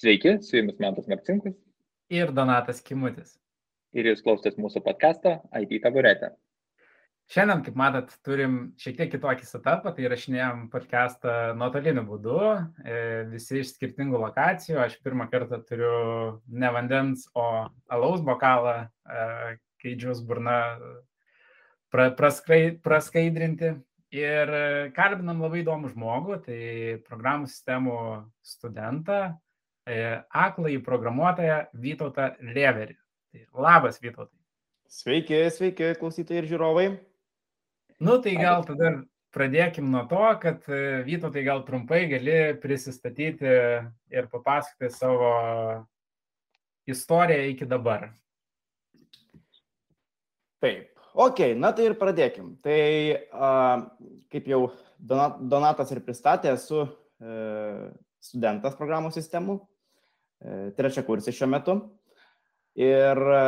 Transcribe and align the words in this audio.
Sveiki, 0.00 0.38
su 0.40 0.56
jumis 0.56 0.78
Mantas 0.80 1.04
Marcinkus. 1.12 1.52
Ir 2.08 2.30
Donatas 2.32 2.78
Kimutis. 2.80 3.34
Ir 3.92 4.06
jūs 4.08 4.22
klausotės 4.24 4.54
mūsų 4.56 4.80
podcast'o 4.86 5.34
IT 5.60 5.74
taburetė. 5.84 6.30
Šiandien, 7.28 7.60
kaip 7.66 7.76
matot, 7.76 8.14
turim 8.24 8.54
šiek 8.80 8.96
tiek 8.96 9.10
kitokį 9.12 9.44
setupą, 9.44 9.92
tai 9.92 10.08
rašinėjom 10.08 10.62
podcastą 10.72 11.34
nuotoliniu 11.60 12.06
būdu, 12.08 12.38
e, 12.80 13.02
visi 13.34 13.60
iš 13.60 13.74
skirtingų 13.74 14.22
lokacijų. 14.22 14.78
Aš 14.86 14.96
pirmą 15.04 15.26
kartą 15.34 15.60
turiu 15.68 15.92
ne 16.48 16.72
vandens, 16.72 17.26
o 17.36 17.68
alaus 17.92 18.24
bokalą, 18.24 18.88
e, 19.04 19.28
kai 19.84 19.94
džius 20.00 20.24
burna 20.24 20.56
pra, 21.92 22.08
praskai, 22.08 22.62
praskaidrinti. 22.80 23.74
Ir 24.16 24.56
kalbinam 24.96 25.44
labai 25.44 25.60
įdomų 25.60 25.92
žmogų, 25.92 26.40
tai 26.48 26.58
programų 27.04 27.52
sistemų 27.52 28.00
studentą, 28.56 29.20
E, 29.90 30.24
aklai 30.30 30.78
programuotoją 30.86 31.64
Vytautą 31.82 32.28
Leverį. 32.54 32.94
Tai 33.30 33.40
labas, 33.64 33.98
Vytautai. 34.02 34.36
Sveiki, 34.90 35.38
sveiki, 35.54 35.94
klausytojai 35.98 36.42
ir 36.42 36.50
žiūrovai. 36.50 36.84
Nu, 38.02 38.18
tai 38.22 38.36
gal 38.38 38.62
tada 38.68 38.92
pradėkim 39.34 39.88
nuo 39.90 40.04
to, 40.10 40.22
kad 40.42 40.68
e, 40.70 41.00
Vytautai 41.06 41.42
gal 41.46 41.64
trumpai 41.66 42.04
gali 42.10 42.36
prisistatyti 42.62 43.54
ir 44.14 44.28
papasakoti 44.30 44.92
savo 44.94 45.32
istoriją 46.90 47.48
iki 47.50 47.66
dabar. 47.70 48.10
Taip, 50.62 50.86
ok, 51.14 51.42
na 51.58 51.72
tai 51.74 51.88
ir 51.88 51.96
pradėkim. 51.98 52.54
Tai 52.62 52.78
a, 53.32 53.50
kaip 54.30 54.46
jau 54.54 54.62
Donatas 55.00 55.90
ir 55.90 56.02
pristatė, 56.04 56.54
esu 56.54 56.84
e, 56.84 57.90
studentas 58.22 58.78
programų 58.78 59.10
sistemų 59.16 59.58
trečia 60.76 61.04
kursė 61.06 61.34
šiuo 61.34 61.48
metu. 61.50 61.76
Ir 62.80 63.20
e, 63.34 63.42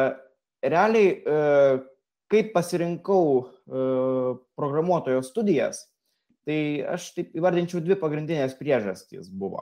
realiai, 0.66 1.10
e, 1.14 1.40
kaip 2.32 2.52
pasirinkau 2.54 3.48
programuotojo 4.58 5.20
studijas, 5.22 5.84
tai 6.48 6.82
aš 6.94 7.10
taip 7.14 7.36
įvardinčiau 7.38 7.80
dvi 7.84 7.94
pagrindinės 8.00 8.56
priežastys 8.58 9.28
buvo. 9.28 9.60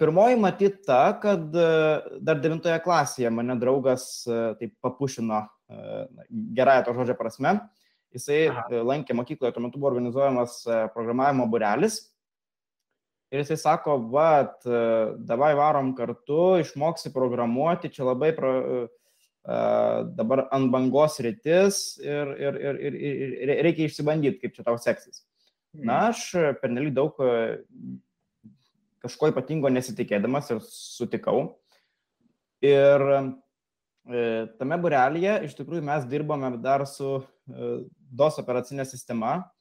Pirmoji 0.00 0.38
matyt 0.40 0.80
ta, 0.88 1.12
kad 1.22 1.46
dar 1.52 2.40
devintoje 2.42 2.80
klasėje 2.82 3.30
mane 3.34 3.54
draugas 3.60 4.24
taip 4.26 4.74
papušino 4.82 5.44
gerąją 6.58 6.86
to 6.88 6.96
žodžio 6.98 7.16
prasme. 7.20 7.54
Jisai 8.16 8.40
Aha. 8.50 8.82
lankė 8.90 9.14
mokykloje, 9.14 9.54
tuo 9.54 9.62
metu 9.68 9.78
buvo 9.78 9.92
organizuojamas 9.92 10.64
programavimo 10.96 11.46
burelis 11.52 12.00
Ir 13.30 13.44
jisai 13.44 13.56
sako, 13.60 13.94
va, 14.10 14.42
davai 15.22 15.52
varom 15.54 15.92
kartu, 15.94 16.58
išmoksi 16.64 17.12
programuoti, 17.14 17.92
čia 17.94 18.08
labai 18.08 18.32
pro, 18.34 18.54
uh, 18.58 18.88
dabar 20.18 20.48
ant 20.52 20.70
bangos 20.72 21.20
rytis 21.22 21.98
ir, 22.02 22.34
ir, 22.36 22.58
ir, 22.60 22.80
ir, 22.82 22.96
ir 23.46 23.52
reikia 23.64 23.86
išsibandyti, 23.88 24.40
kaip 24.42 24.56
čia 24.56 24.66
tau 24.66 24.76
seksis. 24.82 25.22
Hmm. 25.72 25.86
Na, 25.86 25.98
aš 26.10 26.32
pernelyg 26.60 26.92
daug 26.94 27.14
kažko 29.00 29.30
ypatingo 29.30 29.70
nesitikėdamas 29.72 30.50
ir 30.52 30.60
sutikau. 30.66 31.54
Ir 32.60 33.06
e, 33.08 33.22
tame 34.58 34.76
burelėje 34.82 35.38
iš 35.46 35.54
tikrųjų 35.56 35.86
mes 35.86 36.04
dirbome 36.10 36.50
dar 36.60 36.84
su 36.84 37.22
e, 37.22 37.70
DOS 38.12 38.42
operacinė 38.42 38.84
sistema, 38.84 39.38
E, 39.38 39.59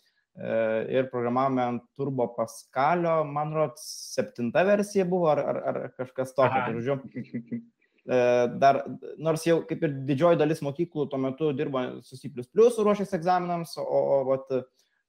ir 0.96 1.10
programavome 1.12 1.64
ant 1.64 1.84
Turbo 1.98 2.30
Paskalio, 2.36 3.24
man 3.28 3.54
rodos, 3.56 3.84
septinta 4.16 4.64
versija 4.68 5.06
buvo 5.10 5.30
ar, 5.34 5.42
ar, 5.52 5.60
ar 5.72 5.80
kažkas 5.98 6.34
tokio. 6.38 6.64
Tai, 6.66 6.74
žodžiu, 6.78 7.60
e, 7.60 8.20
dar, 8.62 8.84
nors 9.20 9.44
jau 9.48 9.60
kaip 9.70 9.84
ir 9.84 9.96
didžioji 10.08 10.40
dalis 10.40 10.64
mokyklų 10.66 11.10
tuo 11.12 11.22
metu 11.22 11.52
dirbo 11.58 11.84
su 12.08 12.20
C 12.20 12.32
ruošęs 12.32 13.16
egzaminams, 13.20 13.76
o, 13.82 13.86
o 13.86 14.20
vat, 14.32 14.52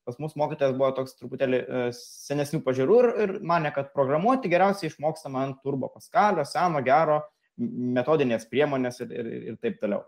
pas 0.09 0.19
mus 0.19 0.35
mokytojas 0.41 0.77
buvo 0.77 0.91
toks 0.99 1.15
truputėlį 1.21 1.61
e, 1.63 1.83
senesnių 1.97 2.63
pažiūrų 2.67 3.01
ir, 3.03 3.11
ir 3.25 3.37
mane, 3.47 3.71
kad 3.77 3.93
programuoti 3.95 4.51
geriausiai 4.51 4.91
išmokstama 4.91 5.45
ant 5.47 5.61
Turbo 5.63 5.93
Paskalio, 5.95 6.47
seno, 6.49 6.83
gero, 6.83 7.23
metodinės 7.61 8.49
priemonės 8.51 9.03
ir, 9.05 9.13
ir, 9.15 9.35
ir 9.53 9.61
taip 9.61 9.79
toliau. 9.83 10.07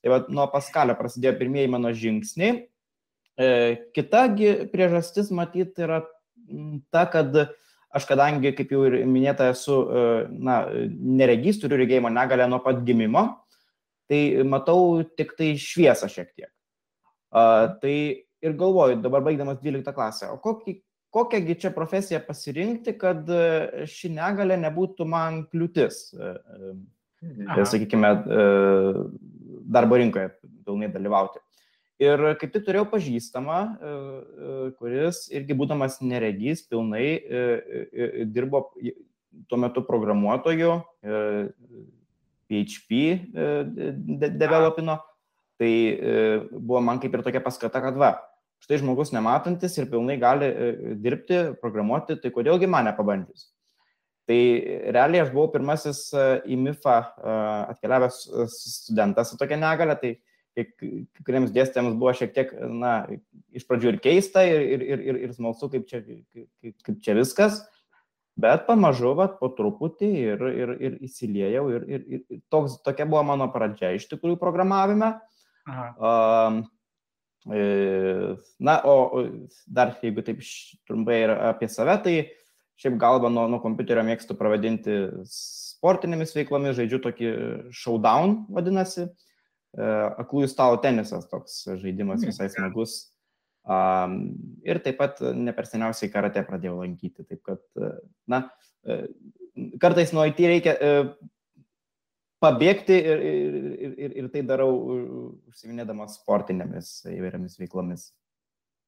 Tai 0.00 0.12
va, 0.14 0.20
nuo 0.32 0.46
Paskalio 0.52 0.94
prasidėjo 0.96 1.34
pirmieji 1.40 1.72
mano 1.72 1.90
žingsniai 1.96 2.68
E, 3.38 3.76
kita 3.94 4.26
priežastis 4.72 5.30
matyt 5.30 5.78
yra 5.78 6.02
ta, 6.90 7.06
kad 7.10 7.34
aš 7.90 8.06
kadangi, 8.06 8.52
kaip 8.54 8.72
jau 8.74 8.84
ir 8.88 9.00
minėta, 9.08 9.50
esu 9.54 9.76
e, 9.82 10.02
na, 10.30 10.62
neregys, 10.90 11.60
turiu 11.62 11.78
regėjimo 11.80 12.10
negalę 12.12 12.48
nuo 12.50 12.60
pat 12.64 12.82
gimimo, 12.86 13.24
tai 14.10 14.42
matau 14.46 15.02
tik 15.16 15.34
tai 15.38 15.54
šviesą 15.58 16.10
šiek 16.10 16.30
tiek. 16.34 16.50
A, 17.30 17.42
tai 17.82 17.96
ir 18.42 18.56
galvoju, 18.58 19.00
dabar 19.02 19.24
baigdamas 19.26 19.60
12 19.62 19.94
klasę, 19.94 20.30
o 20.34 20.38
kokį, 20.42 20.80
kokiągi 21.14 21.58
čia 21.64 21.74
profesiją 21.74 22.22
pasirinkti, 22.26 22.96
kad 22.98 23.30
e, 23.30 23.86
ši 23.90 24.12
negalė 24.18 24.58
nebūtų 24.66 25.06
man 25.06 25.44
kliūtis, 25.50 26.08
Aha. 26.20 27.62
sakykime, 27.68 28.10
darbo 29.70 29.98
rinkoje 30.00 30.30
pilnai 30.64 30.88
dalyvauti. 30.92 31.42
Ir 32.00 32.22
kaip 32.40 32.54
tik 32.54 32.64
turėjau 32.64 32.86
pažįstamą, 32.88 33.58
e, 33.60 33.90
e, 33.90 34.52
kuris 34.80 35.26
irgi 35.36 35.56
būdamas 35.56 35.98
neregys 36.00 36.62
pilnai 36.64 37.04
e, 37.20 38.24
dirbo 38.24 38.70
tuo 39.50 39.58
metu 39.60 39.82
programuotoju, 39.84 40.78
PHP 42.50 43.02
developino. 44.40 44.96
Tai 45.60 45.70
buvo 46.56 46.80
man 46.82 46.98
kaip 47.02 47.12
ir 47.14 47.22
tokia 47.26 47.42
paskata, 47.44 47.82
kad 47.84 47.98
va, 48.00 48.14
štai 48.64 48.80
žmogus 48.80 49.12
nematantis 49.12 49.76
ir 49.76 49.90
pilnai 49.92 50.16
gali 50.18 50.48
dirbti, 51.04 51.42
programuoti, 51.60 52.16
tai 52.22 52.32
kodėlgi 52.32 52.70
mane 52.70 52.94
pabandys. 52.96 53.50
Tai 54.24 54.40
realiai 54.96 55.26
aš 55.26 55.34
buvau 55.34 55.52
pirmasis 55.52 56.02
į 56.48 56.58
MIFA 56.64 56.96
atkeliavęs 57.74 58.24
studentas 58.56 59.30
su 59.30 59.38
tokia 59.40 59.60
negale, 59.60 59.98
tai 60.00 60.16
kai 60.68 61.24
kuriems 61.26 61.52
dėstytėms 61.54 61.98
buvo 62.00 62.14
šiek 62.16 62.32
tiek, 62.36 62.54
na, 62.70 62.94
iš 63.56 63.66
pradžių 63.68 63.94
ir 63.94 64.00
keista, 64.02 64.44
ir, 64.46 64.64
ir, 64.84 65.04
ir, 65.10 65.20
ir 65.26 65.36
smalsu, 65.36 65.70
kaip 65.72 65.86
čia, 65.90 66.02
kaip, 66.04 66.74
kaip 66.86 66.98
čia 67.04 67.16
viskas, 67.18 67.60
bet 68.40 68.66
pamažu, 68.68 69.12
va, 69.18 69.28
po 69.40 69.50
truputį 69.56 70.10
ir, 70.24 70.44
ir, 70.62 70.74
ir 70.80 70.98
įsiliejau, 71.06 71.64
ir, 71.76 71.86
ir, 71.88 72.04
ir 72.10 72.42
toks, 72.52 72.80
tokia 72.86 73.08
buvo 73.10 73.24
mano 73.32 73.50
pradžia 73.52 73.94
iš 73.96 74.08
tikrųjų 74.12 74.40
programavime. 74.40 75.14
Um, 75.68 76.66
Na, 78.60 78.74
o 78.84 79.22
dar 79.64 79.94
jeigu 80.04 80.20
taip 80.20 80.42
trumpai 80.84 81.22
ir 81.22 81.30
apie 81.32 81.70
save, 81.72 81.94
tai 82.04 82.14
šiaip 82.80 82.98
galvą 83.00 83.30
nuo, 83.32 83.46
nuo 83.48 83.62
kompiuterio 83.62 84.04
mėgstu 84.04 84.36
pravadinti 84.36 84.98
sportinėmis 85.24 86.36
veiklomis, 86.36 86.76
žaidžiu 86.76 87.00
tokį 87.00 87.30
showdown, 87.72 88.42
vadinasi. 88.52 89.08
Uh, 89.08 89.29
aklųjų 89.76 90.50
stalo 90.50 90.78
tenisas, 90.82 91.28
toks 91.30 91.62
žaidimas 91.80 92.24
visai 92.26 92.48
smagus. 92.50 93.10
Um, 93.70 94.14
ir 94.64 94.80
taip 94.80 94.96
pat 94.98 95.20
ne 95.36 95.52
per 95.54 95.68
seniausiai 95.68 96.10
karate 96.10 96.42
pradėjau 96.46 96.78
lankyti. 96.80 97.26
Taip 97.28 97.42
kad, 97.44 97.60
e, 97.76 97.90
na, 98.30 98.46
e, 98.82 99.02
kartais 99.82 100.14
nuo 100.16 100.24
IT 100.26 100.40
reikia 100.48 100.74
pabėgti 102.40 102.96
ir, 102.96 103.20
ir, 103.28 103.92
ir, 103.92 104.16
ir 104.22 104.30
tai 104.32 104.42
darau 104.48 104.72
užsiminėdamas 105.52 106.16
sportinėmis 106.22 106.94
įvairiamis 107.12 107.60
veiklomis. 107.60 108.08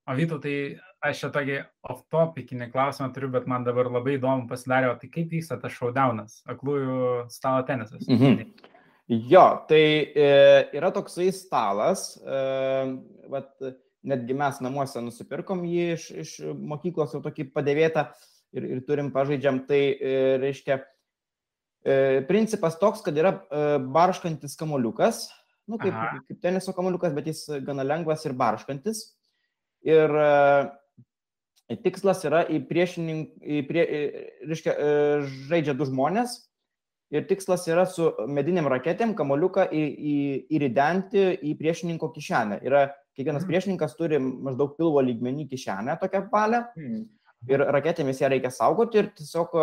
O 0.08 0.16
Vyto, 0.18 0.40
tai 0.42 0.80
aš 1.04 1.20
čia 1.20 1.28
tokį 1.34 1.58
off-topicinį 1.92 2.72
klausimą 2.72 3.12
turiu, 3.14 3.28
bet 3.36 3.44
man 3.50 3.62
dabar 3.68 3.90
labai 3.92 4.16
įdomu 4.16 4.48
pasidarė, 4.50 4.88
o 4.90 4.96
tai 4.98 5.12
kaip 5.12 5.28
vyksta 5.30 5.60
tas 5.62 5.76
showdownas, 5.76 6.40
aklųjų 6.50 7.28
stalo 7.30 7.62
tenisas? 7.68 8.08
Mhm. 8.08 8.71
Jo, 9.10 9.64
tai 9.68 10.12
e, 10.14 10.26
yra 10.78 10.92
toksai 10.94 11.32
stalas, 11.34 12.14
e, 12.22 12.36
vat, 13.32 13.50
netgi 14.06 14.36
mes 14.38 14.60
namuose 14.62 15.02
nusipirkom 15.02 15.64
jį 15.66 15.86
iš, 15.96 16.06
iš 16.22 16.34
mokyklos 16.54 17.14
jau 17.14 17.22
tokį 17.24 17.48
padėvėtą 17.54 18.06
ir, 18.54 18.66
ir 18.76 18.82
turim 18.86 19.10
pažaidžiam. 19.14 19.62
Tai 19.66 19.80
e, 19.80 20.12
reiškia, 20.42 20.78
e, 21.82 21.96
principas 22.30 22.78
toks, 22.80 23.02
kad 23.02 23.18
yra 23.18 23.34
e, 23.34 23.64
barškantis 23.82 24.54
kamoliukas, 24.60 25.26
nu, 25.66 25.80
kaip, 25.82 25.92
Aha. 25.94 26.22
kaip 26.28 26.38
teniso 26.44 26.74
kamoliukas, 26.76 27.14
bet 27.16 27.32
jis 27.32 27.42
gana 27.66 27.86
lengvas 27.86 28.22
ir 28.28 28.38
barškantis. 28.38 29.02
Ir 29.82 30.14
e, 30.14 31.76
tikslas 31.82 32.22
yra 32.28 32.46
į 32.46 32.62
priešininką, 32.70 33.60
prie, 33.66 33.84
reiškia, 34.46 34.78
e, 34.78 34.96
žaidžia 35.50 35.74
du 35.74 35.90
žmonės 35.90 36.38
ir 37.12 37.26
tikslas 37.28 37.66
yra 37.68 37.84
su 37.88 38.08
mediniam 38.32 38.68
raketėm 38.72 39.12
kamoliuką 39.16 39.68
į, 39.68 39.82
į, 40.12 40.16
įridenti 40.56 41.24
į 41.44 41.54
priešininko 41.60 42.08
kišenę. 42.14 42.62
Yra, 42.64 42.86
kiekvienas 43.16 43.44
mhm. 43.44 43.50
priešininkas 43.50 43.96
turi 43.98 44.20
maždaug 44.22 44.76
pilvo 44.78 45.02
lygmenį 45.04 45.48
kišenę 45.50 45.98
tokią 46.00 46.24
palę. 46.32 46.64
Mm. 46.78 47.02
Ir 47.50 47.64
raketėmis 47.74 48.20
ją 48.22 48.28
reikia 48.30 48.52
saugoti 48.54 49.00
ir 49.00 49.08
tiesiog 49.18 49.56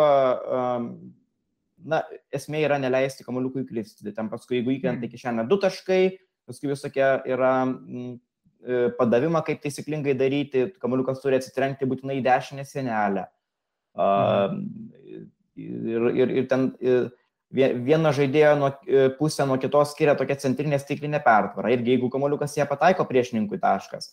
na, 1.88 2.02
esmė 2.36 2.60
yra 2.66 2.76
neleisti 2.80 3.24
kamoliukui 3.24 3.64
kristi. 3.68 4.04
Tai 4.04 4.12
ten 4.18 4.28
paskui, 4.32 4.58
jeigu 4.58 4.74
įkrenta 4.74 5.08
į 5.08 5.14
kišenę 5.14 5.46
du 5.48 5.56
taškai, 5.62 6.02
paskui 6.48 6.68
visokie 6.68 7.06
yra 7.32 7.54
m, 7.64 8.18
padavimą, 8.98 9.40
kaip 9.46 9.62
taisyklingai 9.64 10.12
daryti, 10.18 10.66
kamoliukas 10.82 11.22
turi 11.22 11.38
atsitrenkti 11.40 11.88
būtinai 11.88 12.18
į 12.20 12.26
dešinę 12.28 12.66
sienelę. 12.68 13.24
Mhm. 13.96 14.60
Ir, 15.60 16.04
ir, 16.16 16.30
ir 16.40 16.44
ten 16.48 16.70
viena 17.50 18.12
žaidėjo 18.14 18.54
nuo, 18.60 18.70
pusė 19.18 19.46
nuo 19.48 19.58
kitos 19.62 19.94
skiria 19.94 20.14
tokia 20.18 20.38
centrinė 20.38 20.78
stiklinė 20.78 21.22
pertvara. 21.24 21.72
Ir 21.74 21.82
jeigu 21.86 22.10
kamoliukas 22.12 22.56
ją 22.58 22.66
pataiko 22.70 23.06
priešininkui 23.08 23.58
taškas. 23.62 24.12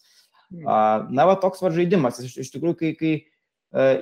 Mhm. 0.51 1.13
Na, 1.13 1.27
va 1.27 1.35
toks 1.39 1.61
va 1.61 1.73
žaidimas. 1.75 2.21
Iš, 2.23 2.37
iš 2.45 2.53
tikrųjų, 2.53 2.77
kai, 2.79 2.93
kai 2.97 3.15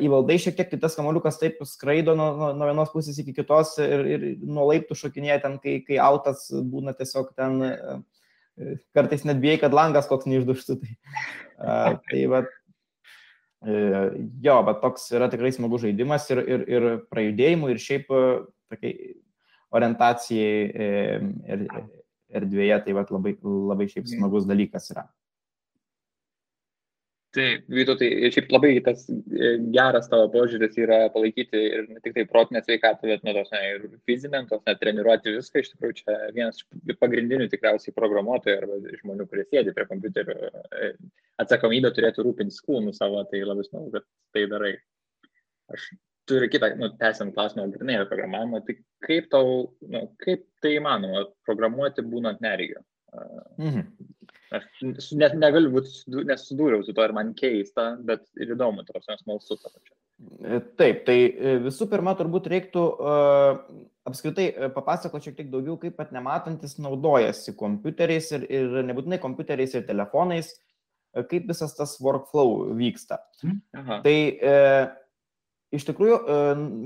įvaldai 0.06 0.38
šiek 0.40 0.56
tiek, 0.58 0.70
tai 0.70 0.80
tas 0.82 0.96
kamoliukas 0.98 1.40
taip 1.42 1.58
skraido 1.66 2.14
nuo, 2.16 2.30
nuo, 2.38 2.52
nuo 2.58 2.68
vienos 2.70 2.92
pusės 2.94 3.18
iki 3.22 3.34
kitos 3.34 3.74
ir, 3.82 4.06
ir 4.06 4.28
nuo 4.46 4.68
laiptų 4.70 4.98
šokinėja 5.00 5.40
ten, 5.48 5.58
kai, 5.64 5.80
kai 5.88 5.98
autas 6.02 6.48
būna 6.54 6.94
tiesiog 6.96 7.34
ten, 7.36 8.06
kartais 8.96 9.26
net 9.26 9.42
bijai, 9.42 9.58
kad 9.64 9.74
langas 9.76 10.08
koks 10.08 10.30
neišduštų. 10.30 10.78
Tai, 11.56 11.98
tai 12.12 12.22
va, 12.30 12.44
jo, 13.66 14.56
bet 14.70 14.82
toks 14.84 15.10
yra 15.18 15.32
tikrai 15.34 15.52
smagus 15.56 15.86
žaidimas 15.88 16.30
ir, 16.30 16.44
ir, 16.46 16.66
ir 16.70 16.88
prajudėjimui, 17.10 17.74
ir 17.74 17.82
šiaip 17.82 18.12
tokiai 18.70 19.16
orientacijai 19.73 21.19
erdvėje, 22.35 22.79
tai 22.85 22.95
va, 22.97 23.06
labai, 23.17 23.35
labai 23.44 23.88
šiaip 23.91 24.09
smagus 24.09 24.47
dalykas 24.50 24.91
yra. 24.94 25.06
Taip, 27.35 27.65
Vytautai, 27.67 28.07
šiaip 28.31 28.53
labai 28.53 28.69
tas 28.83 29.01
e, 29.12 29.50
geras 29.75 30.07
tavo 30.07 30.29
požiūris 30.31 30.77
yra 30.79 31.00
palaikyti 31.12 31.63
ir 31.79 31.81
ne 31.89 32.00
tik 32.03 32.13
tai 32.15 32.23
protinę 32.29 32.62
sveikatą, 32.63 33.09
bet 33.09 33.25
nu, 33.27 33.33
tos, 33.35 33.50
ne, 33.51 33.59
ir 33.73 33.97
fizinę, 34.07 34.45
tos, 34.47 34.62
ne, 34.63 34.75
treniruoti 34.79 35.33
viską. 35.35 35.59
Iš 35.59 35.73
tikrųjų, 35.73 35.97
čia 36.00 36.15
vienas 36.38 36.63
iš 36.63 37.00
pagrindinių 37.01 37.50
tikriausiai 37.51 37.95
programuotojų 37.97 38.56
arba 38.62 38.79
žmonių, 39.01 39.27
kurie 39.31 39.44
sėdi 39.50 39.75
prie 39.75 39.88
kompiuterio, 39.89 40.38
e, 40.79 40.94
atsakomybė 41.44 41.91
turėtų 41.97 42.23
rūpintis 42.29 42.63
kūnų 42.63 42.95
savo, 42.95 43.25
tai 43.31 43.44
labai 43.44 43.67
smagu, 43.67 43.91
kad 43.97 44.07
tai 44.35 44.47
darai. 44.56 44.71
Aš 45.75 45.91
turiu 46.30 46.50
kitą, 46.51 46.72
nu, 46.80 46.89
tęsiant 47.00 47.36
klausimą, 47.36 47.69
grinai 47.74 48.00
apie 48.00 48.10
programavimą, 48.12 48.62
tai 48.66 48.77
kaip 49.06 49.30
tau, 49.33 49.56
nu, 49.92 50.04
kaip 50.24 50.45
tai 50.63 50.75
įmanoma 50.80 51.25
programuoti 51.48 52.06
būnant 52.06 52.44
neregio? 52.45 52.81
Mhm. 53.62 53.86
Aš 54.56 55.12
net 55.18 55.36
negaliu 55.38 55.72
būti, 55.74 55.92
nesusidūriau 56.30 56.83
su 56.86 56.94
to 56.95 57.04
ir 57.04 57.13
man 57.16 57.33
keista, 57.38 57.94
bet 58.06 58.25
ir 58.39 58.54
įdomu, 58.56 58.86
tos 58.88 59.07
mes 59.10 59.24
smalsu 59.24 59.57
to 59.57 59.72
pačiu. 59.72 59.95
E, 60.48 60.60
taip, 60.80 61.01
tai 61.07 61.18
e, 61.27 61.56
visų 61.66 61.89
pirma, 61.92 62.13
turbūt 62.16 62.48
reiktų 62.51 62.83
uh, 62.94 63.57
apskritai 64.07 64.45
papasakoti 64.75 65.30
šiek 65.30 65.39
tiek 65.42 65.50
daugiau, 65.51 65.75
kaip 65.81 65.98
pat 65.98 66.13
nematantis 66.16 66.77
naudojasi 66.80 67.56
kompiuteriais 67.60 68.30
ir, 68.38 68.45
ir 68.48 68.77
nebūtinai 68.92 69.19
kompiuteriais 69.24 69.75
ir 69.75 69.83
telefonais, 69.89 70.54
kaip 71.31 71.50
visas 71.50 71.75
tas 71.75 71.98
workflow 72.04 72.72
vyksta. 72.80 73.19
Mhm. 73.44 73.60
Aha. 73.81 74.00
Tai 74.06 74.18
uh, 74.36 74.86
iš 75.73 75.88
tikrųjų 75.88 76.19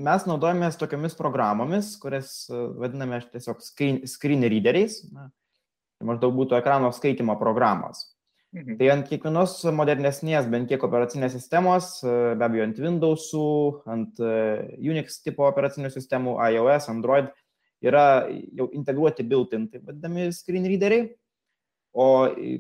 mes 0.05 0.23
naudojamės 0.29 0.79
tokiamis 0.79 1.17
programomis, 1.19 1.95
kurias 2.01 2.45
vadiname 2.49 3.19
tiesiog 3.33 3.59
screen, 3.65 4.45
readeriais. 4.47 5.01
Na, 5.11 5.27
Tai 5.99 6.07
maždaug 6.13 6.31
būtų 6.37 6.55
ekrano 6.61 6.93
skaitimo 6.95 7.35
programos. 7.39 8.05
Mhm. 8.55 8.77
Tai 8.79 8.87
ant 8.93 9.09
kiekvienos 9.11 9.59
modernesnės, 9.75 10.47
bent 10.49 10.71
kiek 10.71 10.81
operacinės 10.87 11.35
sistemos, 11.35 11.99
be 12.01 12.45
abejo 12.45 12.65
ant 12.65 12.79
Windows'ų, 12.81 13.49
ant 13.93 14.21
e, 14.23 14.31
Unix 14.79 15.19
tipo 15.21 15.45
operacinių 15.45 15.91
sistemų, 15.93 16.37
iOS, 16.55 16.87
Android, 16.89 17.29
yra 17.85 18.25
jau 18.31 18.69
integruoti 18.73 19.27
built-in, 19.27 19.67
tai 19.69 19.83
vadinami 19.83 20.31
screen 20.33 20.65
readeriai. 20.71 21.11
O 21.99 22.05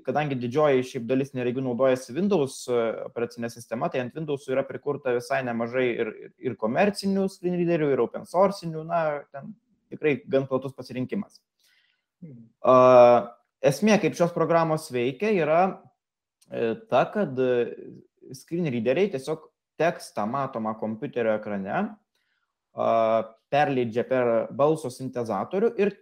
kadangi 0.03 0.35
didžioji 0.35 0.83
šiaip 0.89 1.05
dalis 1.07 1.29
neregių 1.37 1.61
naudojasi 1.63 2.15
Windows 2.17 2.55
e, 2.67 2.77
operacinė 3.05 3.47
sistema, 3.53 3.87
tai 3.91 4.01
ant 4.03 4.17
Windows 4.17 4.47
yra 4.51 4.65
prikurta 4.67 5.13
visai 5.15 5.39
nemažai 5.47 5.85
ir, 5.93 6.09
ir 6.43 6.57
komercinių 6.59 7.27
screen 7.31 7.55
readerių, 7.59 7.91
ir 7.93 8.03
open 8.03 8.25
source'inių, 8.27 8.83
na, 8.89 9.03
ten 9.31 9.53
tikrai 9.93 10.17
gan 10.27 10.47
platus 10.49 10.75
pasirinkimas. 10.75 11.39
Uh, 12.19 13.29
esmė, 13.63 13.95
kaip 14.01 14.17
šios 14.17 14.33
programos 14.35 14.89
veikia, 14.91 15.31
yra 15.31 15.61
e, 15.69 16.73
ta, 16.91 17.05
kad 17.13 17.39
e, 17.39 17.53
screen 18.35 18.67
readeriai 18.67 19.11
tiesiog 19.13 19.45
tekstą 19.79 20.25
matomą 20.27 20.75
kompiuterio 20.81 21.37
ekrane 21.39 21.85
perleidžia 23.49 24.03
per 24.07 24.27
balso 24.55 24.91
sintezatorių 24.93 25.71
ir 25.79 25.93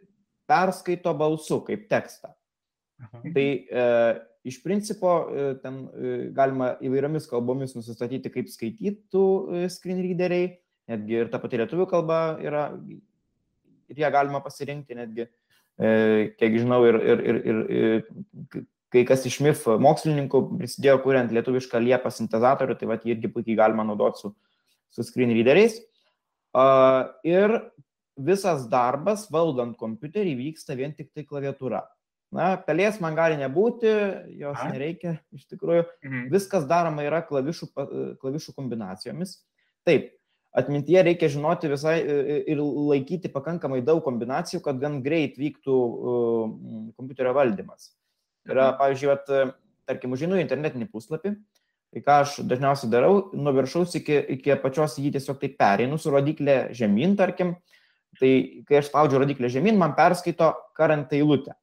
perskaito 0.49 1.13
balsu 1.17 1.61
kaip 1.65 1.85
tekstą. 1.89 2.33
Aha. 2.97 3.21
Tai 3.33 3.45
e, 3.45 3.83
iš 4.47 4.61
principo 4.63 5.11
e, 5.29 5.49
ten 5.61 5.83
e, 5.91 6.13
galima 6.35 6.71
įvairiomis 6.83 7.27
kalbomis 7.29 7.75
nusistatyti, 7.77 8.31
kaip 8.33 8.49
skaitytų 8.51 9.25
e, 9.25 9.65
screen 9.73 10.01
readeriai, 10.03 10.55
netgi 10.89 11.19
ir 11.19 11.29
ta 11.33 11.41
pati 11.43 11.59
lietuvių 11.61 11.87
kalba 11.91 12.21
yra, 12.43 12.69
ir 13.91 14.01
ją 14.01 14.11
galima 14.13 14.41
pasirinkti 14.45 14.97
netgi. 14.97 15.27
E, 15.77 15.89
kiek 16.39 16.57
žinau, 16.57 16.81
ir, 16.89 16.97
ir, 16.97 17.23
ir, 17.27 17.61
ir 17.69 18.65
kai 18.93 19.03
kas 19.05 19.25
iš 19.29 19.41
MIF 19.45 19.67
mokslininkų 19.83 20.41
prisidėjo 20.55 21.01
kuriant 21.03 21.33
lietuvišką 21.35 21.81
liepą 21.83 22.09
sintezatorių, 22.13 22.79
tai 22.79 22.89
vad 22.89 23.05
jį 23.05 23.17
irgi 23.17 23.31
puikiai 23.33 23.59
galima 23.59 23.85
naudoti 23.85 24.23
su, 24.23 24.33
su 24.89 25.05
screen 25.05 25.35
readeriais. 25.35 25.75
Ir 27.27 27.53
visas 28.17 28.65
darbas 28.71 29.27
valdant 29.29 29.75
kompiuterį 29.77 30.33
vyksta 30.39 30.73
vien 30.79 30.95
tik 30.97 31.11
tai 31.13 31.27
klaviatūra. 31.27 31.83
Na, 32.35 32.57
pelės 32.59 32.97
man 32.99 33.15
gali 33.15 33.37
nebūti, 33.39 33.91
jos 34.41 34.59
A. 34.59 34.67
nereikia, 34.73 35.15
iš 35.35 35.45
tikrųjų. 35.47 35.85
Mhm. 36.03 36.23
Viskas 36.33 36.67
daroma 36.67 37.05
yra 37.07 37.21
klavišų, 37.23 37.69
klavišų 38.19 38.55
kombinacijomis. 38.57 39.37
Taip, 39.87 40.09
atmintyje 40.57 41.05
reikia 41.07 41.29
žinoti 41.31 41.71
visai 41.71 41.95
ir 42.51 42.59
laikyti 42.59 43.31
pakankamai 43.31 43.79
daug 43.85 44.01
kombinacijų, 44.03 44.59
kad 44.65 44.81
gan 44.81 44.99
greit 45.05 45.37
vyktų 45.39 45.77
kompiuterio 46.97 47.31
valdymas. 47.37 47.93
Yra, 48.47 48.73
mhm. 48.73 48.81
pavyzdžiui, 48.81 49.13
at, 49.15 49.55
tarkim, 49.87 50.11
užinu 50.15 50.39
internetinį 50.41 50.89
puslapį, 50.91 51.33
tai 51.95 52.03
ką 52.03 52.17
aš 52.25 52.33
dažniausiai 52.47 52.91
darau, 52.91 53.29
nuo 53.35 53.53
viršaus 53.55 53.95
iki, 53.99 54.17
iki 54.35 54.51
apačios 54.55 54.97
jį 54.99 55.13
tiesiog 55.15 55.39
taip 55.39 55.55
pereinu 55.59 55.99
su 55.99 56.11
rodiklė 56.11 56.57
žemyn, 56.75 57.15
tarkim, 57.19 57.55
tai 58.19 58.31
kai 58.67 58.81
aš 58.81 58.89
spaudžiu 58.89 59.21
rodiklę 59.23 59.51
žemyn, 59.51 59.79
man 59.79 59.95
perskaito 59.95 60.51
karantą 60.75 61.15
eilutę. 61.19 61.55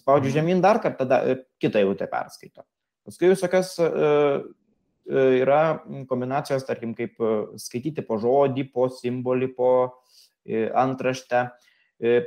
Spaudžiu 0.00 0.30
mhm. 0.30 0.36
žemyn 0.38 0.62
dar 0.64 0.80
kartą, 0.82 1.04
tada 1.04 1.40
kitą 1.62 1.82
eilutę 1.82 2.08
perskaito. 2.10 2.64
Paskui 3.06 3.30
visokias 3.30 3.76
uh, 3.78 4.42
E, 5.06 5.20
yra 5.42 5.78
kombinacijos, 6.10 6.64
tarkim, 6.66 6.94
kaip 6.98 7.20
e, 7.22 7.36
skaityti 7.62 8.02
po 8.06 8.18
žodį, 8.18 8.66
po 8.74 8.88
simbolį, 8.90 9.52
po 9.54 9.70
e, 10.42 10.66
antraštę. 10.74 11.48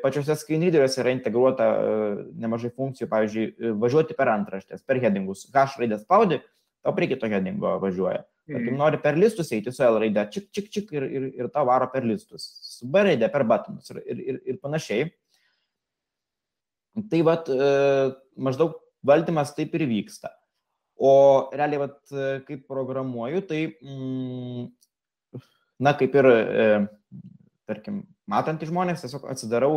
Pačiuose 0.02 0.34
skainryderiuose 0.34 0.98
yra 1.04 1.12
integruota 1.14 1.66
nemažai 2.42 2.72
funkcijų, 2.74 3.06
pavyzdžiui, 3.12 3.74
važiuoti 3.78 4.16
per 4.18 4.32
antraštės, 4.32 4.82
per 4.82 4.98
headingus. 4.98 5.44
H 5.54 5.78
raidę 5.78 6.00
spaudi, 6.02 6.40
tau 6.82 6.96
prie 6.98 7.06
kito 7.12 7.30
headingo 7.30 7.76
važiuoja. 7.84 8.24
Tarkim, 8.50 8.72
mm. 8.72 8.80
nori 8.82 8.98
per 9.04 9.20
listus 9.22 9.54
eiti 9.54 9.70
su 9.70 9.84
L 9.86 10.00
raide, 10.02 10.24
čik, 10.34 10.48
čik, 10.58 10.72
čik 10.74 10.90
ir, 10.98 11.06
ir, 11.06 11.28
ir 11.38 11.52
tau 11.54 11.68
varo 11.70 11.86
per 11.94 12.02
listus. 12.02 12.48
Su 12.66 12.90
B 12.90 13.06
raide 13.12 13.30
per 13.30 13.46
buttonus 13.46 13.94
ir, 13.94 14.02
ir, 14.10 14.24
ir, 14.24 14.42
ir 14.56 14.58
panašiai. 14.58 15.06
Tai 17.08 17.22
vad, 17.28 17.50
maždaug 18.40 18.76
valdymas 19.06 19.54
taip 19.56 19.76
ir 19.78 19.86
vyksta. 19.90 20.34
O 21.00 21.50
realiai, 21.56 21.80
vat, 21.86 22.00
kaip 22.48 22.66
programuoju, 22.68 23.46
tai, 23.48 23.62
mm, 23.80 24.68
na, 25.80 25.94
kaip 25.96 26.16
ir, 26.20 26.28
e, 26.28 26.66
tarkim, 27.70 28.04
matantys 28.28 28.72
žmonės, 28.72 29.06
tiesiog 29.06 29.30
atsidarau 29.32 29.74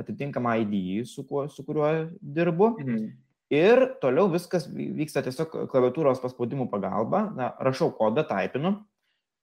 atitinkamą 0.00 0.56
ID, 0.64 1.04
su, 1.08 1.26
kuo, 1.28 1.46
su 1.52 1.64
kuriuo 1.64 1.92
dirbu. 2.20 2.72
Mhm. 2.80 3.06
Ir 3.52 3.84
toliau 4.02 4.26
viskas 4.32 4.64
vyksta 4.66 5.22
tiesiog 5.22 5.52
klaviatūros 5.70 6.18
paspaudimų 6.24 6.66
pagalba. 6.72 7.28
Na, 7.36 7.52
rašau 7.62 7.92
kodą, 7.94 8.24
taipinu. 8.26 8.80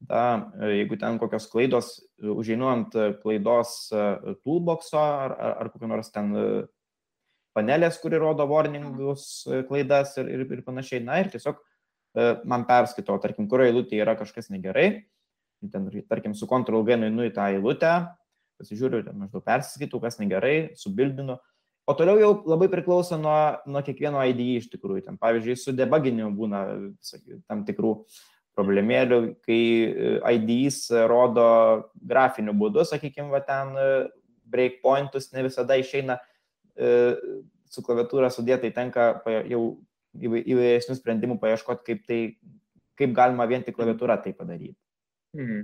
Ta, 0.10 0.52
jeigu 0.60 0.98
ten 1.00 1.16
kokios 1.22 1.46
klaidos, 1.48 1.94
užeinu 2.20 2.68
ant 2.68 2.98
klaidos 3.22 3.94
e, 3.96 4.34
toolboxo 4.44 5.00
ar, 5.00 5.32
ar, 5.38 5.54
ar 5.62 5.70
kokio 5.72 5.88
nors 5.88 6.12
ten 6.12 6.34
panelės, 7.58 8.00
kuri 8.02 8.20
rodo 8.22 8.46
warningus, 8.50 9.46
e, 9.48 9.62
klaidas 9.68 10.18
ir, 10.22 10.30
ir, 10.34 10.44
ir 10.58 10.66
panašiai. 10.66 11.04
Na 11.06 11.20
ir 11.22 11.30
tiesiog 11.34 11.60
e, 11.60 12.28
man 12.50 12.66
perskaito, 12.70 13.16
tarkim, 13.24 13.48
kurioje 13.52 13.74
eilutėje 13.74 14.06
yra 14.06 14.18
kažkas 14.20 14.52
negerai. 14.54 15.06
Ten, 15.72 15.88
tarkim, 16.10 16.36
su 16.36 16.50
Ctrl 16.50 16.84
G 16.88 17.00
nuinu 17.00 17.30
į 17.30 17.34
tą 17.36 17.48
eilutę, 17.54 17.94
pasižiūriu, 18.60 19.06
ten 19.06 19.16
maždaug 19.22 19.46
perskaitau, 19.48 20.02
kas 20.04 20.20
negerai, 20.20 20.74
subildinu. 20.80 21.38
O 21.88 21.96
toliau 22.00 22.20
jau 22.20 22.34
labai 22.48 22.70
priklauso 22.72 23.18
nuo, 23.20 23.38
nuo 23.68 23.82
kiekvieno 23.84 24.22
ID 24.32 24.42
iš 24.58 24.68
tikrųjų. 24.72 25.06
Ten, 25.08 25.20
pavyzdžiui, 25.20 25.56
su 25.60 25.74
debuginiu 25.76 26.30
būna 26.36 26.66
visokių 27.00 27.42
tam 27.48 27.64
tikrų 27.68 27.96
problemėlių, 28.54 29.20
kai 29.44 29.62
IDs 30.36 30.86
rodo 31.10 31.48
grafiniu 31.98 32.54
būdu, 32.56 32.84
sakykime, 32.86 33.34
ten 33.48 33.74
breakpointus 34.54 35.32
ne 35.34 35.48
visada 35.48 35.80
išeina 35.80 36.20
su 36.76 37.84
klaviatūra 37.86 38.30
sudėtai 38.34 38.74
tenka 38.76 39.12
jau 39.50 39.64
įvairesnių 40.14 40.98
sprendimų 40.98 41.40
paieškoti, 41.42 41.86
kaip, 41.88 42.04
tai, 42.10 42.20
kaip 43.00 43.16
galima 43.18 43.48
vien 43.50 43.64
tik 43.66 43.78
klaviatūra 43.78 44.20
tai 44.24 44.36
padaryti. 44.38 44.78
Mhm. 45.38 45.64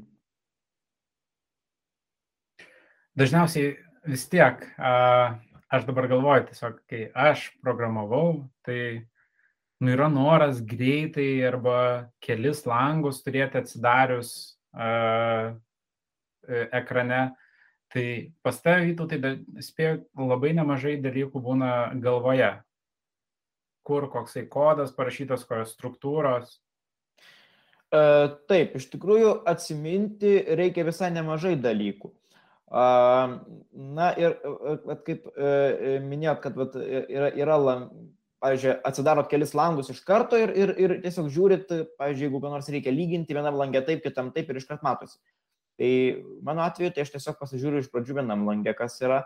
Dažniausiai 3.20 3.74
vis 4.08 4.26
tiek, 4.32 4.62
aš 4.80 5.86
dabar 5.88 6.08
galvoju, 6.08 6.46
tiesiog, 6.50 6.78
kai 6.90 7.08
aš 7.14 7.50
programavau, 7.62 8.46
tai 8.66 9.06
nu, 9.82 9.92
yra 9.92 10.08
noras 10.12 10.62
greitai 10.66 11.42
arba 11.48 11.80
kelis 12.24 12.64
langus 12.70 13.20
turėti 13.26 13.60
atsidarius 13.60 14.32
uh, 14.72 15.52
ekrane. 16.48 17.22
Tai 17.90 18.06
pas 18.46 18.60
tavę 18.62 18.86
vytų, 18.92 19.08
tai 19.10 19.64
spėjau, 19.66 20.04
labai 20.30 20.52
nemažai 20.54 21.00
dalykų 21.02 21.42
būna 21.42 21.72
galvoje. 22.04 22.52
Kur 23.88 24.06
koksai 24.14 24.46
kodas 24.52 24.94
parašytas, 24.94 25.48
kokios 25.50 25.74
struktūros. 25.74 26.60
Uh, 27.90 28.38
taip, 28.46 28.76
iš 28.78 28.86
tikrųjų 28.94 29.32
atsiminti 29.50 30.36
reikia 30.60 30.86
visai 30.86 31.10
nemažai 31.16 31.56
dalykų. 31.58 32.12
Na 32.70 34.12
ir 34.14 34.36
at, 34.38 35.02
kaip 35.08 35.26
e, 35.34 35.98
minėjot, 36.06 36.42
kad 36.44 36.58
vat, 36.60 36.76
yra, 36.78 37.32
yra 37.34 37.58
pavyzdžiui, 38.44 38.76
atsidarot 38.86 39.30
kelis 39.32 39.56
langus 39.58 39.90
iš 39.90 40.04
karto 40.06 40.38
ir, 40.38 40.54
ir, 40.54 40.76
ir 40.78 40.94
tiesiog 41.02 41.32
žiūrit, 41.34 41.72
pavyzdžiui, 41.98 42.28
jeigu 42.28 42.42
ką 42.44 42.52
nors 42.54 42.70
reikia 42.70 42.94
lyginti, 42.94 43.34
vienam 43.34 43.58
langė 43.58 43.82
taip, 43.88 44.04
kitam 44.06 44.30
taip 44.36 44.52
ir 44.54 44.62
iškart 44.62 44.86
matosi. 44.86 45.18
Tai 45.80 45.92
mano 46.44 46.66
atveju, 46.66 46.92
tai 46.92 47.06
aš 47.06 47.14
tiesiog 47.14 47.38
pasižiūriu 47.40 47.80
iš 47.80 47.88
pradžių 47.94 48.18
vienam 48.18 48.44
langė, 48.48 48.74
kas 48.76 48.98
yra, 49.00 49.22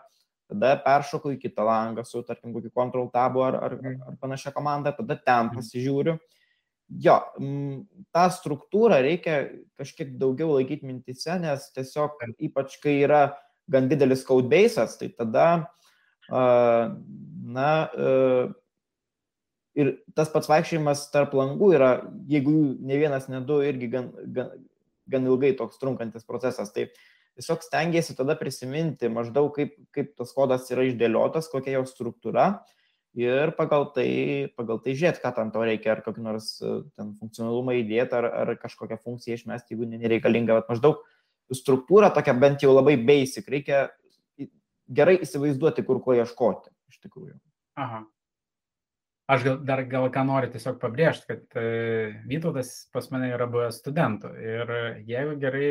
tada 0.51 0.75
peršoku 0.83 1.33
į 1.33 1.39
kitą 1.41 1.65
langą 1.65 2.03
su, 2.05 2.21
tarkim, 2.27 2.53
kokiu 2.53 2.69
Ctrl 2.69 3.09
tabu 3.13 3.41
ar, 3.45 3.57
ar, 3.57 3.75
ar 3.81 4.17
panašia 4.21 4.53
komanda, 4.53 4.93
tada 4.93 5.17
ten 5.17 5.47
mhm. 5.47 5.57
pasižiūriu. 5.57 6.17
Jo, 7.01 7.15
tą 8.13 8.25
struktūrą 8.35 8.99
reikia 9.01 9.37
kažkiek 9.79 10.11
daugiau 10.19 10.51
laikyti 10.53 10.85
mintise, 10.85 11.39
nes 11.41 11.71
tiesiog 11.73 12.19
ypač 12.43 12.75
kai 12.83 12.99
yra 13.07 13.23
gan 13.71 13.87
didelis 13.89 14.25
codebase'as, 14.27 14.99
tai 14.99 15.07
tada, 15.15 15.47
na, 16.29 17.69
ir 19.79 19.89
tas 20.13 20.29
pats 20.35 20.51
vaikščiojimas 20.51 21.07
tarp 21.15 21.33
langų 21.39 21.71
yra, 21.79 21.91
jeigu 22.29 22.53
ne 22.83 22.99
vienas, 22.99 23.29
ne 23.31 23.41
du, 23.47 23.61
irgi 23.65 23.89
gan, 23.95 24.11
gan, 24.35 24.51
gan 25.09 25.25
ilgai 25.27 25.53
toks 25.59 25.81
trunkantis 25.81 26.27
procesas. 26.27 26.71
Tai 26.75 26.87
tiesiog 27.37 27.65
stengiasi 27.65 28.15
tada 28.17 28.35
prisiminti 28.39 29.09
maždaug, 29.11 29.51
kaip, 29.55 29.75
kaip 29.95 30.13
tas 30.19 30.33
kodas 30.35 30.69
yra 30.73 30.85
išdėliotas, 30.89 31.49
kokia 31.51 31.79
jo 31.79 31.85
struktūra 31.89 32.47
ir 33.17 33.53
pagal 33.57 33.87
tai, 33.93 34.09
pagal 34.57 34.79
tai 34.81 34.95
žiūrėti, 34.97 35.21
ką 35.21 35.33
tam 35.37 35.51
to 35.53 35.63
reikia, 35.65 35.93
ar 35.93 36.03
kokį 36.05 36.23
nors 36.25 36.55
e, 36.61 36.79
ten 36.97 37.13
funkcionalumą 37.19 37.75
įdėti, 37.81 38.17
ar, 38.17 38.29
ar 38.43 38.53
kažkokią 38.61 38.97
funkciją 39.01 39.37
išmesti, 39.37 39.75
jeigu 39.75 39.89
nereikalinga, 39.91 40.61
bet 40.61 40.71
maždaug 40.71 41.03
struktūra 41.53 42.09
tokia 42.13 42.33
bent 42.37 42.65
jau 42.65 42.73
labai 42.73 42.95
basic, 42.97 43.45
reikia 43.49 43.85
gerai 44.89 45.19
įsivaizduoti, 45.21 45.85
kur 45.85 46.01
ko 46.03 46.17
ieškoti 46.17 46.73
iš 46.89 47.03
tikrųjų. 47.05 47.37
Aha. 47.81 48.03
Aš 49.31 49.43
gal, 49.45 49.59
dar 49.63 49.85
gal 49.87 50.09
ką 50.11 50.25
noriu 50.27 50.49
tiesiog 50.51 50.81
pabrėžti, 50.81 51.27
kad 51.29 51.59
e, 51.59 51.67
Vytautas 52.27 52.73
pas 52.91 53.05
mane 53.13 53.29
yra 53.31 53.47
buvęs 53.47 53.77
studentų 53.79 54.33
ir 54.35 54.73
jeigu 55.07 55.37
gerai 55.39 55.69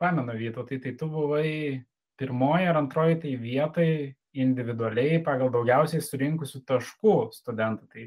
pamenu 0.00 0.32
Vytautai, 0.38 0.78
tai 0.80 0.94
tu 0.96 1.08
buvai 1.12 1.82
pirmoji 2.16 2.70
ar 2.70 2.80
antroji 2.80 3.18
tai 3.20 3.34
vietai 3.40 3.90
individualiai 4.36 5.20
pagal 5.24 5.52
daugiausiai 5.52 6.04
surinkusių 6.04 6.62
taškų 6.68 7.16
studentų. 7.36 7.88
Tai 7.92 8.06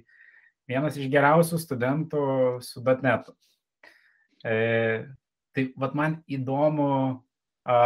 vienas 0.70 0.98
iš 0.98 1.10
geriausių 1.14 1.62
studentų 1.62 2.26
su 2.66 2.82
.NET. 2.82 3.30
E, 4.46 4.58
tai 5.54 5.66
vat 5.78 5.96
man 5.98 6.20
įdomu, 6.30 6.90
a, 7.66 7.78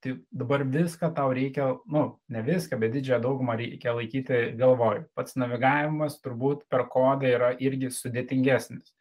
tai 0.00 0.14
dabar 0.32 0.64
viską 0.64 1.10
tau 1.16 1.32
reikia, 1.36 1.70
nu, 1.92 2.04
ne 2.32 2.42
viską, 2.46 2.78
bet 2.80 2.94
didžiąją 2.96 3.20
daugumą 3.24 3.56
reikia 3.60 3.94
laikyti 3.96 4.42
galvoj. 4.60 5.04
Pats 5.14 5.36
navigavimas 5.40 6.18
turbūt 6.24 6.66
per 6.72 6.86
kodą 6.92 7.28
yra 7.30 7.50
irgi 7.60 7.92
sudėtingesnis. 7.94 8.94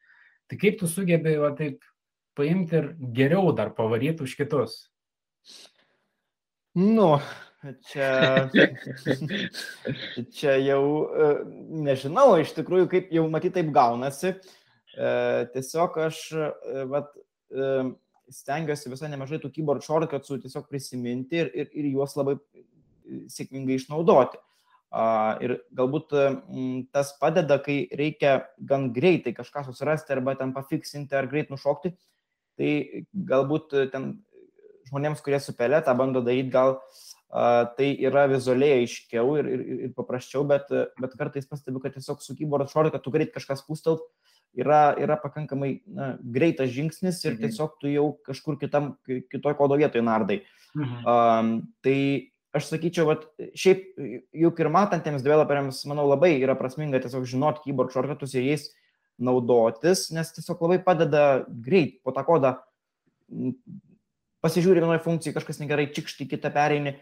Tai 0.49 0.59
kaip 0.59 0.79
tu 0.79 0.89
sugebi, 0.91 1.37
va 1.39 1.53
taip, 1.57 1.83
paimti 2.37 2.79
ir 2.79 2.89
geriau 3.15 3.53
dar 3.55 3.71
pavaryti 3.77 4.25
už 4.25 4.35
kitus? 4.39 4.81
Nu, 6.75 7.17
Čia, 7.59 8.47
čia 10.35 10.53
jau 10.63 10.83
e, 11.11 11.25
nežinau, 11.83 12.37
iš 12.39 12.53
tikrųjų, 12.55 12.85
kaip 12.87 13.09
jau 13.11 13.25
matyt, 13.31 13.57
taip 13.57 13.73
gaunasi. 13.75 14.31
E, 14.95 15.09
tiesiog 15.51 15.97
aš 16.05 16.21
e, 16.39 16.85
vat, 16.87 17.11
stengiuosi 18.33 18.91
visai 18.91 19.09
nemažai 19.11 19.39
tų 19.41 19.51
keyboard 19.55 19.85
shortcutsų 19.85 20.39
tiesiog 20.43 20.69
prisiminti 20.69 21.41
ir, 21.43 21.49
ir, 21.53 21.73
ir 21.73 21.89
juos 21.93 22.15
labai 22.19 22.37
sėkmingai 23.31 23.79
išnaudoti. 23.79 24.39
Ir 25.45 25.55
galbūt 25.77 26.15
tas 26.93 27.11
padeda, 27.21 27.59
kai 27.61 27.83
reikia 27.93 28.39
gan 28.57 28.89
greitai 28.93 29.35
kažką 29.37 29.67
susirasti 29.67 30.15
arba 30.15 30.33
ten 30.37 30.53
pafiksinti 30.55 31.17
ar 31.17 31.29
greit 31.29 31.53
nušokti. 31.53 31.93
Tai 32.59 32.71
galbūt 33.13 33.77
ten 33.93 34.11
žmonėms, 34.89 35.21
kurie 35.23 35.37
su 35.41 35.53
pelė 35.55 35.83
tą 35.85 35.93
bando 35.97 36.23
daryti, 36.25 36.49
gal 36.51 36.73
uh, 36.73 37.09
tai 37.29 37.91
yra 38.01 38.25
vizualiai 38.29 38.81
aiškiau 38.81 39.35
ir, 39.37 39.49
ir, 39.53 39.61
ir 39.85 39.91
paprasčiau, 39.93 40.43
bet, 40.49 40.71
bet 40.99 41.13
kartais 41.17 41.45
pastebiu, 41.45 41.81
kad 41.83 41.93
tiesiog 41.93 42.23
su 42.25 42.35
keyboard 42.37 42.71
short, 42.71 42.91
kad 42.91 43.03
tu 43.05 43.13
greit 43.13 43.33
kažkas 43.35 43.61
pūstelt, 43.67 44.01
yra, 44.57 44.95
yra 45.01 45.17
pakankamai 45.21 45.71
na, 45.85 46.13
greitas 46.21 46.71
žingsnis 46.73 47.21
ir 47.25 47.35
mhm. 47.35 47.45
tiesiog 47.45 47.77
tu 47.81 47.91
jau 47.91 48.07
kažkur 48.27 48.59
kitam, 48.61 48.93
kitoj 49.05 49.55
kodo 49.59 49.77
vietoje 49.79 50.05
nardai. 50.05 50.41
Mhm. 50.75 50.99
Um, 51.05 51.53
tai 51.85 51.99
aš 52.55 52.71
sakyčiau, 52.71 53.11
kad 53.11 53.49
šiaip 53.57 53.85
juk 54.41 54.61
ir 54.61 54.71
matantiems 54.73 55.25
developeriams, 55.25 55.83
manau, 55.89 56.07
labai 56.09 56.33
yra 56.39 56.57
prasminga 56.57 57.01
tiesiog 57.03 57.27
žinoti 57.29 57.67
keyboard 57.67 57.93
shortcutus 57.93 58.33
ir 58.33 58.47
jais 58.47 58.69
naudotis, 59.19 60.07
nes 60.15 60.31
tiesiog 60.33 60.61
labai 60.65 60.79
padeda 60.81 61.43
greit 61.49 61.99
po 62.03 62.15
tą 62.15 62.23
kodą 62.25 62.55
pasižiūri 64.43 64.81
vienoje 64.81 65.03
funkcijai, 65.03 65.35
kažkas 65.35 65.59
negerai, 65.61 65.89
čikšti, 65.93 66.29
kitą 66.31 66.51
pereini, 66.55 66.95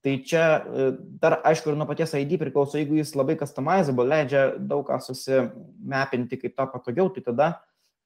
Tai 0.00 0.14
čia 0.24 0.44
e, 0.56 0.84
dar, 1.20 1.38
aišku, 1.44 1.68
ir 1.68 1.76
nuo 1.76 1.84
paties 1.88 2.14
ID 2.16 2.38
priklauso, 2.40 2.78
jeigu 2.80 2.96
jis 2.96 3.12
labai 3.18 3.36
customizable, 3.40 4.06
leidžia 4.08 4.46
daug 4.56 4.86
ką 4.88 4.96
susimepinti 5.04 6.38
kaip 6.40 6.54
to 6.56 6.66
patogiau, 6.72 7.10
tai 7.12 7.24
tada, 7.26 7.48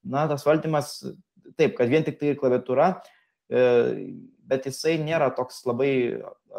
na, 0.03 0.25
tas 0.31 0.43
valdymas, 0.47 0.97
taip, 1.55 1.77
kad 1.79 1.93
vien 1.93 2.03
tik 2.07 2.19
tai 2.19 2.33
klaviatūra, 2.41 2.89
e, 3.47 3.63
bet 4.51 4.67
jisai 4.67 4.97
nėra 5.03 5.31
toks 5.39 5.63
labai 5.71 5.93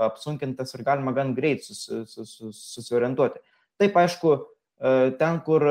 apsunkintas 0.07 0.71
ir 0.77 0.85
galima 0.87 1.11
gan 1.15 1.35
greit 1.35 1.67
susi, 1.67 2.05
susi, 2.07 2.53
susiorientuoti. 2.55 3.43
Taip, 3.81 3.99
aišku, 4.05 4.37
e, 4.39 4.95
ten, 5.19 5.43
kur 5.43 5.67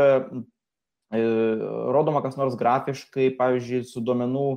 rodoma 1.94 2.20
kas 2.24 2.34
nors 2.34 2.56
grafiškai, 2.58 3.28
pavyzdžiui, 3.38 3.84
su 3.86 4.00
duomenų 4.02 4.48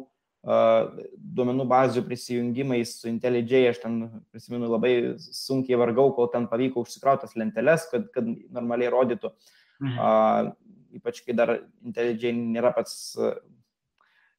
duomenų 0.46 1.66
bazių 1.68 2.04
prisijungimais 2.06 2.94
su 3.02 3.10
IntelliJ, 3.10 3.70
aš 3.72 3.82
ten 3.84 3.98
prisimenu 4.32 4.70
labai 4.72 4.94
sunkiai 5.20 5.80
vargau, 5.80 6.12
kol 6.16 6.30
ten 6.32 6.48
pavyko 6.48 6.86
užsikrautas 6.86 7.36
lenteles, 7.36 7.88
kad, 7.92 8.08
kad 8.14 8.28
normaliai 8.54 8.92
rodytų. 8.94 9.34
Mhm. 9.82 9.98
Uh, 9.98 10.54
ypač 10.98 11.22
kai 11.26 11.36
dar 11.38 11.52
IntelliJ 11.86 12.32
nėra 12.34 12.72
pats 12.74 13.18
uh, 13.20 13.36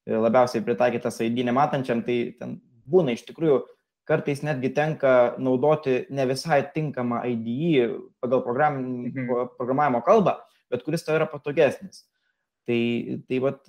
labiausiai 0.09 0.65
pritaikytas 0.65 1.21
ID 1.23 1.45
nematančiam, 1.47 2.01
tai 2.07 2.35
ten 2.39 2.57
būna 2.89 3.13
iš 3.15 3.27
tikrųjų 3.29 3.61
kartais 4.09 4.41
netgi 4.41 4.73
tenka 4.73 5.35
naudoti 5.37 6.07
ne 6.09 6.25
visai 6.31 6.63
tinkamą 6.75 7.21
IDE 7.29 7.91
pagal 8.23 8.43
program, 8.47 8.81
mhm. 9.11 9.53
programavimo 9.59 10.01
kalbą, 10.07 10.39
bet 10.73 10.87
kuris 10.87 11.05
tau 11.05 11.19
yra 11.19 11.29
patogesnis. 11.29 12.07
Tai, 12.69 12.81
tai 13.29 13.39
vat, 13.41 13.69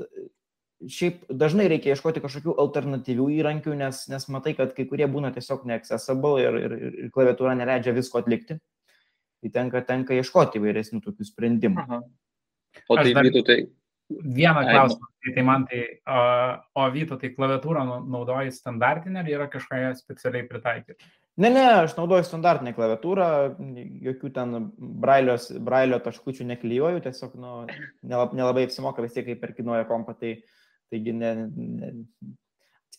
šiaip 0.87 1.23
dažnai 1.27 1.67
reikia 1.71 1.93
ieškoti 1.93 2.21
kažkokių 2.23 2.55
alternatyvių 2.63 3.27
įrankių, 3.39 3.75
nes, 3.79 4.05
nes 4.11 4.27
matai, 4.31 4.53
kad 4.57 4.71
kai 4.77 4.85
kurie 4.87 5.07
būna 5.11 5.33
tiesiog 5.35 5.65
neaccessible 5.67 6.37
ir, 6.43 6.59
ir, 6.59 6.77
ir 6.87 7.11
klaviatūra 7.15 7.55
neleidžia 7.59 7.95
visko 7.97 8.21
atlikti. 8.21 8.59
Tai 9.39 9.51
tenka, 9.55 9.83
tenka 9.87 10.15
ieškoti 10.15 10.59
įvairesnių 10.59 11.01
tokių 11.03 11.27
sprendimų. 11.27 11.83
Aha. 11.83 12.01
O 12.87 12.97
tai 12.99 13.13
vytų 13.15 13.43
tai. 13.47 13.59
Vieną 14.09 14.63
klausimą, 14.65 15.05
tai, 15.21 15.31
tai 15.35 15.41
man 15.45 15.63
tai, 15.69 15.79
o, 16.09 16.21
o 16.81 16.85
Vyto, 16.89 17.13
tai 17.21 17.29
klaviatūrą 17.29 17.83
naudoji 18.09 18.49
standartinę 18.55 19.21
ar 19.21 19.27
yra 19.29 19.45
kažkoje 19.53 19.91
specialiai 19.99 20.47
pritaikyti? 20.49 21.05
Ne, 21.39 21.51
ne, 21.53 21.65
aš 21.83 21.93
naudoju 21.93 22.25
standartinę 22.25 22.73
klaviatūrą, 22.73 23.27
jokių 24.07 24.31
ten 24.33 24.55
brailios, 25.03 25.51
brailio 25.61 26.01
taškučių 26.01 26.49
neklyjuoju, 26.55 27.03
tiesiog 27.05 27.37
nu, 27.37 27.53
nelabai 28.01 28.65
apsimoka 28.65 29.05
vis 29.05 29.13
tiek, 29.13 29.29
kai 29.29 29.37
perkinuoja 29.43 29.85
kompą, 29.87 30.17
tai 30.17 30.33
uh, 30.39 30.58
taigi 30.93 31.13
ne, 31.15 31.33
ne, 31.49 31.91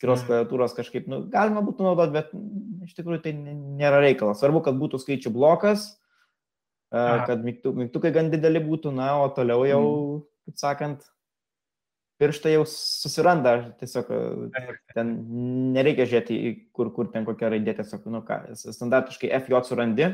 atskiros 0.00 0.24
klaviatūros 0.24 0.74
kažkaip, 0.76 1.08
nu, 1.12 1.22
galima 1.32 1.62
būtų 1.64 1.84
naudoti, 1.84 2.14
bet 2.16 2.30
iš 2.86 2.96
tikrųjų 2.96 3.22
tai 3.26 3.34
nėra 3.36 4.00
reikalas. 4.00 4.40
Svarbu, 4.40 4.62
kad 4.64 4.78
būtų 4.80 5.00
skaičių 5.02 5.32
blokas, 5.34 5.90
Aha. 6.90 7.26
kad 7.28 7.44
mygtukai 7.44 8.12
gan 8.14 8.30
dideli 8.32 8.62
būtų, 8.64 8.94
na, 8.96 9.12
o 9.20 9.28
toliau 9.34 9.66
jau, 9.68 9.82
mm. 9.84 10.22
kaip 10.48 10.62
sakant, 10.62 11.04
pirštai 12.20 12.54
jau 12.54 12.64
susiranda, 12.68 13.54
tiesiog 13.80 14.08
ten 14.94 15.12
nereikia 15.76 16.08
žiūrėti, 16.08 16.40
kur, 16.76 16.90
kur 16.96 17.12
ten 17.12 17.28
kokia 17.28 17.52
raidė, 17.52 17.76
tiesiog, 17.78 18.08
nu 18.12 18.24
ką, 18.26 18.42
standartiškai 18.60 19.32
FJ 19.38 19.62
surandi 19.68 20.10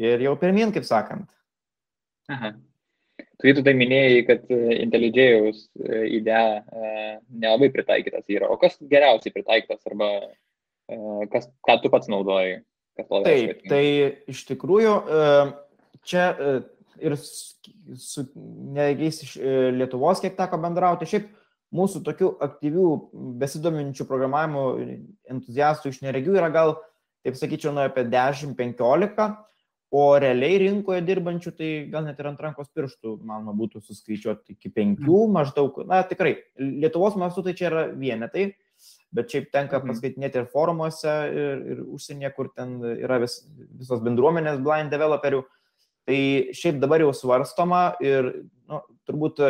ir 0.00 0.24
jau 0.24 0.36
pirmin, 0.40 0.72
kaip 0.74 0.86
sakant. 0.88 1.28
Aha. 2.32 2.54
Tu 3.42 3.52
tu 3.56 3.64
tai 3.66 3.74
minėjai, 3.76 4.20
kad 4.28 4.44
e, 4.52 4.58
IntelliJaus 4.84 5.64
e, 5.80 6.02
idėja 6.20 6.60
e, 6.60 6.92
nelabai 7.34 7.70
pritaikytas 7.74 8.28
yra. 8.30 8.50
O 8.52 8.58
kas 8.60 8.76
geriausiai 8.78 9.34
pritaikytas 9.34 9.82
arba 9.90 10.10
kas, 11.32 11.48
ką 11.64 11.78
tu 11.80 11.90
pats 11.90 12.10
naudoji? 12.12 12.58
Taip, 12.94 13.62
tai 13.66 13.84
iš 14.30 14.42
tikrųjų 14.46 14.90
čia 16.06 16.26
ir 17.00 17.16
su 17.18 18.26
neregiais 18.36 19.22
iš 19.24 19.32
Lietuvos, 19.74 20.20
kiek 20.22 20.36
teko 20.36 20.60
bendrauti, 20.62 21.08
šiaip 21.08 21.30
mūsų 21.74 22.04
tokių 22.06 22.28
aktyvių, 22.44 22.84
besidominčių 23.40 24.06
programavimo 24.06 24.66
entuziastų 25.32 25.90
iš 25.90 26.02
neregių 26.04 26.36
yra 26.36 26.52
gal, 26.54 26.76
taip 27.26 27.40
sakyčiau, 27.40 27.72
nu, 27.74 27.82
apie 27.88 28.04
10-15 28.12 29.32
o 29.94 30.02
realiai 30.18 30.58
rinkoje 30.64 31.04
dirbančių 31.06 31.52
tai 31.54 31.70
gal 31.92 32.06
net 32.08 32.18
ir 32.18 32.28
ant 32.30 32.40
rankos 32.42 32.70
pirštų, 32.74 33.14
manoma, 33.22 33.54
būtų 33.54 33.82
suskaičiuoti 33.84 34.56
iki 34.56 34.72
penkių 34.74 35.20
mhm. 35.26 35.34
maždaug. 35.36 35.80
Na, 35.90 36.02
tikrai, 36.08 36.36
Lietuvos 36.58 37.18
mastu 37.20 37.44
tai 37.46 37.54
čia 37.58 37.68
yra 37.70 37.84
vienetai, 37.94 38.48
bet 39.14 39.30
šiaip 39.30 39.52
tenka 39.54 39.78
mhm. 39.78 39.92
paskaitinėti 39.92 40.42
ir 40.42 40.48
forumuose, 40.50 41.14
ir, 41.30 41.66
ir 41.74 41.84
užsienyje, 41.94 42.32
kur 42.34 42.50
ten 42.56 42.80
yra 42.96 43.20
vis, 43.22 43.42
visos 43.78 44.02
bendruomenės 44.04 44.58
blind 44.64 44.94
developerių. 44.94 45.44
Tai 46.04 46.18
šiaip 46.52 46.82
dabar 46.82 47.00
jau 47.00 47.14
svarstoma 47.16 47.84
ir 48.04 48.26
nu, 48.68 48.82
turbūt 49.08 49.40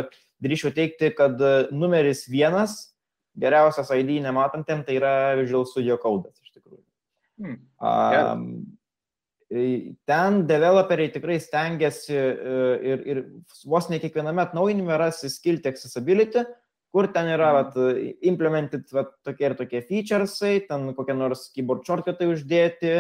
drįšiu 0.45 0.71
teikti, 0.77 1.11
kad 1.17 1.41
numeris 1.75 2.29
vienas 2.31 2.95
geriausias 3.35 3.91
ID 3.91 4.21
nematantiem 4.23 4.85
tai 4.87 5.01
yra 5.01 5.35
Visual 5.41 5.67
Studio 5.67 5.97
Code 6.03 6.31
iš 6.45 6.53
tikrųjų. 6.55 6.85
Hmm. 7.43 7.57
Um, 7.83 8.45
ten 10.09 10.45
developeriai 10.49 11.13
tikrai 11.15 11.39
stengiasi 11.41 12.15
e, 12.15 12.55
ir, 12.93 13.03
ir 13.07 13.21
vos 13.71 13.89
ne 13.91 14.01
kiekviename 14.03 14.43
atnaujinime 14.43 14.97
rasi 14.99 15.31
skilti 15.31 15.71
accessibility, 15.71 16.43
kur 16.95 17.11
ten 17.15 17.29
yra 17.35 17.51
mhm. 17.51 17.59
vat, 17.59 18.17
implemented 18.31 18.89
vat, 18.95 19.13
tokie 19.27 19.51
ir 19.51 19.57
tokie 19.59 19.83
featuresai, 19.87 20.57
ten 20.69 20.91
kokie 20.97 21.17
nors 21.19 21.49
keyboard 21.55 21.85
shortcutai 21.87 22.31
uždėti, 22.33 22.97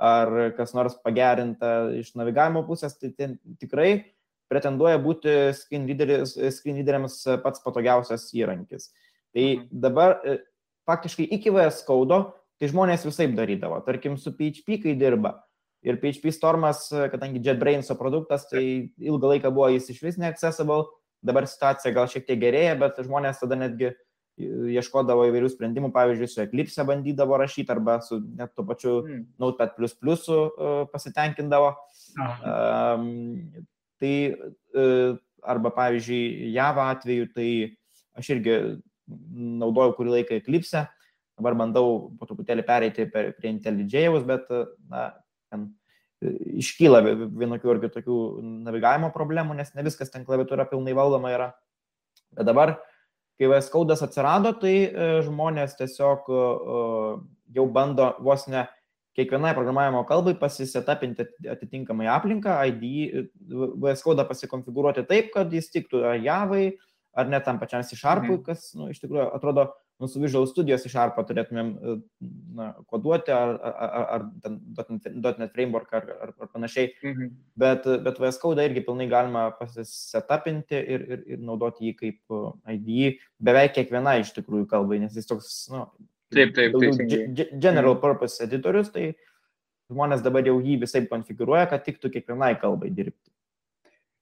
ar 0.00 0.32
kas 0.56 0.72
nors 0.76 0.96
pagerinta 1.04 1.90
iš 1.98 2.14
navigavimo 2.16 2.64
pusės, 2.68 2.96
tai 2.96 3.12
ten 3.16 3.36
tikrai 3.60 3.90
pretenduoja 4.50 4.98
būti 5.02 5.34
screen, 5.54 5.84
readeris, 5.86 6.32
screen 6.56 6.80
readeriams 6.80 7.20
pats 7.44 7.62
patogiausias 7.64 8.30
įrankis. 8.36 8.90
Tai 9.36 9.46
mhm. 9.46 9.68
dabar 9.84 10.16
e, 10.24 10.40
faktiškai 10.88 11.28
iki 11.36 11.52
VS 11.54 11.84
kodo, 11.86 12.24
tai 12.60 12.68
žmonės 12.72 13.04
visai 13.08 13.28
darydavo. 13.32 13.78
Tarkim, 13.86 14.16
su 14.20 14.32
PHP, 14.36 14.80
kai 14.82 14.96
dirba, 15.00 15.38
Ir 15.86 15.96
PHP 15.96 16.32
Stormas, 16.36 16.84
kadangi 17.12 17.40
JetBrainso 17.44 17.96
produktas, 17.96 18.44
tai 18.50 18.62
ilgą 19.00 19.34
laiką 19.34 19.52
buvo 19.54 19.70
jis 19.72 19.88
iš 19.94 20.02
vis 20.04 20.18
neaccessible, 20.20 20.84
dabar 21.24 21.46
situacija 21.48 21.94
gal 21.96 22.08
šiek 22.10 22.26
tiek 22.28 22.40
gerėja, 22.42 22.76
bet 22.80 23.00
žmonės 23.00 23.40
tada 23.40 23.56
netgi 23.60 23.94
ieškodavo 24.40 25.26
įvairių 25.28 25.48
sprendimų, 25.52 25.90
pavyzdžiui, 25.94 26.28
su 26.30 26.42
Eclipse 26.44 26.84
bandydavo 26.88 27.36
rašyti 27.40 27.72
arba 27.72 27.98
su 28.04 28.20
net 28.20 28.52
tuo 28.56 28.64
pačiu 28.68 28.94
mm. 29.02 29.24
Notepad 29.40 29.74
uh, 29.80 30.86
pasitenkindavo. 30.92 31.74
Um, 32.16 33.50
tai 34.00 34.14
uh, 34.32 35.18
arba, 35.42 35.72
pavyzdžiui, 35.76 36.52
Java 36.54 36.90
atveju, 36.94 37.28
tai 37.34 37.50
aš 38.16 38.32
irgi 38.36 38.56
naudojau 39.60 39.96
kurį 39.98 40.16
laiką 40.18 40.38
Eclipse, 40.40 40.84
dabar 41.40 41.56
bandau 41.58 42.10
po 42.18 42.28
truputėlį 42.28 42.64
pereiti 42.68 43.08
prie 43.10 43.52
IntelliJaus, 43.52 44.24
bet 44.28 44.48
na, 44.90 45.10
ten 45.50 45.66
e, 45.66 45.79
iškyla 46.20 47.00
vienokių 47.04 47.74
ar 47.74 47.80
kitokių 47.84 48.16
navigavimo 48.66 49.10
problemų, 49.14 49.56
nes 49.58 49.72
ne 49.76 49.84
viskas 49.86 50.12
ten 50.12 50.26
klaviatūra 50.26 50.66
pilnai 50.68 50.94
valdoma 50.96 51.32
yra. 51.32 51.48
Bet 52.36 52.46
dabar, 52.48 52.76
kai 53.40 53.48
VS 53.48 53.70
Code'as 53.72 54.04
atsirado, 54.04 54.52
tai 54.60 54.74
e, 54.84 55.08
žmonės 55.26 55.78
tiesiog 55.78 56.28
e, 56.28 56.42
jau 57.56 57.66
bando 57.72 58.12
vos 58.20 58.44
ne 58.52 58.66
kiekvienai 59.18 59.54
programavimo 59.56 60.04
kalbai 60.08 60.36
pasisetapinti 60.38 61.26
atitinkamai 61.50 62.06
aplinką, 62.12 62.60
ID, 62.70 62.84
VS 63.80 64.04
Code 64.06 64.26
pasikonfigūruoti 64.28 65.06
taip, 65.08 65.32
kad 65.34 65.50
jis 65.52 65.72
tiktų 65.72 66.04
Javai 66.22 66.68
ar 67.12 67.30
net 67.30 67.44
tam 67.44 67.58
pačiam 67.60 67.84
C 67.86 67.96
Sharpui, 67.98 68.36
mhm. 68.36 68.44
kas 68.46 68.72
nu, 68.78 68.90
iš 68.92 69.00
tikrųjų 69.02 69.30
atrodo 69.34 69.70
nu, 70.00 70.08
su 70.08 70.20
Visual 70.20 70.46
Studios 70.48 70.84
iš 70.86 70.94
Sharpo 70.94 71.22
turėtumėm 71.28 71.70
e, 71.76 71.94
na, 72.56 72.70
koduoti 72.88 73.34
ar, 73.36 73.56
ar, 73.60 74.04
ar, 74.16 74.92
.NET 75.42 75.50
Framework 75.52 75.92
ar, 75.96 76.06
ar, 76.14 76.32
ar 76.40 76.48
panašiai. 76.48 76.92
Mhm. 77.04 77.32
Bet, 77.60 77.88
bet 78.06 78.20
VS 78.22 78.40
Code 78.40 78.64
irgi 78.64 78.84
pilnai 78.86 79.10
galima 79.10 79.48
pasisetapinti 79.58 80.80
ir, 80.80 81.04
ir, 81.04 81.26
ir 81.36 81.42
naudoti 81.44 81.90
jį 81.90 81.96
kaip 81.98 82.38
e, 82.38 82.44
ID 82.76 83.18
beveik 83.50 83.76
kiekviena 83.76 84.16
iš 84.22 84.32
tikrųjų 84.38 84.70
kalbai, 84.70 85.02
nes 85.02 85.18
jis 85.18 85.28
toks, 85.28 85.50
nu, 85.74 85.84
taip, 86.32 86.54
taip, 86.56 86.78
taip. 86.80 87.04
General 87.60 87.92
mhm. 87.92 88.00
purpose 88.00 88.40
editorius, 88.46 88.92
tai 88.94 89.12
žmonės 89.90 90.24
dabar 90.24 90.46
jau 90.46 90.56
jį 90.62 90.78
visai 90.86 91.04
konfigūruoja, 91.10 91.66
kad 91.68 91.84
tiktų 91.84 92.14
kiekvienai 92.16 92.54
kalbai 92.62 92.92
dirbti. 92.94 93.29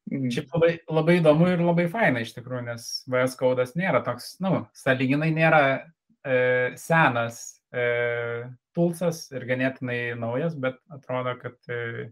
Mhm. 0.08 0.30
Šiaip 0.32 0.54
labai, 0.56 0.72
labai 0.88 1.18
įdomu 1.20 1.50
ir 1.52 1.62
labai 1.64 1.86
faina 1.92 2.22
iš 2.24 2.32
tikrųjų, 2.36 2.64
nes 2.70 2.88
VS 3.10 3.36
Code'as 3.40 3.74
nėra 3.78 4.00
toks, 4.06 4.36
nu, 4.44 4.62
saliginai 4.76 5.30
nėra 5.36 5.62
e, 5.76 6.38
senas 6.80 7.60
e, 7.72 8.48
tulsas 8.76 9.26
ir 9.34 9.44
ganėtinai 9.48 10.16
naujas, 10.18 10.56
bet 10.56 10.80
atrodo, 10.94 11.34
kad 11.42 11.72
e, 11.72 12.08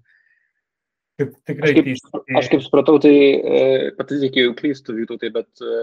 Kaip 1.17 1.33
tikrai 1.49 1.71
aš 1.73 1.77
kaip, 2.05 2.33
aš 2.39 2.49
kaip 2.53 2.63
supratau, 2.65 2.99
tai 3.01 3.13
e, 3.17 3.61
patys 3.97 4.25
iki 4.27 4.43
jau 4.43 4.51
klystų 4.59 4.99
vytų, 4.99 5.17
tai 5.23 5.31
bet 5.33 5.63
e, 5.65 5.77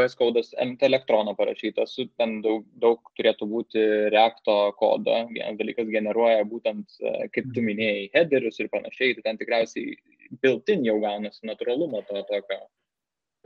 VS 0.00 0.16
kodas 0.18 0.48
MT 0.64 0.88
elektrono 0.88 1.36
parašytas, 1.38 1.92
ten 2.18 2.40
daug, 2.42 2.64
daug 2.82 3.12
turėtų 3.18 3.46
būti 3.52 3.84
reakto 4.14 4.56
kodo, 4.80 5.20
vienas 5.30 5.60
dalykas 5.60 5.86
generuoja 5.92 6.42
būtent, 6.50 6.98
e, 6.98 7.28
kaip 7.28 7.52
tu 7.52 7.62
mhm. 7.62 7.68
minėjai, 7.70 8.08
headerius 8.16 8.58
ir 8.58 8.72
panašiai, 8.74 9.14
tai 9.14 9.28
ten 9.28 9.38
tikriausiai 9.44 9.94
built-in 10.42 10.82
jau 10.88 10.98
gaunasi 11.04 11.46
natūralumo 11.46 12.02
to 12.10 12.26
tokio. 12.26 12.64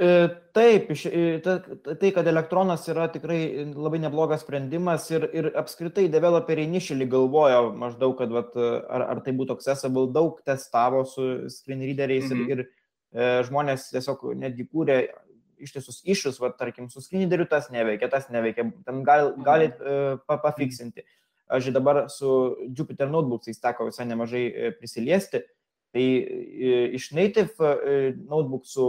E, 0.00 0.28
taip, 0.52 0.88
e, 1.12 1.40
tai, 1.44 2.10
kad 2.16 2.28
elektronas 2.30 2.86
yra 2.88 3.04
tikrai 3.12 3.66
labai 3.68 3.98
neblogas 4.00 4.40
sprendimas 4.40 5.04
ir, 5.12 5.26
ir 5.36 5.48
apskritai 5.60 6.06
developeriai 6.08 6.70
nišelį 6.72 7.08
galvojo 7.12 7.66
maždaug, 7.76 8.14
kad 8.16 8.32
vat, 8.32 8.56
ar, 8.56 9.04
ar 9.12 9.18
tai 9.26 9.34
būtų 9.36 9.58
accessible, 9.58 10.06
daug 10.14 10.38
testavo 10.48 11.02
su 11.04 11.26
screen 11.52 11.84
readeriais 11.84 12.30
mhm. 12.30 12.46
ir, 12.46 12.62
ir 12.62 12.62
e, 12.64 13.26
žmonės 13.50 13.90
tiesiog 13.90 14.24
netgi 14.40 14.64
kūrė 14.70 14.96
ištisus 15.60 16.00
iššus, 16.08 16.40
va, 16.40 16.48
tarkim, 16.56 16.88
su 16.88 17.04
screen 17.04 17.26
readeriu 17.26 17.44
tas 17.50 17.68
neveikia, 17.68 18.08
tas 18.08 18.30
neveikia, 18.32 18.70
ten 18.88 19.04
gal, 19.04 19.34
mhm. 19.34 19.44
galit 19.44 19.84
uh, 19.84 20.16
pafiksinti. 20.30 21.04
Aš 21.52 21.68
dabar 21.76 22.06
su 22.08 22.30
Jupyter 22.72 23.12
Notebooksais 23.12 23.60
teko 23.60 23.90
visai 23.90 24.08
nemažai 24.08 24.46
prisiliesti, 24.78 25.42
tai 25.92 26.04
iš 26.94 27.10
native 27.18 27.72
notebooksų 28.30 28.86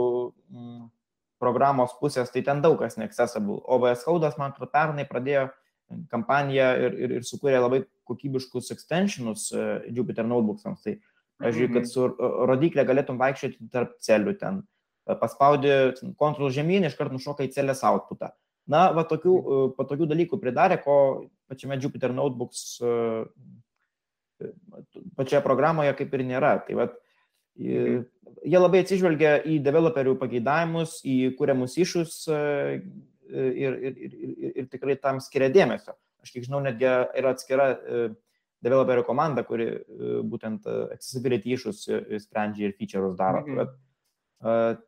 programos 1.42 1.96
pusės, 2.00 2.32
tai 2.34 2.44
ten 2.46 2.62
daug 2.64 2.78
kas 2.80 2.98
neaccessible. 3.00 3.60
O 3.66 3.80
VS 3.82 4.06
Code'as, 4.08 4.38
man 4.40 4.54
atrodo, 4.54 4.72
pernai 4.74 5.08
pradėjo 5.10 5.50
kampaniją 6.12 6.68
ir, 6.86 6.98
ir, 7.04 7.16
ir 7.20 7.26
sukūrė 7.28 7.60
labai 7.60 7.82
kokybiškus 8.08 8.72
extensionus 8.76 9.50
uh, 9.56 9.82
Jupyter 9.92 10.28
Notebooksams. 10.28 10.86
Tai, 10.86 10.96
pažiūrėjau, 11.42 11.74
kad 11.74 11.84
mhm. 11.84 11.90
su 11.90 12.32
rodiklė 12.52 12.86
galėtum 12.88 13.20
vaikščioti 13.22 13.72
tarp 13.74 13.98
celių 14.06 14.38
ten. 14.40 14.62
Paspaudi 15.20 15.72
Ctrl 15.98 16.52
žemyn, 16.54 16.86
iškart 16.88 17.12
nušoka 17.12 17.44
į 17.44 17.52
celės 17.56 17.82
outputą. 17.88 18.32
Na, 18.70 18.86
va 18.96 19.04
tokių 19.10 19.34
uh, 19.42 19.64
patogių 19.76 20.08
dalykų 20.14 20.38
pridarė, 20.40 20.78
ko 20.84 20.96
pačiame 21.52 21.80
Jupyter 21.82 22.14
Notebooks 22.16 22.80
pačioje 25.18 25.42
programoje 25.46 25.94
kaip 25.98 26.14
ir 26.18 26.24
nėra. 26.26 26.56
Tai 26.66 26.78
va, 26.80 26.86
Mhm. 26.86 27.01
Jie 28.41 28.58
labai 28.58 28.82
atsižvelgia 28.82 29.36
į 29.45 29.60
developerių 29.62 30.15
pageidavimus, 30.17 30.97
į 31.06 31.34
kuriamus 31.38 31.78
iššus 31.82 32.15
e, 32.34 32.39
ir, 33.30 33.76
ir, 33.76 33.93
ir, 33.93 34.15
ir, 34.17 34.56
ir 34.63 34.69
tikrai 34.71 34.97
tam 35.02 35.21
skiria 35.21 35.52
dėmesio. 35.54 35.93
Aš 36.26 36.34
kiek 36.34 36.47
žinau, 36.47 36.62
netgi 36.65 36.88
yra 36.88 37.36
atskira 37.36 37.69
e, 37.74 38.02
developerių 38.65 39.06
komanda, 39.06 39.45
kuri 39.45 39.69
e, 39.69 40.17
būtent 40.32 40.65
accessibility 40.65 41.54
iššus 41.54 41.86
sprendžia 42.26 42.69
ir 42.69 42.76
feature'us 42.80 43.17
daro. 43.19 43.45
Mhm. 43.45 43.62
Bet 43.62 43.80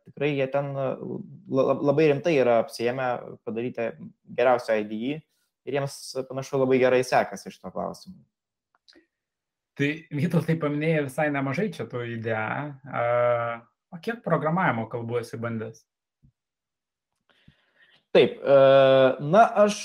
tikrai 0.08 0.32
jie 0.34 0.48
ten 0.50 0.72
labai 0.74 2.08
rimtai 2.10 2.32
yra 2.40 2.56
apsiemę 2.64 3.04
padaryti 3.46 3.92
geriausią 4.34 4.80
IDE 4.82 5.20
ir 5.64 5.76
jiems 5.76 5.98
panašu 6.26 6.58
labai 6.58 6.80
gerai 6.82 7.04
sekasi 7.06 7.52
iš 7.52 7.60
to 7.60 7.70
klausimu. 7.70 8.18
Tai 9.74 9.88
Vytautai 10.14 10.54
paminėjai 10.60 11.08
visai 11.08 11.30
nemažai 11.34 11.66
čia 11.74 11.88
tų 11.90 12.04
idėją. 12.14 12.68
O 13.94 13.98
kiek 14.02 14.22
programavimo 14.22 14.86
kalbų 14.90 15.20
esi 15.22 15.38
bandęs? 15.40 15.82
Taip, 18.14 18.36
na 19.26 19.42
aš 19.64 19.78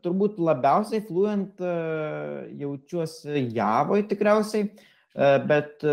turbūt 0.00 0.38
labiausiai 0.40 1.02
fluent 1.04 1.60
jaučiuosi 1.60 3.42
Javoj 3.52 4.06
tikriausiai, 4.08 4.70
bet 5.50 5.84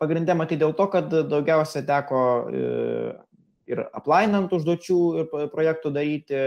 pagrindė 0.00 0.36
matai 0.38 0.56
dėl 0.62 0.72
to, 0.78 0.86
kad 0.94 1.12
daugiausia 1.12 1.84
teko 1.84 2.22
ir 3.68 3.84
aplainant 3.92 4.52
užduočių 4.56 4.98
ir 5.20 5.28
projektų 5.52 5.92
daryti 5.92 6.40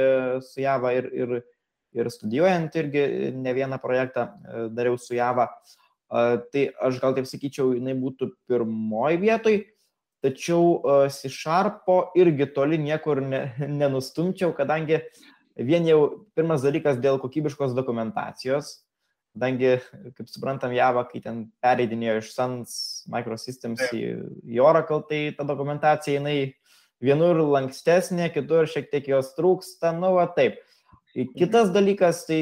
su 0.50 0.66
Java 0.66 0.96
ir, 0.98 1.12
ir, 1.14 1.38
ir 1.94 2.10
studijuojant 2.18 2.82
irgi 2.82 3.06
ne 3.38 3.54
vieną 3.54 3.78
projektą 3.86 4.32
dariau 4.74 4.98
su 4.98 5.14
Java. 5.14 5.52
Tai 6.16 6.62
aš 6.88 7.00
gal 7.04 7.16
taip 7.18 7.26
sakyčiau, 7.28 7.74
jinai 7.76 7.96
būtų 8.00 8.30
pirmoji 8.48 9.18
vietoj 9.24 9.58
tačiau 10.26 10.82
C 11.10 11.30
Sharpo 11.30 12.10
irgi 12.18 12.48
toli 12.54 12.80
niekur 12.82 13.22
ne, 13.22 13.54
nenustumčiau, 13.60 14.54
kadangi 14.58 15.04
vien 15.56 15.86
jau 15.88 16.26
pirmas 16.36 16.66
dalykas 16.66 17.00
dėl 17.02 17.20
kokybiškos 17.22 17.76
dokumentacijos, 17.78 18.80
kadangi, 19.36 19.78
kaip 20.18 20.32
suprantam, 20.32 20.74
Java, 20.76 21.06
kai 21.10 21.22
ten 21.24 21.46
pereidinėjo 21.64 22.20
iš 22.24 22.34
Suns 22.34 22.76
Microsystems 23.12 23.84
į, 23.92 24.04
į 24.56 24.62
Oracle, 24.64 25.04
tai 25.10 25.22
ta 25.38 25.46
dokumentacija 25.48 26.20
jinai 26.20 26.56
vienur 27.04 27.44
lankstesnė, 27.44 28.32
kitur 28.34 28.70
šiek 28.72 28.90
tiek 28.92 29.12
jos 29.12 29.34
trūksta, 29.38 29.94
nu 29.96 30.16
va 30.18 30.30
taip. 30.32 30.62
Kitas 31.16 31.70
dalykas, 31.72 32.26
tai 32.28 32.40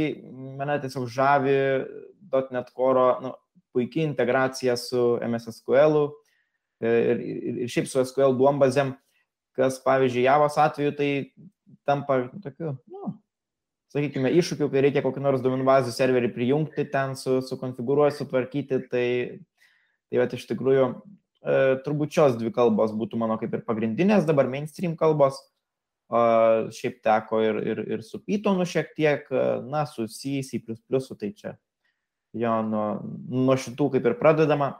mane 0.57 0.79
tiesiog 0.81 1.05
žavi 1.11 1.57
.NET 2.53 2.71
Core, 2.73 3.09
nu, 3.21 3.35
puikiai 3.73 4.05
integracija 4.07 4.75
su 4.79 5.17
MSSQL, 5.25 5.97
u, 5.99 6.05
ir, 6.83 7.19
ir, 7.19 7.57
ir 7.65 7.71
šiaip 7.71 7.89
su 7.89 8.03
SQL 8.03 8.37
duombazėm, 8.39 8.93
kas, 9.57 9.79
pavyzdžiui, 9.85 10.25
Javos 10.27 10.57
atveju 10.61 10.95
tai 10.97 11.09
tampa 11.87 12.23
tokiu, 12.43 12.75
nu, 12.91 13.13
sakykime, 13.93 14.31
iššūkiu, 14.39 14.69
kai 14.73 14.83
reikia 14.87 15.03
kokį 15.05 15.23
nors 15.23 15.43
duomenų 15.43 15.67
bazų 15.67 15.93
serverį 15.93 16.31
prijungti 16.33 16.87
ten, 16.91 17.17
su, 17.19 17.39
sukonfigūruoti, 17.45 18.17
sutvarkyti, 18.21 18.81
tai, 18.91 19.07
tai 20.09 20.21
va, 20.21 20.27
iš 20.27 20.47
tikrųjų, 20.49 20.87
e, 21.43 21.57
turbūt 21.85 22.15
šios 22.17 22.37
dvi 22.39 22.53
kalbos 22.55 22.95
būtų 22.97 23.19
mano 23.21 23.37
kaip 23.41 23.53
ir 23.53 23.65
pagrindinės 23.67 24.25
dabar 24.29 24.49
mainstream 24.51 24.97
kalbos. 24.99 25.41
O 26.13 26.19
šiaip 26.75 26.99
teko 27.01 27.39
ir, 27.41 27.57
ir, 27.71 27.79
ir 27.95 28.01
su 28.05 28.19
Pythonu 28.21 28.67
šiek 28.69 28.91
tiek, 28.93 29.29
na, 29.65 29.85
su 29.89 30.03
C, 30.11 30.43
C++, 30.45 30.59
tai 30.61 31.29
čia 31.33 31.53
jo 32.37 32.53
nuo, 32.67 32.85
nuo 33.29 33.57
šitų 33.59 33.89
kaip 33.95 34.07
ir 34.09 34.17
pradedama. 34.19 34.71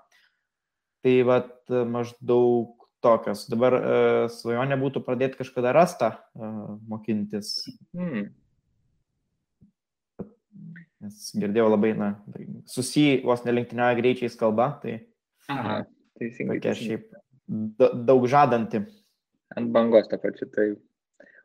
Tai 1.04 1.16
vat 1.28 1.74
maždaug 1.92 2.84
tokios. 3.04 3.48
Dabar 3.52 3.76
uh, 3.76 4.22
svajonė 4.32 4.78
būtų 4.80 5.04
pradėti 5.04 5.42
kažkada 5.42 5.74
rastą 5.76 6.14
uh, 6.16 6.78
mokintis. 6.88 7.58
Hmm. 7.92 8.30
Nes 11.04 11.34
girdėjau 11.36 11.68
labai, 11.74 11.92
na, 12.00 12.14
susiję 12.72 13.20
vos 13.28 13.44
nelenktinioje 13.44 14.00
greičiais 14.00 14.40
kalba, 14.40 14.70
tai... 14.80 15.02
Aha, 15.52 15.82
teisingai. 16.16 16.62
Tokia 16.62 16.78
šiaip 16.80 17.10
daug 18.08 18.24
žadanti. 18.32 18.86
Ant 19.60 19.74
bangos 19.76 20.08
tą 20.08 20.22
pačią, 20.24 20.48
tai. 20.54 20.70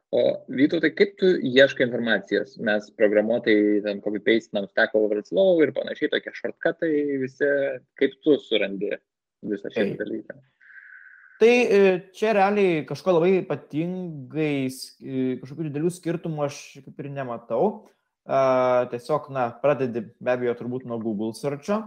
O 0.08 0.20
Vytų, 0.48 0.78
tai 0.80 0.88
kaip 0.96 1.18
tu 1.20 1.34
ieškai 1.44 1.84
informacijos? 1.84 2.54
Mes 2.64 2.86
programuotojai, 2.96 3.82
ten 3.84 3.98
copy-paste, 4.00 4.62
Stack 4.70 4.96
Overflow 4.96 5.60
ir 5.60 5.74
panašiai, 5.76 6.08
tokie 6.14 6.32
shortcutai 6.32 6.92
visi, 7.20 7.50
kaip 8.00 8.14
tu 8.24 8.38
surandi 8.40 8.94
visą 9.44 9.72
šį 9.74 9.90
dalyką. 10.00 10.38
Tai 11.38 11.50
e, 11.52 11.82
čia 12.16 12.32
realiai 12.34 12.80
kažko 12.88 13.18
labai 13.18 13.34
ypatingai, 13.42 14.54
e, 14.72 15.26
kažkokių 15.42 15.68
didelių 15.68 15.92
skirtumų 15.92 16.48
aš 16.48 16.62
kaip 16.86 17.04
ir 17.04 17.12
nematau. 17.12 17.68
Tiesiog, 18.28 19.30
na, 19.32 19.46
pradedi 19.62 20.02
be 20.20 20.32
abejo 20.34 20.56
turbūt 20.58 20.88
nuo 20.88 20.98
Google 21.00 21.36
search'o 21.36 21.78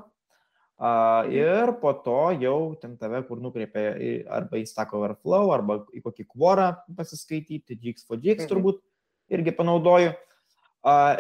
ir 1.30 1.74
po 1.82 1.94
to 1.94 2.32
jau 2.42 2.74
ten 2.82 2.98
tave 2.98 3.22
kur 3.28 3.42
nukreipia 3.44 3.94
arba 4.34 4.58
į 4.58 4.66
Stack 4.66 4.96
Overflow, 4.98 5.52
arba 5.54 5.82
į 5.94 6.02
kokį 6.02 6.26
kvorą 6.32 6.72
pasiskaityti, 6.98 7.78
GX4GX 7.78 8.46
mhm. 8.46 8.50
turbūt 8.50 8.82
irgi 9.32 9.54
panaudoju. 9.56 10.16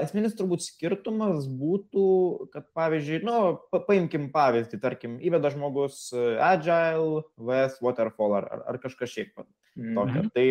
Esminis 0.01 0.33
turbūt 0.33 0.63
skirtumas 0.65 1.45
būtų, 1.45 2.05
kad 2.49 2.65
pavyzdžiui, 2.73 3.19
nu, 3.27 3.35
paimkim 3.85 4.31
pavyzdį, 4.33 4.79
tarkim, 4.81 5.19
įveda 5.21 5.51
žmogus 5.53 6.07
e, 6.17 6.23
Agile, 6.41 7.21
VS, 7.37 7.77
Waterfall 7.85 8.39
ar, 8.39 8.47
ar, 8.65 8.79
kažkas 8.81 9.13
šiaip 9.13 9.35
mhm. 9.37 9.93
tokio. 9.99 10.23
Tai 10.33 10.47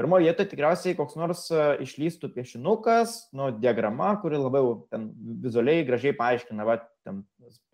pirmoje 0.00 0.24
vietoje 0.24 0.48
tikriausiai 0.54 0.96
koks 0.96 1.18
nors 1.20 1.44
e, 1.52 1.60
išlystų 1.84 2.30
piešinukas, 2.32 3.16
nu, 3.36 3.50
diagrama, 3.60 4.14
kuri 4.22 4.40
labiau 4.40 4.78
ten 4.92 5.10
vizualiai 5.44 5.84
gražiai 5.84 6.16
paaiškina, 6.16 6.64
va, 6.64 6.78
ten 7.04 7.22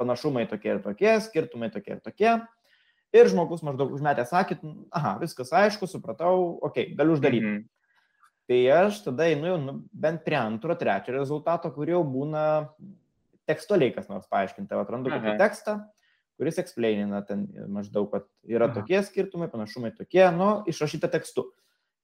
panašumai 0.01 0.49
tokie 0.51 0.75
ir 0.75 0.83
tokie, 0.83 1.13
skirtumai 1.23 1.71
tokie 1.71 1.95
ir 1.95 2.03
tokie. 2.03 2.33
Ir 3.15 3.31
žmogus 3.31 3.63
maždaug 3.65 3.95
užmetė 3.95 4.27
sakyt, 4.27 4.65
aha, 4.91 5.15
viskas 5.23 5.53
aišku, 5.55 5.87
supratau, 5.89 6.59
okei, 6.59 6.89
okay, 6.91 6.97
galiu 6.99 7.15
uždaryti. 7.15 7.53
Mhm. 7.53 7.65
Tai 8.47 8.59
aš 8.77 9.01
tada 9.03 9.27
einu 9.27 9.49
jau 9.49 9.59
nu, 9.59 9.75
bent 9.91 10.23
prie 10.27 10.39
antro, 10.39 10.75
trečio 10.79 11.15
rezultato, 11.15 11.71
kur 11.75 11.91
jau 11.91 12.03
būna 12.07 12.43
tekstualiai 13.47 13.95
kas 13.95 14.11
nors 14.11 14.27
paaiškinta. 14.31 14.79
Atrandu 14.83 15.11
kokį 15.11 15.35
tekstą, 15.41 15.81
kuris 16.39 16.59
explainina 16.63 17.23
ten 17.27 17.47
maždaug, 17.73 18.11
kad 18.13 18.27
yra 18.47 18.69
tokie 18.75 19.01
skirtumai, 19.07 19.51
panašumai 19.51 19.91
tokie, 19.97 20.25
nu, 20.35 20.51
išrašyta 20.71 21.11
tekstu. 21.15 21.49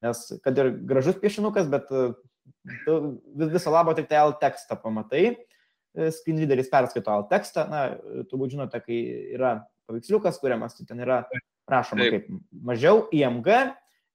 Nes 0.02 0.22
kad 0.42 0.58
ir 0.58 0.72
gražus 0.88 1.18
piešinukas, 1.22 1.68
bet 1.70 1.90
tu 2.86 2.98
visą 3.38 3.72
labą 3.74 3.94
tik 3.98 4.08
tai 4.10 4.20
L 4.22 4.34
tekstą 4.40 4.78
pamatai, 4.82 5.24
e, 5.32 6.10
screen 6.14 6.40
readeris 6.42 6.70
perskaito 6.72 7.14
L 7.14 7.28
tekstą, 7.30 7.68
na, 7.70 7.84
turbūt 8.30 8.56
žinote, 8.56 8.82
kai 8.82 8.98
yra 9.36 9.54
paveiksliukas 9.90 10.40
kuriamas, 10.42 10.76
tai 10.78 10.88
ten 10.88 11.02
yra 11.04 11.22
rašoma 11.70 12.06
Taip. 12.06 12.26
kaip 12.26 12.60
mažiau 12.70 13.06
IMG 13.14 13.48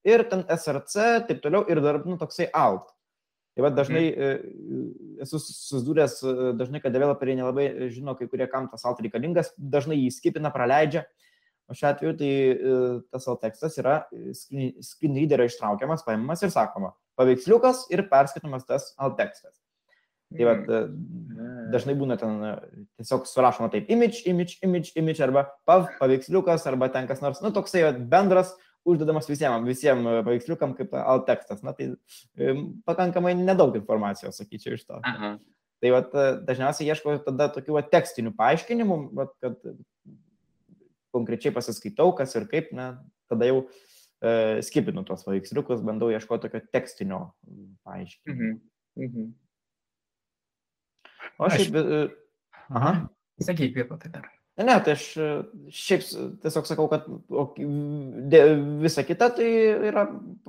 ir 0.08 0.24
ten 0.32 0.44
SRC, 0.48 1.28
taip 1.28 1.42
toliau, 1.44 1.66
ir 1.72 1.82
dar, 1.84 2.00
nu, 2.06 2.18
toksai 2.20 2.50
alt. 2.56 2.92
Tai 3.58 3.64
va 3.66 3.72
dažnai 3.74 4.04
mm. 4.14 4.90
esu 5.26 5.40
susidūręs, 5.42 6.20
e, 6.22 6.50
dažnai, 6.60 6.82
kad 6.84 6.94
developeriai 6.94 7.40
nelabai 7.40 7.90
žino, 7.90 8.14
kai 8.20 8.28
kurie 8.30 8.46
kam 8.52 8.68
tas 8.70 8.86
alt 8.86 9.02
reikalingas, 9.02 9.50
dažnai 9.58 9.98
jį 9.98 10.12
skipina, 10.14 10.52
praleidžia. 10.54 11.08
O 11.68 11.76
šiuo 11.76 11.90
atveju 11.92 12.16
tai 12.20 12.32
tas 13.12 13.28
alt 13.28 13.42
tekstas 13.44 13.78
yra 13.82 13.98
screen, 14.32 14.74
screen 14.84 15.18
readerio 15.20 15.50
ištraukiamas, 15.50 16.06
paimamas 16.08 16.46
ir 16.46 16.54
sakoma, 16.54 16.94
paveiksliukas 17.20 17.90
ir 17.92 18.06
perskaitomas 18.12 18.64
tas 18.70 18.94
alt 18.96 19.18
tekstas. 19.20 19.58
Tai 20.36 20.44
va, 20.44 20.54
mm. 20.60 21.68
dažnai 21.72 21.94
būna 21.96 22.18
ten 22.20 22.40
tiesiog 23.00 23.28
surašoma 23.30 23.70
taip, 23.72 23.88
image, 23.92 24.26
image, 24.28 24.58
image, 24.64 24.92
image, 25.00 25.24
arba 25.24 25.46
pav, 25.68 25.86
paveiksliukas, 26.02 26.66
arba 26.68 26.90
ten 26.92 27.08
kas 27.08 27.24
nors, 27.24 27.40
nu, 27.44 27.54
toksai 27.56 27.86
bendras 28.12 28.52
uždedamas 28.88 29.28
visiems, 29.30 29.68
visiems 29.68 30.08
e, 30.08 30.24
paveiksliukam 30.24 30.74
kaip 30.78 30.96
alt 31.00 31.28
tekstas. 31.30 31.64
Na, 31.66 31.74
tai 31.78 31.92
e, 31.94 32.56
pakankamai 32.88 33.36
nedaug 33.40 33.76
informacijos, 33.80 34.40
sakyčiau, 34.40 34.78
iš 34.78 34.88
to. 34.88 35.00
Aha. 35.12 35.36
Tai 35.84 35.94
vat, 35.94 36.16
e, 36.16 36.28
dažniausiai 36.48 36.92
ieško 36.92 37.18
tada 37.28 37.50
tokių 37.54 37.78
vat, 37.78 37.92
tekstinių 37.94 38.34
paaiškinimų, 38.38 39.00
vat, 39.18 39.34
kad 39.44 39.60
konkrečiai 41.18 41.56
pasiskaitau, 41.56 42.14
kas 42.18 42.38
ir 42.38 42.48
kaip, 42.52 42.72
na, 42.78 42.92
tada 43.32 43.50
jau 43.50 43.60
e, 43.66 44.62
skipinu 44.66 45.04
tuos 45.08 45.26
paveiksliukus, 45.28 45.84
bandau 45.86 46.14
ieškoti 46.14 46.48
tokio 46.48 46.64
tekstinio 46.72 47.22
paaiškinimo. 47.88 48.56
Mhm. 48.56 48.64
Mhm. 49.08 49.30
O 51.38 51.52
šiaip... 51.54 51.78
Aš... 51.78 52.18
Aha. 52.78 52.98
Sakyk, 53.44 53.76
kaip 53.76 53.94
tai 54.02 54.10
dar. 54.16 54.32
Ne, 54.58 54.74
tai 54.82 54.96
aš 54.96 55.04
e, 55.22 55.26
šiaip 55.70 56.06
tiesiog 56.42 56.66
sakau, 56.66 56.88
kad 56.90 57.06
visa 58.82 59.04
kita 59.06 59.30
tai 59.38 59.50
yra 59.92 60.08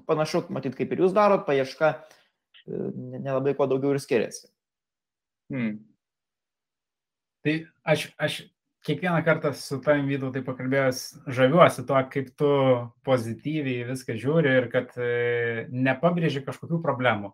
panašu, 0.08 0.46
matyt, 0.54 0.78
kaip 0.78 0.94
ir 0.94 1.02
jūs 1.04 1.12
darot, 1.16 1.44
paieška 1.44 1.90
e, 1.92 2.86
nelabai 3.18 3.52
kuo 3.58 3.66
daugiau 3.68 3.92
ir 3.92 4.00
skiriasi. 4.00 4.48
Hmm. 5.52 5.76
Tai 7.44 7.54
aš, 7.92 8.06
aš 8.16 8.38
kiekvieną 8.86 9.22
kartą 9.26 9.52
su 9.56 9.80
tavim 9.84 10.06
vydu 10.10 10.30
tai 10.34 10.44
pakalbėjęs 10.46 11.02
žaviuosi 11.34 11.84
tuo, 11.88 12.02
kaip 12.12 12.30
tu 12.38 12.50
pozityviai 13.08 13.86
viską 13.88 14.18
žiūri 14.20 14.54
ir 14.60 14.68
kad 14.72 14.94
e, 14.96 15.66
nepabrėži 15.72 16.44
kažkokių 16.46 16.82
problemų. 16.84 17.32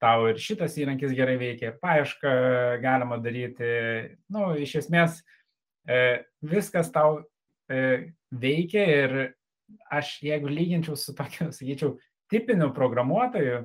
Tau 0.00 0.30
ir 0.30 0.40
šitas 0.40 0.78
įrankis 0.80 1.12
gerai 1.12 1.36
veikia, 1.36 1.74
paiešką 1.82 2.30
galima 2.80 3.18
daryti, 3.20 3.68
nu, 4.32 4.54
iš 4.56 4.78
esmės, 4.80 5.20
E, 5.88 6.22
viskas 6.44 6.90
tau 6.92 7.22
e, 7.70 8.12
veikia 8.30 8.84
ir 8.86 9.14
aš 9.90 10.18
jeigu 10.22 10.50
lyginčiau 10.50 10.96
su 10.98 11.14
tokiu, 11.16 11.48
sakyčiau, 11.56 11.96
tipiniu 12.30 12.70
programuotoju, 12.76 13.64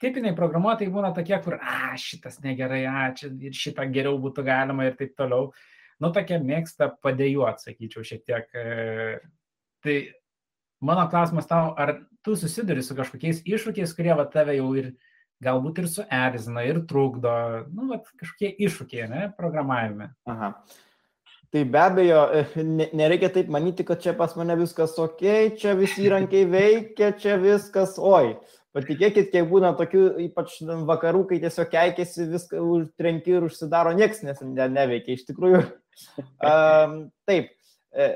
tipiniai 0.00 0.36
programuotojai 0.36 0.92
būna 0.92 1.12
tokie, 1.16 1.36
kur, 1.44 1.58
a, 1.60 1.96
šitas 2.00 2.40
negerai, 2.44 2.84
a, 2.88 3.08
čia 3.16 3.32
ir 3.48 3.56
šitą 3.56 3.88
geriau 3.92 4.20
būtų 4.22 4.46
galima 4.46 4.88
ir 4.88 4.96
taip 4.98 5.16
toliau. 5.18 5.50
Nu, 6.02 6.12
tokie 6.12 6.38
mėgsta 6.42 6.90
padėjuoti, 7.04 7.70
sakyčiau, 7.70 8.04
šiek 8.04 8.24
tiek. 8.28 8.48
E, 8.52 9.18
tai 9.84 9.96
mano 10.84 11.06
klausimas 11.12 11.48
tau, 11.48 11.70
ar 11.72 11.94
tu 12.26 12.36
susiduri 12.36 12.84
su 12.84 12.96
kažkokiais 12.98 13.44
iššūkiais, 13.48 13.94
kurie 13.96 14.16
va 14.18 14.26
tave 14.28 14.58
jau 14.58 14.72
ir 14.76 14.92
galbūt 15.44 15.80
ir 15.82 15.88
suerzina, 15.92 16.64
ir 16.68 16.82
trukdo, 16.88 17.32
nu, 17.72 17.88
va, 17.92 18.00
kažkokie 18.20 18.52
iššūkiai, 18.66 19.08
ne, 19.12 19.22
programavime. 19.36 20.10
Aha. 20.28 20.52
Tai 21.52 21.62
be 21.72 21.80
abejo, 21.80 22.20
e, 22.34 22.64
nereikia 22.98 23.30
taip 23.32 23.48
manyti, 23.52 23.84
kad 23.86 24.02
čia 24.02 24.12
pas 24.18 24.34
mane 24.36 24.56
viskas 24.58 24.96
ok, 25.00 25.24
čia 25.60 25.76
visi 25.78 26.04
įrankiai 26.04 26.48
veikia, 26.56 27.12
čia 27.16 27.38
viskas 27.40 27.96
oi. 27.96 28.36
Patikėkit, 28.76 29.30
kiek 29.32 29.46
būna 29.48 29.70
tokių, 29.78 30.02
ypač 30.26 30.58
vakarų, 30.84 31.22
kai 31.30 31.38
tiesiog 31.40 31.70
keikėsi, 31.72 32.26
viską 32.34 32.60
užtrenki 32.60 33.32
ir 33.38 33.46
užsidaro, 33.46 33.94
nieks 33.96 34.20
nes 34.26 34.42
ne, 34.44 34.66
neveikia. 34.68 35.16
Iš 35.16 35.24
tikrųjų, 35.30 35.62
taip, 37.28 37.50
e, 37.92 38.08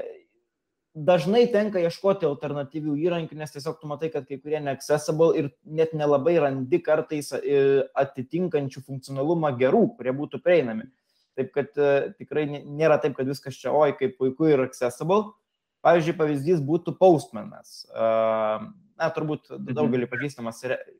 dažnai 0.95 1.45
tenka 1.53 1.83
ieškoti 1.83 2.29
alternatyvių 2.29 2.97
įrankių, 3.07 3.39
nes 3.41 3.55
tiesiog 3.55 3.81
tu 3.81 3.91
matai, 3.91 4.11
kad 4.13 4.27
kai 4.29 4.41
kurie 4.41 4.61
neaccessible 4.63 5.33
ir 5.39 5.51
net 5.65 5.95
nelabai 5.97 6.37
randi 6.43 6.81
kartais 6.85 7.33
e, 7.39 7.61
atitinkančių 8.05 8.85
funkcionalumą 8.87 9.55
gerų, 9.61 9.87
kurie 9.99 10.15
būtų 10.17 10.43
prieinami. 10.45 10.91
Taip 11.39 11.53
kad 11.55 11.77
e, 11.79 12.11
tikrai 12.19 12.47
nėra 12.51 13.01
taip, 13.03 13.17
kad 13.19 13.29
viskas 13.31 13.59
čia 13.61 13.73
oi 13.73 13.95
kaip 13.99 14.19
puiku 14.21 14.51
ir 14.51 14.67
accessible. 14.67 15.33
Pavyzdžiui, 15.81 16.13
pavyzdys 16.19 16.59
būtų 16.61 16.93
Postmanas. 17.01 17.87
Na, 17.97 19.07
turbūt 19.17 19.47
mhm. 19.49 19.71
daugelį 19.79 20.11
pažįstamas 20.11 20.59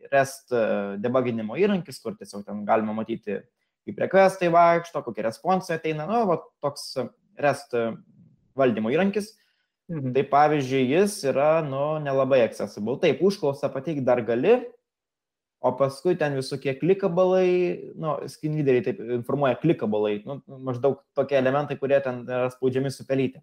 REST 0.09 0.55
debuginimo 1.05 1.59
įrankis, 1.61 1.99
kur 2.01 2.15
tiesiog 2.17 2.47
ten 2.47 2.63
galima 2.65 2.95
matyti, 2.97 3.43
kaip 3.89 4.01
requestai 4.05 4.51
vaikšto, 4.53 5.03
kokie 5.07 5.25
responsai 5.27 5.79
ateina. 5.79 6.07
Na, 6.09 6.25
va, 6.29 6.41
toks 6.65 6.93
REST 7.41 7.77
valdymo 8.59 8.93
įrankis. 8.93 9.33
Mhm. 9.91 10.13
Tai 10.15 10.27
pavyzdžiui, 10.31 10.85
jis 10.95 11.17
yra, 11.27 11.53
nu, 11.67 11.99
nelabai 12.03 12.45
accessible. 12.45 12.99
Taip, 13.03 13.23
užklausą 13.27 13.73
pateikti 13.75 14.05
dar 14.07 14.23
gali, 14.23 14.61
o 15.61 15.73
paskui 15.77 16.15
ten 16.17 16.37
visokie 16.39 16.73
klikabalai, 16.79 17.93
nu, 17.99 18.15
skin 18.31 18.55
lyderiai 18.57 18.85
taip 18.87 19.01
informuoja 19.19 19.59
klikabalai, 19.61 20.21
nu, 20.29 20.39
maždaug 20.69 21.03
tokie 21.19 21.37
elementai, 21.41 21.77
kurie 21.81 21.99
ten 22.05 22.23
yra 22.25 22.53
spaudžiami 22.55 22.93
su 22.95 23.05
pelytė. 23.09 23.43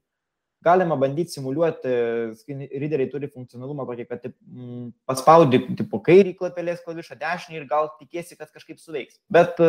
Galima 0.66 0.98
bandyti 1.00 1.36
simuliuoti, 1.38 1.92
skin 2.40 2.64
lyderiai 2.66 3.12
turi 3.12 3.30
funkcionalumą 3.30 3.86
tokį, 3.88 4.08
kad 4.10 4.24
taip, 4.24 4.34
mm, 4.50 4.90
paspaudi 5.08 5.62
tipo 5.78 6.02
kairį 6.04 6.34
klapelės 6.40 6.82
klavišą, 6.86 7.20
dešinį 7.22 7.60
ir 7.62 7.68
gal 7.70 7.92
tikėsi, 8.00 8.38
kad 8.40 8.50
kažkaip 8.50 8.82
suveiks. 8.82 9.20
Bet 9.30 9.60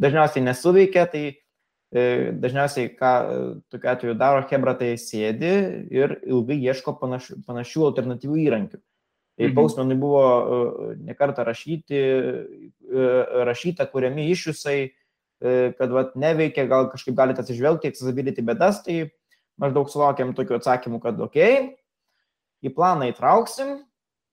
dažniausiai 0.00 0.46
nesuveikia, 0.46 1.08
tai 1.10 1.24
E, 1.90 2.30
dažniausiai, 2.38 2.92
ką 2.94 3.10
e, 3.10 3.38
tokiu 3.66 3.90
atveju 3.90 4.14
daro 4.14 4.44
Hebra, 4.46 4.76
tai 4.78 4.92
sėdi 4.94 5.50
ir 5.90 6.20
ilgai 6.22 6.60
ieško 6.62 6.94
panašių, 7.00 7.40
panašių 7.48 7.88
alternatyvių 7.88 8.38
įrankių. 8.44 8.78
Tai 8.78 9.48
mhm. 9.48 9.56
Pausmanui 9.56 9.96
buvo 9.98 10.22
e, 10.22 10.94
nekarta 11.08 11.42
rašyti, 11.48 12.02
rašyta, 13.50 13.88
kuriami 13.90 14.28
iššūsai, 14.30 14.78
kad 15.78 15.92
vat, 15.94 16.16
neveikia, 16.20 16.66
gal 16.68 16.90
kažkaip 16.92 17.14
galite 17.16 17.40
atsižvelgti, 17.40 17.88
accessibility 17.88 18.42
bedas, 18.44 18.82
tai 18.84 19.06
maždaug 19.60 19.90
sulaukėm 19.92 20.34
tokių 20.36 20.58
atsakymų, 20.58 21.00
kad 21.04 21.20
ok, 21.26 21.38
į 22.64 22.72
planą 22.76 23.10
įtrauksim, 23.12 23.80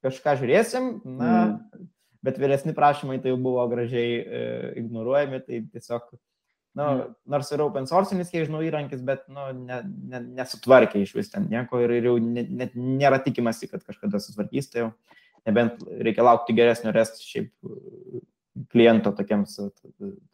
kažką 0.06 0.38
žiūrėsim, 0.42 0.90
na, 1.18 1.34
mm. 1.34 1.88
bet 2.26 2.40
vyresni 2.42 2.76
prašymai 2.78 3.20
tai 3.24 3.34
jau 3.34 3.42
buvo 3.42 3.66
gražiai 3.72 4.16
e, 4.22 4.42
ignoruojami, 4.84 5.42
tai 5.44 5.62
tiesiog 5.74 6.08
nu, 6.78 6.84
mm. 6.84 7.14
nors 7.34 7.52
ir 7.52 7.64
open 7.66 7.90
sourcinis, 7.90 8.32
kiek 8.34 8.48
žinau, 8.48 8.64
įrankis, 8.66 9.04
bet 9.06 9.26
nu, 9.34 9.50
ne, 9.58 9.82
ne, 10.14 10.24
nesutvarkė 10.40 11.02
iš 11.04 11.16
vis 11.18 11.32
ten 11.34 11.48
nieko 11.52 11.82
ir, 11.84 11.96
ir 12.00 12.12
jau 12.12 12.18
net 12.24 12.52
ne, 12.52 12.70
nėra 13.02 13.22
tikimasi, 13.26 13.72
kad 13.72 13.86
kažkada 13.88 14.22
sutvarkys, 14.24 14.72
tai 14.72 14.86
jau 14.86 14.92
nebent 15.48 15.82
reikia 16.04 16.26
laukti 16.28 16.56
geresnio 16.56 16.92
rest 16.96 17.24
šiaip 17.24 17.54
kliento 18.74 19.14
tokiems, 19.16 19.58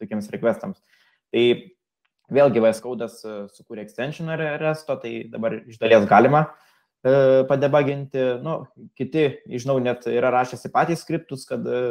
tokiems 0.01 0.29
requestams. 0.33 0.79
Tai 1.33 1.43
vėlgi 2.33 2.61
VS 2.63 2.81
Code'as 2.83 3.19
sukūrė 3.55 3.83
extensioną 3.85 4.37
resto, 4.61 4.97
tai 4.99 5.23
dabar 5.31 5.59
iš 5.61 5.79
dalies 5.81 6.07
galima 6.09 6.45
e, 6.45 7.43
padebaginti, 7.49 8.23
nu, 8.43 8.63
kiti, 8.97 9.27
žinau, 9.49 9.77
net 9.83 10.07
yra 10.11 10.33
rašęsi 10.33 10.71
patys 10.73 11.03
skriptus, 11.05 11.45
kad 11.49 11.65
e, 11.67 11.83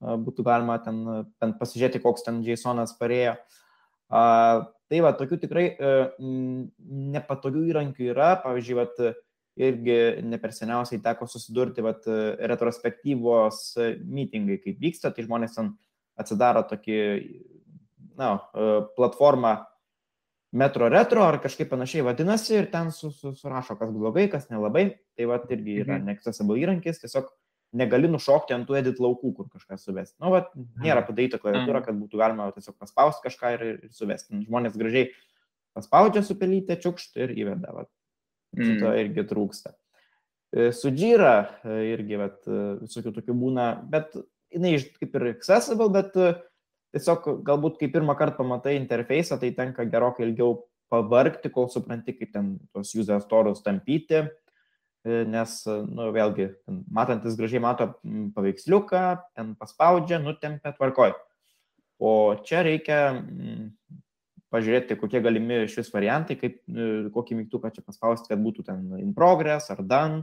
būtų 0.00 0.46
galima 0.46 0.78
ten, 0.82 1.02
ten 1.42 1.56
pasižiūrėti, 1.58 2.02
koks 2.02 2.26
ten 2.26 2.40
JSONas 2.46 2.96
parėjo. 2.98 3.36
Tai 4.12 4.98
va, 5.00 5.12
tokių 5.16 5.38
tikrai 5.40 5.68
e, 5.72 5.92
nepatogių 7.14 7.62
įrankių 7.70 8.10
yra, 8.12 8.34
pavyzdžiui, 8.42 8.80
vat, 8.80 8.98
irgi 9.62 9.96
ne 10.24 10.38
per 10.40 10.52
seniausiai 10.56 11.00
teko 11.04 11.26
susidurti 11.28 11.84
vat, 11.84 12.06
retrospektyvos 12.52 13.64
meetingai, 14.00 14.56
kaip 14.64 14.78
vyksta, 14.80 15.10
tai 15.12 15.26
žmonės 15.26 15.58
ten 15.58 15.74
atsidaro 16.20 16.62
tokį, 16.68 17.00
na, 18.18 18.34
e, 18.54 18.80
platformą 18.96 19.56
Metro 20.52 20.88
Retro 20.92 21.22
ar 21.24 21.38
kažkaip 21.40 21.70
panašiai 21.72 22.04
vadinasi 22.04 22.58
ir 22.58 22.66
ten 22.72 22.90
su, 22.92 23.08
su, 23.16 23.32
surašo, 23.38 23.78
kas 23.80 23.92
blogai, 23.94 24.26
kas 24.32 24.50
nelabai. 24.50 24.90
Tai 25.16 25.28
va, 25.30 25.38
irgi 25.48 25.78
yra 25.84 25.96
mhm. 25.96 26.10
neaccessible 26.10 26.58
įrankis, 26.60 27.00
tiesiog 27.00 27.30
negali 27.80 28.10
nušokti 28.12 28.52
ant 28.52 28.68
tų 28.68 28.76
edit 28.82 29.00
laukų, 29.00 29.32
kur 29.38 29.48
kažką 29.48 29.78
suvesti. 29.80 30.18
Nu, 30.20 30.32
va, 30.34 30.44
nėra 30.54 31.00
mhm. 31.00 31.08
padaryta 31.08 31.40
klaviatūra, 31.40 31.80
mhm. 31.80 31.86
kad 31.88 32.00
būtų 32.04 32.20
galima 32.20 32.50
tiesiog 32.52 32.76
paspausti 32.80 33.28
kažką 33.28 33.54
ir, 33.56 33.68
ir 33.72 33.94
suvesti. 33.96 34.44
Žmonės 34.44 34.76
gražiai 34.76 35.08
paspaudžia 35.76 36.24
su 36.26 36.36
pelytė, 36.40 36.76
čiukšt 36.80 37.16
ir 37.24 37.32
įveda. 37.32 37.72
Va. 37.72 37.88
Šito 38.52 38.90
mm. 38.90 38.98
irgi 39.00 39.24
trūksta. 39.30 39.72
E, 40.52 40.68
su 40.76 40.90
Jira 40.92 41.36
e, 41.64 41.78
irgi 41.94 42.18
vat, 42.20 42.42
e, 42.44 42.62
visokių 42.82 43.14
tokių 43.16 43.36
būna, 43.40 43.68
bet 43.88 44.12
jinai 44.52 44.74
kaip 44.98 45.16
ir 45.16 45.28
accessible, 45.30 45.88
bet 45.94 46.18
tiesiog 46.92 47.42
galbūt 47.46 47.80
kai 47.80 47.90
pirmą 47.92 48.16
kartą 48.18 48.42
pamatai 48.42 48.76
interfejsą, 48.78 49.40
tai 49.40 49.52
tenka 49.56 49.88
gerokai 49.88 50.26
ilgiau 50.28 50.60
pavargti, 50.92 51.48
kol 51.52 51.70
supranti, 51.72 52.14
kaip 52.18 52.32
ten 52.34 52.54
tos 52.72 52.92
user 52.98 53.20
storus 53.24 53.64
tampyti 53.64 54.26
E, 55.02 55.24
nes, 55.26 55.56
nu, 55.66 56.10
vėlgi, 56.14 56.46
matantis 56.94 57.34
gražiai 57.38 57.62
mato 57.62 57.88
paveiksliuką, 58.36 59.02
ten 59.34 59.56
paspaudžia, 59.58 60.20
nutempia, 60.22 60.70
tvarkoj. 60.76 61.16
O 62.02 62.12
čia 62.46 62.62
reikia 62.66 63.00
pažiūrėti, 64.54 64.98
kokie 65.00 65.22
galimi 65.24 65.64
šis 65.70 65.90
variantai, 65.94 66.36
kaip, 66.38 66.60
e, 66.70 67.08
kokį 67.14 67.40
mygtuką 67.40 67.72
čia 67.74 67.82
paspausti, 67.82 68.30
kad 68.30 68.42
būtų 68.44 68.66
ten 68.68 68.86
in 69.00 69.10
progress 69.16 69.74
ar 69.74 69.82
done. 69.82 70.22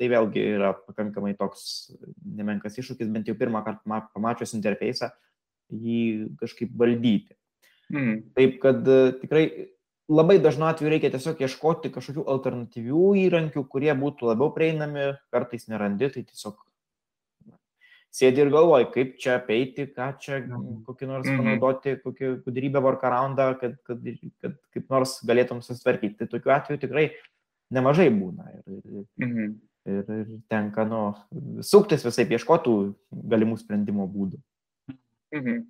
Tai 0.00 0.08
vėlgi 0.08 0.42
yra 0.56 0.74
pakankamai 0.74 1.32
toks 1.38 1.92
nemenkas 2.24 2.76
iššūkis, 2.80 3.08
bent 3.12 3.28
jau 3.28 3.36
pirmą 3.38 3.60
kartą 3.64 4.00
pamačius 4.12 4.52
interfejsą, 4.56 5.10
jį 5.70 6.30
kažkaip 6.40 6.72
valdyti. 6.78 7.36
Mm. 7.90 8.16
Taip 8.36 8.58
kad 8.62 8.86
tikrai 9.20 9.44
labai 10.10 10.38
dažnu 10.42 10.66
atveju 10.68 10.90
reikia 10.92 11.10
tiesiog 11.14 11.40
ieškoti 11.42 11.92
kažkokių 11.94 12.26
alternatyvių 12.34 13.04
įrankių, 13.26 13.64
kurie 13.70 13.92
būtų 13.98 14.30
labiau 14.30 14.50
prieinami, 14.54 15.12
kartais 15.34 15.68
nerandi, 15.70 16.10
tai 16.14 16.24
tiesiog 16.26 16.58
sėdi 18.14 18.42
ir 18.42 18.50
galvoji, 18.52 18.88
kaip 18.94 19.16
čia 19.22 19.36
apeiti, 19.38 19.86
ką 19.94 20.10
čia 20.22 20.40
mhm. 20.40 20.82
kokį 20.88 21.08
nors 21.10 21.28
mhm. 21.28 21.40
panaudoti, 21.40 21.96
kokį 22.04 22.32
gudrybę 22.46 22.82
workaroundą, 22.84 23.52
kad, 23.60 23.78
kad, 23.86 24.06
kad 24.42 24.56
kaip 24.74 24.92
nors 24.92 25.18
galėtum 25.26 25.62
susitvarkyti. 25.64 26.18
Tai 26.20 26.30
tokiu 26.34 26.54
atveju 26.54 26.82
tikrai 26.84 27.08
nemažai 27.74 28.08
būna. 28.14 28.50
Ir, 28.58 28.80
ir, 28.82 29.04
mhm. 29.22 29.52
ir, 29.94 30.14
ir 30.18 30.30
tenka, 30.50 30.86
nu, 30.90 31.04
suktis 31.66 32.06
visai 32.06 32.26
ieškotų 32.26 32.76
galimų 33.30 33.60
sprendimo 33.62 34.08
būdų. 34.10 34.42
Mhm. 35.34 35.60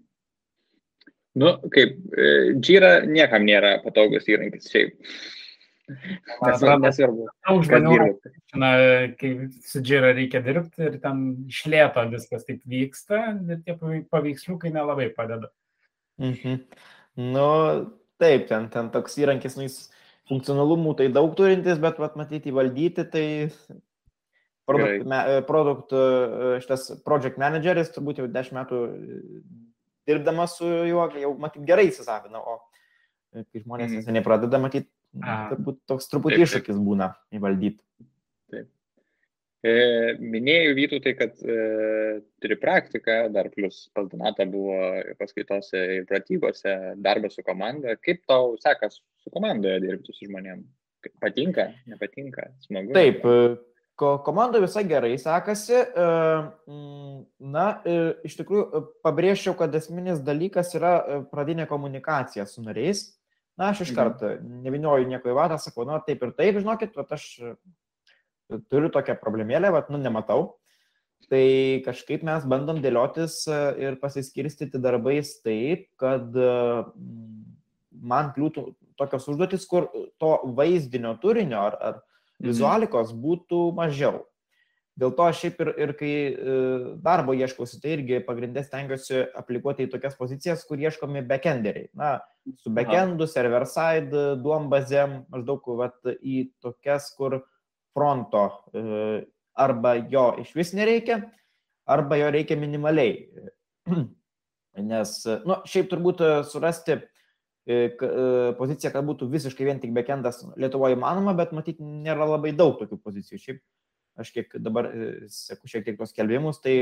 Nu, 1.40 1.52
kaip, 1.70 1.98
Jira 2.64 2.96
e, 3.00 3.04
niekam 3.06 3.44
nėra 3.46 3.76
patogus 3.84 4.26
įrankis 4.30 4.66
šiaip. 4.72 4.96
Nes 5.90 6.62
man 6.62 6.84
nesvarbu. 6.84 7.28
Daug 7.46 7.62
žmonių, 7.66 8.08
na, 8.62 8.70
kai 9.18 9.30
su 9.66 9.82
Jira 9.86 10.12
reikia 10.14 10.42
dirbti 10.44 10.86
ir 10.86 10.98
ten 11.02 11.22
išlėto 11.50 12.04
viskas 12.12 12.46
taip 12.46 12.60
vyksta, 12.70 13.22
ir 13.46 13.62
tie 13.66 13.76
paveiksliukai 14.10 14.72
nelabai 14.74 15.08
padeda. 15.14 15.50
Mhm. 16.22 16.60
Nu, 17.34 17.48
taip, 18.22 18.46
ten, 18.50 18.68
ten 18.70 18.90
toks 18.94 19.18
įrankis, 19.22 19.56
nu, 19.58 19.66
jis 19.66 19.88
funkcionalumų 20.30 20.96
tai 20.98 21.08
daug 21.14 21.32
turintis, 21.38 21.80
bet, 21.82 21.98
vat, 22.02 22.18
matyti, 22.18 22.52
įvaldyti, 22.52 23.06
tai 23.10 23.26
produkt, 24.70 25.08
me, 25.10 25.20
produkt, 25.48 25.96
šitas 26.64 26.86
project 27.06 27.40
manageris 27.42 27.92
turbūt 27.94 28.22
jau 28.22 28.30
10 28.30 28.56
metų 28.56 28.84
dirbdamas 30.10 30.56
su 30.58 30.66
juo, 30.88 31.06
jau 31.20 31.34
matyt 31.40 31.66
gerai 31.68 31.88
įsisavina, 31.90 32.40
o 32.40 32.58
e, 33.34 33.44
kai 33.44 33.62
žmonės 33.62 33.90
mm. 33.90 34.00
neseniai 34.00 34.26
pradeda 34.26 34.60
matyti, 34.62 34.90
turbūt 35.20 35.80
toks 35.90 36.10
truputį 36.10 36.42
iššūkis 36.46 36.74
taip. 36.74 36.84
būna 36.86 37.10
įvaldyti. 37.36 37.80
Taip. 38.52 38.68
E, 39.60 39.72
minėjau 40.22 40.74
Vytautai, 40.78 41.14
kad 41.18 41.40
e, 41.44 41.56
turi 42.42 42.58
praktiką, 42.60 43.20
dar 43.34 43.50
plus 43.54 43.82
pas 43.96 44.08
Donatą 44.10 44.46
buvo 44.50 44.78
paskaitose 45.20 45.86
ir 45.98 46.06
pratybose, 46.10 46.76
darbas 47.04 47.36
su 47.36 47.46
komanda. 47.46 47.98
Kaip 48.00 48.22
tau 48.30 48.54
sekas 48.62 49.00
su 49.20 49.34
komandoje 49.34 49.82
dirbti 49.84 50.16
su 50.16 50.28
žmonėmis? 50.28 50.68
Patinka, 51.20 51.70
nepatinka, 51.88 52.50
smagu? 52.66 52.92
Taip, 52.92 53.22
ko, 54.00 54.10
komanda 54.24 54.60
visai 54.62 54.84
gerai 54.88 55.14
sekasi. 55.20 55.76
E, 55.76 56.06
mm, 56.70 57.18
na, 57.52 57.66
e, 57.84 57.96
iš 58.28 58.38
tikrųjų, 58.40 58.64
e, 58.64 58.82
pabrėžčiau, 59.04 59.54
kad 59.58 59.74
esminis 59.76 60.22
dalykas 60.24 60.72
yra 60.78 60.94
pradinė 61.32 61.68
komunikacija 61.70 62.46
su 62.48 62.64
nariais. 62.64 63.04
Na, 63.60 63.70
aš 63.70 63.84
iš 63.84 63.92
mhm. 63.92 63.98
karto 63.98 64.32
nevinioju 64.64 65.10
nieko 65.10 65.32
į 65.32 65.36
vadą, 65.36 65.60
sakau, 65.60 65.84
na, 65.88 66.00
taip 66.06 66.24
ir 66.24 66.32
taip, 66.38 66.62
žinokit, 66.62 66.96
bet 66.96 67.12
aš 67.12 67.26
turiu 68.72 68.88
tokią 68.92 69.18
problemėlę, 69.20 69.72
bet, 69.76 69.92
nu, 69.92 70.00
nematau. 70.00 70.54
Tai 71.30 71.44
kažkaip 71.84 72.22
mes 72.24 72.46
bandom 72.48 72.80
dėliotis 72.80 73.42
ir 73.78 73.98
pasiskirstyti 74.00 74.80
darbais 74.80 75.34
taip, 75.44 75.84
kad 76.00 76.32
man 77.92 78.30
kliūtų 78.32 78.64
tokios 78.98 79.28
užduotis, 79.28 79.66
kur 79.68 79.90
to 80.18 80.30
vaizdinio 80.56 81.12
turinio 81.20 81.66
ar, 81.68 81.76
ar. 81.90 82.00
Vizualikos 82.40 83.14
būtų 83.16 83.70
mažiau. 83.76 84.24
Dėl 85.00 85.14
to 85.16 85.24
aš 85.30 85.38
šiaip 85.44 85.60
ir, 85.64 85.70
ir 85.80 85.92
kai 85.96 86.10
e, 86.12 86.54
darbo 87.00 87.32
ieškausi, 87.36 87.78
tai 87.80 87.94
irgi 87.94 88.18
pagrindė 88.26 88.64
stengiuosi 88.66 89.22
aplikuoti 89.38 89.86
į 89.86 89.92
tokias 89.94 90.16
pozicijas, 90.18 90.64
kur 90.68 90.82
ieškomi 90.82 91.22
backenderiai. 91.28 91.88
Na, 91.96 92.18
su 92.60 92.72
backendu, 92.74 93.28
server-side, 93.30 94.24
duombazėm, 94.44 95.22
maždaug 95.32 95.70
vat, 95.78 95.96
į 96.20 96.50
tokias, 96.60 97.08
kur 97.16 97.38
fronto 97.96 98.44
e, 98.74 99.22
arba 99.60 99.94
jo 100.10 100.26
iš 100.42 100.52
vis 100.58 100.74
nereikia, 100.76 101.22
arba 101.88 102.20
jo 102.20 102.28
reikia 102.34 102.58
minimaliai. 102.60 103.24
Nes, 104.90 105.16
na, 105.30 105.40
nu, 105.48 105.62
šiaip 105.70 105.88
turbūt 105.90 106.20
surasti 106.50 107.00
E, 107.00 107.00
e, 107.00 107.09
pozicija, 108.58 108.92
kad 108.94 109.06
būtų 109.06 109.28
visiškai 109.30 109.66
vien 109.68 109.80
tik 109.82 109.92
backendas 109.96 110.42
Lietuvoje 110.60 110.96
įmanoma, 110.96 111.34
bet 111.38 111.52
matyt, 111.56 111.80
nėra 111.80 112.28
labai 112.28 112.52
daug 112.56 112.78
tokių 112.80 112.98
pozicijų. 113.02 113.40
Šiaip 113.42 113.60
aš 114.20 114.32
kiek 114.34 114.56
dabar 114.60 114.90
e, 114.90 115.10
seku 115.32 115.70
šiek 115.70 115.86
tiek 115.86 115.98
tos 116.00 116.14
kelbimus, 116.16 116.60
tai 116.64 116.74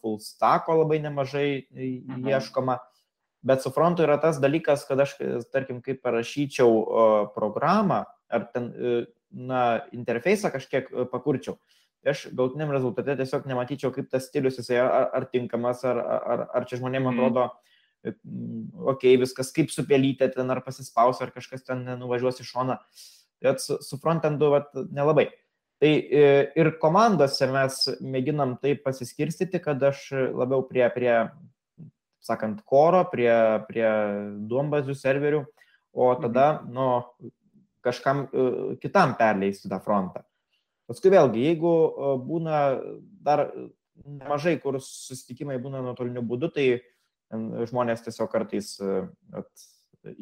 full 0.00 0.20
stacko 0.24 0.80
labai 0.80 1.00
nemažai 1.04 1.48
mhm. 1.70 2.30
ieškoma, 2.32 2.78
bet 3.46 3.64
su 3.64 3.72
frontu 3.74 4.04
yra 4.06 4.18
tas 4.22 4.40
dalykas, 4.42 4.86
kad 4.88 5.00
aš, 5.04 5.16
tarkim, 5.52 5.82
kaip 5.84 6.02
parašyčiau 6.04 7.32
programą 7.34 8.04
ar 8.30 8.46
ten, 8.54 8.70
na, 9.30 9.62
interfejsą 9.96 10.50
kažkiek 10.54 10.90
pakurčiau, 11.12 11.56
tai 12.00 12.14
aš 12.14 12.28
gautiniam 12.36 12.72
rezultate 12.74 13.16
tiesiog 13.18 13.48
nematyčiau, 13.50 13.92
kaip 13.94 14.10
tas 14.12 14.28
stilius 14.28 14.58
jisai 14.60 14.80
ar, 14.82 15.10
ar 15.16 15.26
tinkamas, 15.32 15.82
ar, 15.88 16.00
ar, 16.00 16.46
ar 16.60 16.68
čia 16.68 16.80
žmonėms 16.80 17.10
mhm. 17.10 17.18
atrodo, 17.18 17.48
mm 17.50 17.69
okei, 18.06 18.14
okay, 18.94 19.14
viskas 19.20 19.52
kaip 19.56 19.72
su 19.72 19.84
pelytė 19.88 20.30
ten 20.34 20.50
ar 20.52 20.62
pasispaus, 20.64 21.20
ar 21.20 21.32
kažkas 21.34 21.66
ten 21.66 21.84
nuvažiuos 22.00 22.40
į 22.40 22.48
šoną. 22.48 22.78
Bet 23.40 23.62
su, 23.64 23.78
su 23.84 23.98
frontendu 24.00 24.50
vat, 24.52 24.72
nelabai. 24.92 25.30
Tai 25.80 25.90
e, 25.96 26.24
ir 26.60 26.74
komandose 26.80 27.46
mes 27.48 27.76
mėginam 28.04 28.58
taip 28.60 28.82
pasiskirstyti, 28.84 29.62
kad 29.64 29.80
aš 29.88 30.10
labiau 30.36 30.66
prie, 30.68 30.84
prie 30.92 31.14
sakant, 32.20 32.60
koro, 32.68 33.06
prie, 33.08 33.32
prie 33.68 33.88
duombazių 34.50 34.96
serverių, 34.96 35.44
o 35.96 36.08
tada, 36.20 36.50
nu, 36.68 36.88
kažkam 37.84 38.26
e, 38.28 38.48
kitam 38.82 39.16
perleisti 39.18 39.70
tą 39.72 39.80
frontą. 39.80 40.24
Paskui 40.90 41.12
vėlgi, 41.14 41.46
jeigu 41.48 41.72
e, 41.72 42.12
būna 42.28 42.60
dar 43.24 43.46
nemažai, 44.04 44.56
kur 44.60 44.78
susitikimai 44.84 45.58
būna 45.62 45.80
nuotoliniu 45.84 46.22
būdu, 46.26 46.52
tai 46.54 46.66
žmonės 47.30 48.02
tiesiog 48.04 48.30
kartais 48.32 48.72
e, 48.82 49.02
at, 49.38 49.66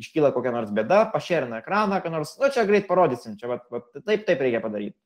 iškyla 0.02 0.32
kokia 0.34 0.52
nors 0.52 0.72
bėda, 0.74 1.04
pašerina 1.12 1.62
ekraną, 1.62 2.00
ką 2.04 2.12
nors, 2.12 2.34
nu 2.40 2.50
čia 2.54 2.66
greit 2.68 2.88
parodysim, 2.88 3.38
čia 3.40 3.50
vat, 3.52 3.64
vat, 3.72 3.88
taip, 4.00 4.26
taip 4.26 4.42
reikia 4.44 4.60
padaryti. 4.64 4.98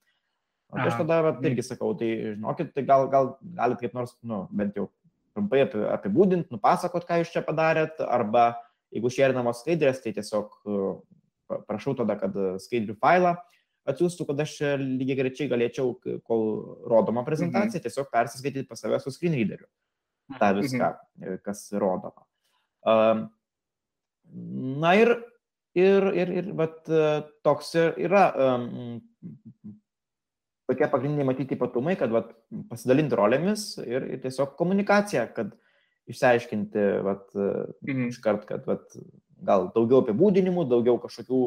O 0.72 0.78
tai 0.78 0.88
aš 0.88 0.98
tada 1.02 1.20
vat, 1.26 1.42
irgi 1.44 1.66
sakau, 1.66 1.92
tai 1.98 2.08
žinokit, 2.32 2.72
tai 2.72 2.84
gal, 2.88 3.06
gal 3.12 3.34
galit 3.58 3.82
kaip 3.82 3.94
nors, 3.96 4.14
nu, 4.24 4.46
bent 4.56 4.78
jau 4.78 4.88
trumpai 5.36 5.66
apibūdinti, 5.68 6.52
nupasakot, 6.52 7.04
ką 7.08 7.20
jūs 7.20 7.32
čia 7.34 7.44
padarėt, 7.44 8.00
arba 8.02 8.54
jeigu 8.92 9.12
šerinamos 9.12 9.60
skaidrės, 9.62 10.00
tai 10.04 10.14
tiesiog 10.16 10.56
e, 10.64 10.80
prašau 11.68 11.94
tada, 12.00 12.16
kad 12.20 12.36
skaidrių 12.64 12.96
failą 13.00 13.36
atsiųstų, 13.88 14.24
kad 14.28 14.40
aš 14.44 14.56
lygiai 14.80 15.18
grečiai 15.18 15.50
galėčiau, 15.50 15.96
kol 16.24 16.44
rodoma 16.88 17.24
prezentacija, 17.26 17.80
mhm. 17.80 17.86
tiesiog 17.86 18.10
persiskaityti 18.14 18.68
pas 18.70 18.80
save 18.80 19.00
su 19.02 19.12
screen 19.12 19.36
readeriu 19.36 19.68
tą 20.38 20.50
mhm. 20.52 20.60
viską, 20.60 20.90
mhm. 21.20 21.40
kas 21.46 21.64
rodoma. 21.72 22.26
Na 24.82 24.92
ir, 24.98 25.14
ir, 25.78 26.08
ir, 26.16 26.36
ir 26.40 26.52
vat, 26.58 26.78
toks 27.44 27.74
yra 27.78 28.30
tokie 30.70 30.88
pagrindiniai 30.88 31.28
matyti 31.28 31.58
ypatumai, 31.58 31.98
kad 32.00 32.12
vat, 32.14 32.30
pasidalinti 32.70 33.18
rolėmis 33.18 33.66
ir, 33.84 34.06
ir 34.14 34.22
tiesiog 34.22 34.54
komunikacija, 34.56 35.26
kad 35.36 35.52
išsiaiškinti 36.10 36.86
vat, 37.06 37.28
mhm. 37.36 38.08
iškart, 38.10 38.46
kad 38.48 38.66
vat, 38.68 38.96
gal 39.42 39.68
daugiau 39.74 40.02
apibūdinimų, 40.02 40.66
daugiau 40.70 40.98
kažkokių 41.02 41.42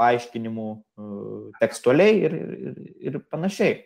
paaiškinimų 0.00 0.68
tekstualiai 1.60 2.22
ir, 2.26 2.34
ir, 2.34 2.78
ir 3.10 3.18
panašiai. 3.30 3.82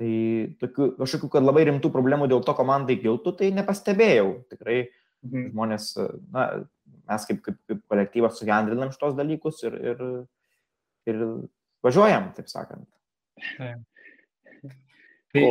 Tai 0.00 0.12
tokių 0.58 0.88
kažkokių, 0.98 1.30
kad 1.30 1.44
labai 1.44 1.68
rimtų 1.68 1.90
problemų 1.94 2.26
dėl 2.30 2.42
to 2.46 2.54
komandai 2.58 2.96
kiltų, 2.98 3.36
tai 3.38 3.52
nepastebėjau. 3.54 4.28
Tikrai 4.50 4.78
mhm. 4.82 5.50
žmonės, 5.52 5.92
na, 6.34 6.46
mes 7.10 7.26
kaip, 7.28 7.42
kaip, 7.44 7.60
kaip 7.70 7.84
kolektyvas 7.92 8.40
sugendrinam 8.40 8.90
šitos 8.94 9.14
dalykus 9.18 9.62
ir, 9.66 9.78
ir, 9.92 10.04
ir 11.10 11.22
važiuojam, 11.86 12.32
taip 12.34 12.50
sakant. 12.50 12.88
Tai, 15.34 15.46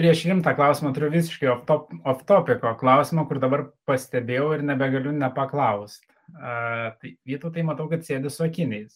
prieš 0.00 0.24
rimtą 0.30 0.54
klausimą 0.56 0.94
turiu 0.96 1.10
visiškai 1.12 1.50
off-topico 1.52 2.72
klausimą, 2.80 3.26
kur 3.28 3.42
dabar 3.42 3.66
pastebėjau 3.88 4.54
ir 4.56 4.64
nebegaliu 4.70 5.12
nepaklausti. 5.16 6.06
Uh, 6.30 6.94
tai 7.02 7.16
Vytų 7.26 7.50
tai 7.54 7.66
matau, 7.66 7.88
kad 7.90 8.06
sėdi 8.06 8.30
su 8.30 8.44
akiniais. 8.46 8.94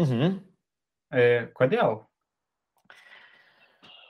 Mhm. 0.00 0.38
E, 1.12 1.24
kodėl? 1.56 2.00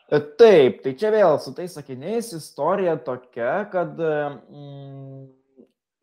E, 0.07 0.21
taip, 0.38 0.85
tai 0.85 0.92
čia 0.95 1.11
vėl 1.11 1.35
su 1.42 1.51
tais 1.55 1.73
sakiniais 1.75 2.29
istorija 2.37 2.95
tokia, 3.03 3.64
kad 3.73 3.99
mm, 3.99 5.25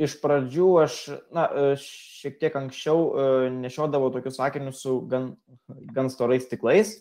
iš 0.04 0.18
pradžių 0.20 0.68
aš, 0.82 0.98
na, 1.32 1.46
e, 1.48 1.78
šiek 1.80 2.36
tiek 2.42 2.58
anksčiau 2.60 3.06
e, 3.08 3.30
nešiodavau 3.64 4.12
tokius 4.12 4.42
sakinius 4.42 4.84
su 4.84 4.98
gan, 5.08 5.32
gan 5.96 6.12
storais 6.12 6.44
stiklais. 6.50 6.98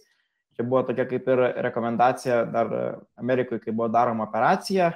Čia 0.54 0.68
buvo 0.68 0.84
tokia 0.86 1.08
kaip 1.10 1.26
ir 1.32 1.42
rekomendacija 1.66 2.44
dar 2.52 2.70
Amerikoje, 3.18 3.64
kai 3.64 3.72
buvo 3.72 3.88
daroma 3.88 4.26
operacija 4.28 4.90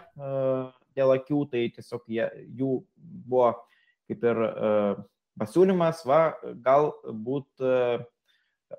dėl 0.92 1.14
akių, 1.14 1.38
tai 1.48 1.62
tiesiog 1.72 2.02
jie, 2.12 2.26
jų 2.58 2.74
buvo 3.24 3.54
kaip 4.04 4.26
ir 4.28 4.40
pasiūlymas, 5.40 6.02
va, 6.04 6.20
galbūt 6.60 7.64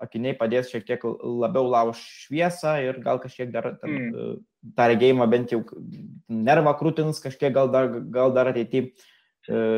akiniai 0.03 0.35
padės 0.37 0.71
šiek 0.71 0.85
tiek 0.87 1.03
labiau 1.03 1.67
lauž 1.71 2.01
šviesą 2.25 2.77
ir 2.83 2.99
gal 3.03 3.21
kažkiek 3.23 3.51
dar 3.53 3.73
ten, 3.81 3.93
mm. 4.11 4.39
tą 4.77 4.87
regėjimą 4.93 5.27
bent 5.31 5.53
jau 5.55 5.61
nervą 6.27 6.73
krūtins, 6.79 7.21
kažkiek 7.23 7.53
gal 7.55 7.71
dar, 7.73 7.91
gal 8.13 8.35
dar 8.35 8.51
ateityje 8.53 8.93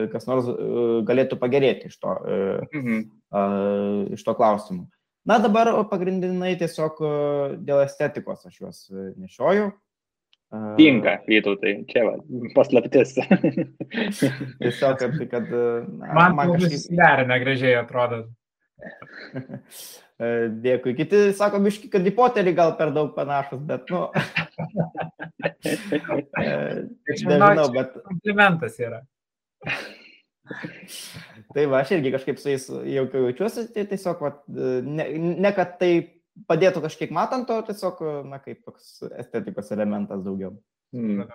kas 0.10 0.26
nors 0.26 0.48
e, 0.50 0.56
galėtų 1.06 1.38
pagerėti 1.38 1.92
iš 1.92 2.00
to, 2.02 2.16
mm 2.74 2.86
-hmm. 2.86 4.14
iš 4.16 4.24
to 4.26 4.34
klausimų. 4.34 4.88
Na 5.30 5.38
dabar 5.38 5.70
pagrindinai 5.90 6.56
tiesiog 6.58 6.98
dėl 7.62 7.84
estetikos 7.84 8.46
aš 8.46 8.60
juos 8.62 8.90
nešioju. 8.90 9.72
Tinka, 10.78 11.20
Vytautai, 11.28 11.86
čia 11.86 12.08
va, 12.08 12.16
paslaptis. 12.56 13.14
Tiesiog, 14.60 14.98
kad... 14.98 15.20
kad 15.30 15.52
na, 15.52 16.14
man 16.14 16.36
man 16.36 16.54
kažkaip... 16.56 16.88
derina 16.98 17.38
gražiai 17.38 17.76
atrodo. 17.78 18.24
E, 20.20 20.50
dėkui. 20.52 20.92
Kiti 20.98 21.20
sako, 21.32 21.62
biški, 21.64 21.88
kad 21.94 22.04
į 22.04 22.12
poterį 22.12 22.52
gal 22.58 22.74
per 22.76 22.90
daug 22.92 23.14
panašus, 23.16 23.62
bet, 23.64 23.88
nu. 23.88 24.10
E, 26.40 26.50
nežinau, 27.08 27.70
bet. 27.72 27.94
Komplimentas 28.04 28.76
yra. 28.84 29.00
tai 31.56 31.66
va, 31.72 31.80
aš 31.80 31.96
irgi 31.96 32.14
kažkaip 32.16 32.40
su 32.42 32.52
jais 32.52 32.68
jaukiau 32.68 33.30
jaučiuosi, 33.30 33.70
tai 33.76 33.86
tiesiog, 33.90 34.24
va, 34.26 34.34
ne, 34.84 35.08
ne 35.46 35.52
kad 35.56 35.78
tai 35.80 35.92
padėtų 36.50 36.84
kažkiek 36.86 37.16
matant, 37.16 37.52
o 37.56 37.60
tiesiog, 37.68 38.04
na, 38.28 38.40
kaip 38.44 38.64
toks 38.68 38.98
estetikos 39.10 39.72
elementas 39.76 40.24
daugiau. 40.26 40.56
Hmm. 40.96 41.28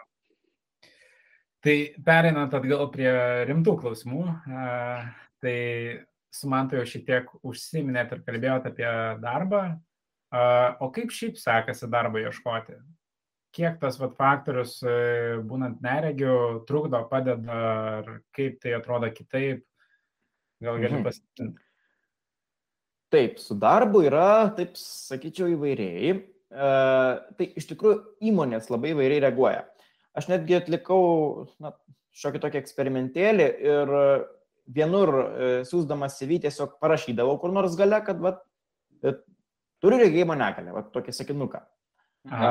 Tai 1.64 1.76
pereinant 2.04 2.52
atgal 2.56 2.88
prie 2.92 3.12
rimtų 3.48 3.78
klausimų, 3.80 4.24
tai 5.40 5.56
su 6.34 6.50
Mantu 6.50 6.78
jau 6.80 6.86
šiek 6.88 7.06
tiek 7.06 7.30
užsiminėt 7.46 8.12
ir 8.16 8.22
kalbėjot 8.26 8.68
apie 8.72 8.90
darbą. 9.22 9.64
O 10.82 10.90
kaip 10.94 11.14
šiaip 11.14 11.38
sekasi 11.38 11.88
darbą 11.90 12.24
ieškoti? 12.24 12.80
Kiek 13.54 13.76
tas 13.78 14.00
vat, 14.00 14.16
faktorius, 14.18 14.80
e, 14.82 14.94
būnant 15.46 15.78
neregiu, 15.84 16.64
trukdo, 16.66 17.04
padeda, 17.06 17.58
ar 18.00 18.08
kaip 18.34 18.56
tai 18.64 18.72
atrodo 18.74 19.06
kitaip? 19.14 19.62
Gal 20.64 20.80
gali 20.82 20.96
mhm. 20.96 21.04
pasitinti? 21.06 21.62
Taip, 23.14 23.38
su 23.38 23.54
darbu 23.54 24.02
yra, 24.08 24.50
taip 24.56 24.74
sakyčiau, 24.80 25.52
įvairiai. 25.54 26.16
E, 26.18 26.72
tai 27.38 27.48
iš 27.54 27.70
tikrųjų 27.70 28.00
įmonės 28.32 28.72
labai 28.74 28.90
įvairiai 28.90 29.22
reaguoja. 29.28 29.62
Aš 30.18 30.32
netgi 30.32 30.58
atlikau 30.58 31.04
na, 31.62 31.76
šiokį 32.18 32.42
tokį 32.42 32.58
eksperimentėlį 32.58 33.48
ir 33.70 33.94
vienur 34.70 35.12
e, 35.14 35.52
siūsdamas 35.68 36.16
CV 36.18 36.40
tiesiog 36.44 36.78
parašydavau 36.82 37.36
kur 37.42 37.52
nors 37.52 37.76
gale, 37.78 38.00
kad 38.06 38.20
va, 38.22 38.36
e, 39.04 39.14
turiu 39.82 40.00
regėjimo 40.00 40.36
negalę, 40.38 40.74
va, 40.76 40.84
tokį 40.94 41.14
sakinuką. 41.16 41.62
Aha. 42.32 42.50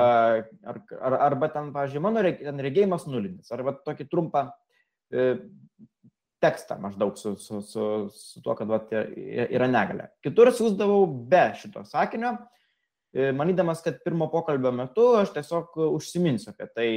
Ar, 0.69 0.79
ar, 1.01 1.15
arba 1.31 1.49
ten, 1.49 1.71
pavyzdžiui, 1.73 2.01
mano 2.05 2.21
regėjimas 2.21 3.07
nulinis, 3.09 3.49
arba 3.55 3.73
tokį 3.81 4.05
trumpą 4.11 4.45
e, 5.09 5.31
tekstą 6.43 6.77
maždaug 6.83 7.17
su, 7.17 7.33
su, 7.41 7.61
su, 7.65 7.85
su 8.13 8.43
tuo, 8.43 8.53
kad 8.59 8.69
vat, 8.69 8.91
yra 8.93 9.69
negalė. 9.71 10.11
Kitur 10.25 10.51
siūsdavau 10.53 11.07
be 11.31 11.47
šito 11.57 11.81
sakinio, 11.89 12.35
e, 13.15 13.31
manydamas, 13.33 13.81
kad 13.81 13.97
pirmo 14.05 14.29
pokalbio 14.29 14.73
metu 14.75 15.07
aš 15.23 15.33
tiesiog 15.39 15.79
užsiminsiu 15.87 16.53
apie 16.53 16.69
tai, 16.69 16.89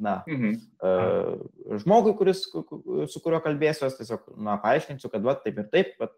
na, 0.00 0.20
mhm. 0.28 0.56
e, 0.82 1.78
žmogui, 1.84 2.16
kuris, 2.18 2.42
su 2.50 3.22
kuriuo 3.22 3.40
kalbėsiu, 3.44 3.86
aš 3.86 4.00
tiesiog, 4.00 4.26
na, 4.42 4.56
paaiškinsiu, 4.62 5.10
kad 5.12 5.24
vat, 5.26 5.44
taip 5.44 5.60
ir 5.62 5.70
taip, 5.72 5.94
vat, 6.02 6.16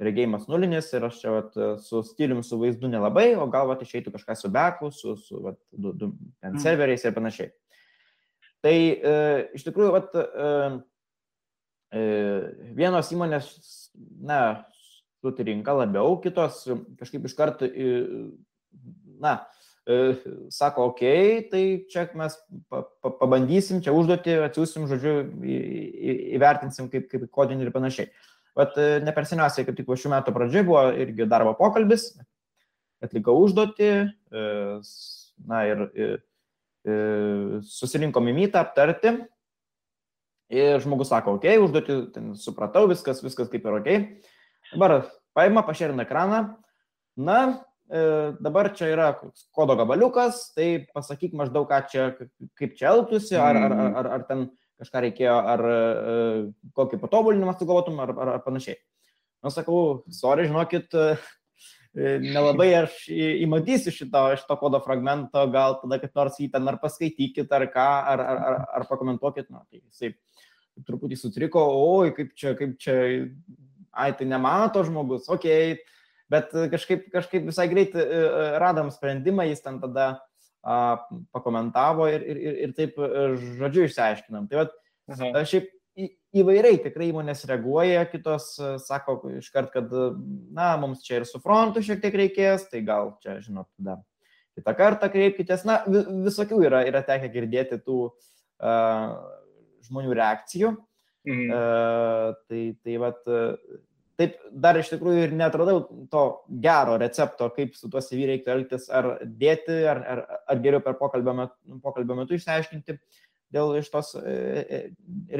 regėjimas 0.00 0.46
nulinis 0.48 0.88
ir 0.96 1.04
aš 1.06 1.18
čia 1.20 1.32
vat, 1.34 1.56
su 1.84 2.00
stiliumi, 2.06 2.44
su 2.46 2.58
vaizdu 2.60 2.88
nelabai, 2.88 3.34
o 3.36 3.46
gal 3.52 3.68
vat, 3.68 3.82
išeitų 3.84 4.14
kažką 4.14 4.36
su 4.38 4.50
beku, 4.52 4.90
su, 4.96 5.16
su 5.20 5.42
vat, 5.44 5.58
du, 5.70 5.92
du, 5.92 6.12
ten, 6.40 6.54
mm. 6.54 6.62
serveriais 6.64 7.04
ir 7.04 7.16
panašiai. 7.16 7.50
Tai 8.64 8.74
e, 8.74 9.12
iš 9.56 9.64
tikrųjų, 9.68 9.92
vat, 9.92 10.16
e, 10.16 10.48
e, 11.96 12.02
vienos 12.76 13.12
įmonės, 13.12 13.52
na, 14.24 14.40
sutirinka 15.20 15.74
labiau, 15.76 16.16
kitos 16.24 16.62
kažkaip 17.00 17.28
iš 17.28 17.36
karto, 17.36 17.68
e, 17.68 18.30
na, 19.20 19.42
sako, 20.52 20.90
okei, 20.90 21.38
okay, 21.38 21.46
tai 21.50 21.62
čia 21.90 22.04
mes 22.18 22.36
pa, 22.68 22.82
pa, 23.02 23.12
pabandysim, 23.22 23.80
čia 23.84 23.94
užduoti, 23.96 24.36
atsiųsim, 24.46 24.84
žodžiu, 24.90 25.14
įvertinsim 26.36 26.90
kaip, 26.92 27.08
kaip 27.10 27.24
kodinį 27.32 27.66
ir 27.66 27.72
panašiai. 27.74 28.10
Bet 28.58 28.76
ne 29.04 29.14
per 29.14 29.26
seniausiai, 29.30 29.64
kaip 29.66 29.78
tik 29.78 29.88
po 29.88 29.96
šių 29.98 30.12
metų 30.12 30.34
pradžioje 30.34 30.66
buvo 30.68 30.82
irgi 31.00 31.26
darbo 31.30 31.54
pokalbis, 31.58 32.10
atlikau 33.04 33.38
užduotį, 33.40 33.90
e, 34.10 34.44
na 35.48 35.62
ir, 35.68 35.84
ir, 35.96 36.16
ir 36.84 37.60
susirinkom 37.66 38.28
į 38.30 38.36
mytą 38.42 38.64
aptarti. 38.64 39.16
Ir 40.50 40.82
žmogus 40.82 41.12
sako, 41.12 41.36
okay, 41.38 41.60
užduotį 41.62 41.96
ten 42.14 42.32
supratau, 42.34 42.88
viskas, 42.90 43.22
viskas 43.22 43.48
kaip 43.52 43.64
ir. 43.64 43.76
Okay. 43.78 43.98
Dabar 44.72 45.04
paima, 45.36 45.62
pašerina 45.66 46.02
ekraną. 46.02 46.42
Na, 47.20 47.38
e, 47.46 47.69
dabar 47.90 48.70
čia 48.76 48.92
yra 48.92 49.10
kodo 49.54 49.74
gabaliukas, 49.78 50.52
tai 50.54 50.86
pasakyk 50.94 51.34
maždaug, 51.34 51.66
ką 51.70 51.80
čia, 51.90 52.04
kaip 52.58 52.76
čia 52.78 52.92
elgtųsi, 52.92 53.34
ar, 53.34 53.58
ar, 53.58 53.74
ar, 53.74 53.90
ar, 54.02 54.10
ar 54.16 54.26
ten 54.28 54.44
kažką 54.80 55.02
reikėjo, 55.06 55.34
ar 55.52 55.64
e, 55.66 55.74
kokį 56.76 57.00
patobulinimą 57.02 57.56
sugalvotum, 57.58 58.00
ar, 58.04 58.14
ar, 58.14 58.32
ar 58.36 58.44
panašiai. 58.46 58.78
Na, 59.44 59.52
sakau, 59.52 60.04
sorry, 60.14 60.46
žinokit, 60.48 60.94
e, 60.94 62.16
nelabai 62.22 62.70
aš 62.84 63.02
įmatysiu 63.10 63.92
šito, 63.92 64.24
šito 64.40 64.56
kodo 64.60 64.80
fragmento, 64.84 65.42
gal 65.52 65.80
tada 65.82 66.00
kaip 66.00 66.16
nors 66.16 66.38
jį 66.40 66.50
ten 66.54 66.70
ar 66.70 66.78
paskaitykit, 66.82 67.50
ar 67.56 67.66
ką, 67.74 67.88
ar, 68.14 68.24
ar, 68.24 68.42
ar, 68.50 68.60
ar 68.78 68.88
pakomentuokit. 68.88 69.50
Na, 69.52 69.64
tai 69.68 69.82
jisai 69.82 70.14
truputį 70.86 71.18
sutriko, 71.18 71.66
oi, 71.76 72.14
kaip 72.16 72.32
čia, 72.38 72.54
kaip 72.56 72.78
čia, 72.80 72.96
ai, 73.90 74.12
tai 74.16 74.28
nemato 74.30 74.86
žmogus, 74.86 75.26
okei, 75.28 75.74
okay. 75.74 75.98
Bet 76.30 76.52
kažkaip, 76.72 77.08
kažkaip 77.12 77.48
visai 77.48 77.66
greit 77.70 77.96
e, 77.98 78.06
radom 78.62 78.90
sprendimą, 78.94 79.48
jis 79.50 79.64
ten 79.64 79.80
tada 79.82 80.12
a, 80.62 80.76
pakomentavo 81.34 82.08
ir, 82.10 82.22
ir, 82.22 82.40
ir, 82.40 82.58
ir 82.66 82.74
taip 82.76 82.98
e, 83.00 83.10
žodžiu 83.60 83.86
išsiaiškinam. 83.88 84.48
Tai 84.50 84.62
vat, 84.62 84.76
Aha. 85.10 85.44
šiaip 85.48 85.70
į, 85.98 86.10
įvairiai 86.42 86.78
tikrai 86.84 87.10
įmonės 87.10 87.42
reaguoja, 87.50 88.04
kitos 88.12 88.52
e, 88.60 88.76
sako 88.84 89.18
iškart, 89.40 89.72
kad, 89.74 89.96
na, 90.54 90.72
mums 90.80 91.02
čia 91.06 91.20
ir 91.20 91.28
su 91.28 91.42
frontu 91.42 91.82
šiek 91.84 92.02
tiek 92.04 92.20
reikės, 92.24 92.68
tai 92.70 92.84
gal 92.86 93.16
čia, 93.24 93.40
žinot, 93.44 93.68
tada 93.78 94.00
kitą 94.58 94.76
kartą 94.78 95.10
kreipkitės. 95.12 95.66
Na, 95.68 95.80
visokių 95.86 96.62
yra, 96.68 96.84
yra 96.88 97.02
tekę 97.06 97.30
girdėti 97.32 97.80
tų 97.84 97.98
uh, 98.10 99.12
žmonių 99.86 100.16
reakcijų. 100.18 100.74
Mhm. 101.28 101.50
Uh, 101.52 102.30
tai, 102.48 102.62
tai 102.84 102.96
vat, 103.00 103.26
taip 104.20 104.36
dar 104.52 104.76
iš 104.76 104.90
tikrųjų 104.92 105.24
ir 105.24 105.32
netradau 105.36 105.80
to 106.12 106.24
gero 106.62 106.98
recepto, 107.00 107.48
kaip 107.56 107.72
su 107.78 107.88
tuo 107.92 108.02
CV 108.04 108.28
reiktų 108.28 108.52
elgtis, 108.52 108.86
ar 108.92 109.14
dėti, 109.24 109.80
ar, 109.88 110.02
ar, 110.12 110.22
ar 110.50 110.60
geriau 110.60 110.82
per 110.84 110.98
pokalbio 111.00 111.34
metu, 111.38 111.78
pokalbio 111.84 112.18
metu 112.18 112.36
išsiaiškinti 112.36 112.98
dėl 113.54 113.74
iš 113.80 113.88
tos 113.92 114.12
e, 114.20 114.34
e, 114.60 114.80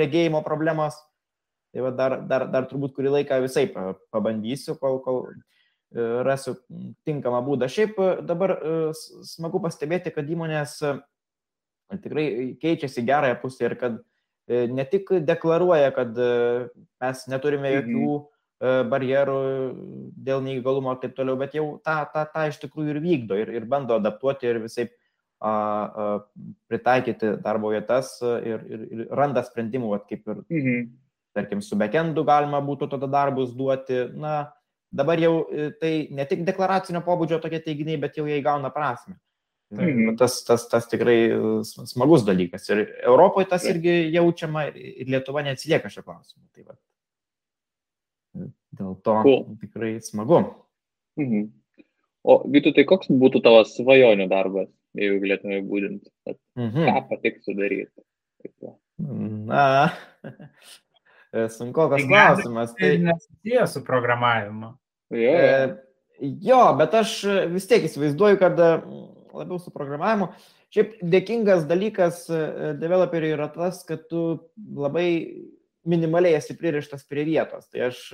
regėjimo 0.01 0.41
problemos. 0.47 0.97
Tai 1.71 1.85
va 1.87 1.93
dar, 1.95 2.17
dar, 2.27 2.49
dar 2.51 2.67
turbūt 2.67 2.97
kurį 2.97 3.13
laiką 3.19 3.39
visai 3.45 3.69
pabandysiu, 3.71 4.75
kol, 4.81 4.99
kol 5.05 5.21
e, 5.29 5.37
rasiu 6.27 6.57
tinkamą 7.07 7.45
būdą. 7.47 7.69
Šiaip 7.71 8.01
dabar 8.27 8.57
smagu 9.29 9.61
pastebėti, 9.63 10.11
kad 10.15 10.27
įmonės 10.27 10.81
tikrai 12.01 12.27
keičiasi 12.63 13.05
gerąją 13.07 13.39
pusę 13.43 13.69
ir 13.69 13.77
kad 13.79 14.03
ne 14.51 14.83
tik 14.91 15.13
deklaruoja, 15.23 15.93
kad 15.95 16.19
mes 16.19 17.27
neturime 17.31 17.77
jokių 17.77 18.05
mhm 18.09 18.29
E, 18.31 18.40
barjerų 18.61 19.37
dėl 20.21 20.43
neįgalumo 20.45 20.93
ir 20.93 20.99
taip 21.01 21.15
toliau, 21.17 21.39
bet 21.41 21.55
jau 21.57 21.67
tą, 21.85 22.03
tą, 22.13 22.27
tą 22.29 22.49
iš 22.51 22.59
tikrųjų 22.61 22.93
ir 22.95 22.99
vykdo 23.01 23.39
ir, 23.41 23.53
ir 23.57 23.69
bando 23.69 23.97
adaptuoti 23.97 24.51
ir 24.51 24.61
visai 24.61 24.85
a, 25.41 25.51
a, 25.51 26.09
pritaikyti 26.69 27.39
darbo 27.41 27.73
vietas 27.73 28.19
ir, 28.21 28.61
ir, 28.69 28.83
ir 28.85 29.07
randa 29.17 29.45
sprendimų, 29.47 29.95
vat, 29.95 30.05
kaip 30.11 30.29
ir, 30.29 30.43
mhm. 30.53 30.91
tarkim, 31.37 31.65
su 31.65 31.79
backendu 31.81 32.27
galima 32.29 32.61
būtų 32.65 32.91
tada 32.97 33.09
darbus 33.09 33.57
duoti. 33.57 34.03
Na, 34.21 34.53
dabar 34.93 35.23
jau 35.23 35.35
e, 35.49 35.71
tai 35.81 35.95
ne 36.13 36.29
tik 36.29 36.45
deklaracinio 36.45 37.01
pobūdžio 37.07 37.41
tokie 37.41 37.63
teiginiai, 37.65 38.01
bet 38.03 38.21
jau 38.21 38.29
jie 38.29 38.43
įgauna 38.43 38.73
prasme. 38.75 39.17
Mhm. 39.71 40.17
Tas, 40.19 40.41
tas, 40.43 40.65
tas 40.69 40.89
tikrai 40.91 41.31
smagus 41.65 42.25
dalykas. 42.27 42.65
Ir 42.75 42.89
Europoje 43.07 43.47
tas 43.53 43.65
irgi 43.71 44.11
jaučiama 44.11 44.67
ir 44.75 45.07
Lietuva 45.09 45.45
neatsilieka 45.47 45.89
šio 45.93 46.03
klausimu. 46.03 46.43
Tai 46.51 46.65
va, 46.67 46.75
Dėl 48.79 48.95
to 49.05 49.17
cool. 49.25 49.41
tikrai 49.61 49.97
smagu. 50.05 50.45
Mhm. 51.19 51.49
O 52.23 52.37
Vytu, 52.53 52.75
tai 52.77 52.85
koks 52.89 53.09
būtų 53.09 53.41
tavo 53.45 53.63
svajonių 53.65 54.27
darbas, 54.31 54.69
jeigu 54.99 55.23
galėtume 55.23 55.63
būdinti? 55.67 56.11
Mhm. 56.59 56.87
Ką 56.87 57.03
patiktų 57.09 57.57
daryti? 57.57 58.05
Na, 59.01 59.93
sunku 61.57 61.89
koks 61.89 62.05
klausimas. 62.09 62.75
Tai 62.77 62.93
nesusijęs 63.07 63.77
su 63.77 63.85
programavimu. 63.87 64.75
Jo. 65.11 65.33
E, 65.35 66.29
jo, 66.45 66.61
bet 66.79 66.95
aš 67.01 67.17
vis 67.51 67.67
tiek 67.71 67.89
įsivaizduoju, 67.89 68.39
kad 68.43 68.61
e, 68.61 68.71
labiau 69.35 69.59
su 69.63 69.73
programavimu. 69.75 70.31
Šiaip 70.71 71.01
dėkingas 71.11 71.65
dalykas 71.71 72.27
e, 72.31 72.43
developeriui 72.79 73.33
yra 73.35 73.49
tas, 73.51 73.81
kad 73.89 74.05
tu 74.13 74.27
labai 74.77 75.09
minimaliai 75.89 76.37
esi 76.39 76.55
pririštas 76.59 77.09
prie 77.09 77.25
vietos. 77.27 77.67
Tai 77.73 77.89
aš 77.89 78.05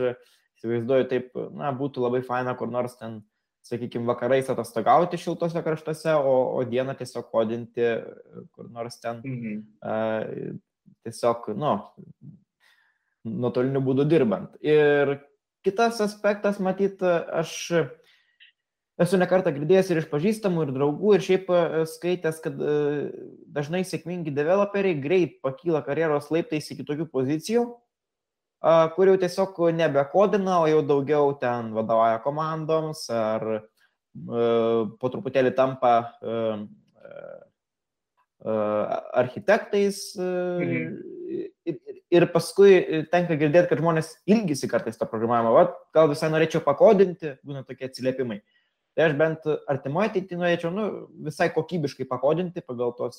įsivaizduoju 0.57 1.09
taip, 1.11 1.33
na, 1.57 1.73
būtų 1.77 2.05
labai 2.05 2.23
faina 2.27 2.57
kur 2.59 2.71
nors 2.73 2.97
ten, 3.01 3.21
sakykime, 3.67 4.07
vakarais 4.07 4.49
atostogauti 4.53 5.19
šiltose 5.19 5.61
kraštuose, 5.63 6.15
o, 6.17 6.35
o 6.57 6.63
dieną 6.69 6.95
tiesiog 6.99 7.29
kodinti 7.33 7.89
kur 8.55 8.71
nors 8.71 9.01
ten. 9.03 9.21
Mhm. 9.27 9.61
Uh, 9.83 10.57
tiesiog, 11.07 11.51
nu, 11.59 11.77
nuotoliniu 13.27 13.83
būdu 13.85 14.07
dirbant. 14.09 14.57
Ir 14.65 15.19
kitas 15.67 16.01
aspektas, 16.05 16.61
matyt, 16.63 17.03
aš 17.03 17.55
esu 19.03 19.19
nekartą 19.21 19.53
girdėjęs 19.55 19.91
ir 19.93 20.03
iš 20.03 20.11
pažįstamų, 20.13 20.67
ir 20.67 20.75
draugų, 20.77 21.17
ir 21.17 21.27
šiaip 21.27 21.51
skaitęs, 21.97 22.41
kad 22.45 22.61
dažnai 23.57 23.83
sėkmingi 23.87 24.35
developeriai 24.35 24.99
greit 25.03 25.41
pakyla 25.45 25.83
karjeros 25.87 26.31
laiptais 26.35 26.71
iki 26.73 26.87
tokių 26.87 27.11
pozicijų, 27.13 27.67
kur 28.97 29.11
jau 29.11 29.17
tiesiog 29.21 29.59
nebekodina, 29.77 30.61
o 30.63 30.71
jau 30.71 30.83
daugiau 30.87 31.35
ten 31.41 31.73
vadovauja 31.77 32.23
komandoms 32.25 33.07
ar 33.13 33.47
po 34.17 35.11
truputėlį 35.13 35.53
tampa 35.57 35.95
architektais. 39.15 40.17
Mhm. 40.17 41.03
Ir, 42.15 42.23
paskui 42.31 43.03
tenka 43.11 43.35
girdėti, 43.35 43.67
kad 43.73 43.81
žmonės 43.83 44.13
ilgisi 44.31 44.69
kartais 44.71 44.97
tą 44.97 45.09
programavimą, 45.11 45.51
va, 45.51 45.65
gal 45.93 46.07
visai 46.09 46.29
norėčiau 46.31 46.63
pakodinti, 46.63 47.33
būna 47.43 47.65
tokie 47.67 47.89
atsiliepimai. 47.89 48.39
Tai 48.97 49.09
aš 49.09 49.17
bent 49.19 49.49
artimoje 49.69 50.13
ateityje 50.13 50.39
norėčiau 50.41 50.71
nu, 50.73 50.85
visai 51.27 51.51
kokybiškai 51.53 52.07
pakodinti 52.09 52.63
pagal 52.65 52.95
tos 52.97 53.19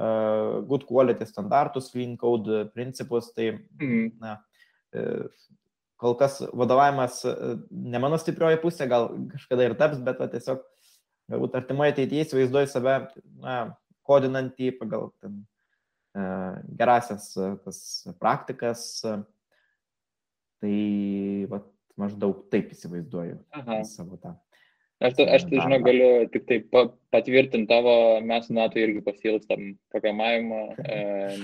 uh, 0.00 0.64
good 0.66 0.88
quality 0.88 1.28
standartus, 1.28 1.92
clean 1.92 2.16
code 2.16 2.64
principus. 2.72 3.28
Tai, 3.36 3.52
mm. 3.78 4.08
na, 4.24 4.38
kol 5.98 6.16
kas 6.18 6.40
vadovavimas 6.54 7.20
ne 7.70 8.00
mano 8.02 8.18
stiprioji 8.20 8.60
pusė, 8.62 8.86
gal 8.90 9.10
kažkada 9.32 9.66
ir 9.66 9.76
taps, 9.78 10.00
bet 10.04 10.20
va, 10.22 10.28
tiesiog 10.32 10.62
galbūt 11.28 11.56
artimoje 11.58 11.94
ateityje 11.94 12.26
įsivaizduoju 12.26 12.70
save 12.72 12.98
na, 13.42 13.56
kodinantį 14.08 14.72
pagal 14.78 15.10
ten, 15.20 15.42
uh, 16.16 16.60
gerasias 16.78 17.32
tas 17.64 17.80
praktikas. 18.20 18.86
Tai 20.58 20.76
va, 21.50 21.60
maždaug 21.98 22.46
taip 22.52 22.72
įsivaizduoju 22.74 23.38
Aha. 23.58 23.82
savo 23.86 24.18
tą 24.22 24.32
Aš, 24.98 25.14
aš 25.30 25.44
tai, 25.46 25.60
žinau, 25.62 25.78
galiu 25.86 26.08
tik 26.32 26.46
tai 26.48 26.56
patvirtinti 27.14 27.70
tavo, 27.70 27.92
mes 28.26 28.48
su 28.48 28.54
Natu 28.56 28.80
irgi 28.82 29.04
pasilstam 29.06 29.60
programavimą, 29.94 30.62
e, 30.82 30.96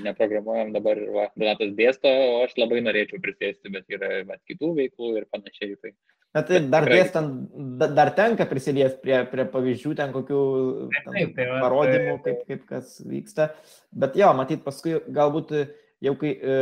neprogramuojam 0.02 0.72
dabar, 0.74 0.98
va, 1.14 1.28
Donatas 1.38 1.70
dėsto, 1.78 2.10
o 2.10 2.40
aš 2.48 2.56
labai 2.58 2.82
norėčiau 2.82 3.22
prisėsti, 3.22 3.70
bet 3.76 3.86
yra 3.94 4.24
bet 4.26 4.42
kitų 4.50 4.72
veiklų 4.80 5.12
ir 5.20 5.28
panašiai. 5.30 5.76
Tai, 5.78 5.92
Na 6.34 6.42
tai 6.42 6.58
dar 6.66 6.82
tikrai... 6.82 6.98
dėstant, 6.98 7.54
dar 7.94 8.10
tenka 8.18 8.48
prisiliesti 8.50 8.98
prie, 9.04 9.20
prie 9.30 9.46
pavyzdžių, 9.52 9.94
ten 10.02 10.10
kokių 10.16 10.40
ten, 10.90 11.12
taip, 11.14 11.36
tai, 11.38 11.46
parodymų, 11.62 12.18
kaip, 12.26 12.42
kaip 12.50 12.66
kas 12.72 12.98
vyksta. 13.06 13.52
Bet 13.94 14.18
jo, 14.18 14.32
matyt, 14.34 14.64
paskui 14.66 14.98
galbūt 15.14 15.54
jau 16.02 16.16
kai 16.18 16.34
e, 16.34 16.58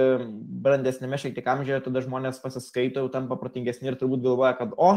brandesnėme 0.69 1.17
šiek 1.17 1.33
tiek 1.41 1.49
amžiuje, 1.55 1.81
tada 1.89 2.05
žmonės 2.05 2.45
pasiskaito, 2.45 3.01
jau 3.01 3.13
tampa 3.17 3.41
protingesni 3.41 3.89
ir 3.89 3.97
turbūt 3.97 4.21
galvoja, 4.29 4.53
kad 4.61 4.77
o, 4.77 4.93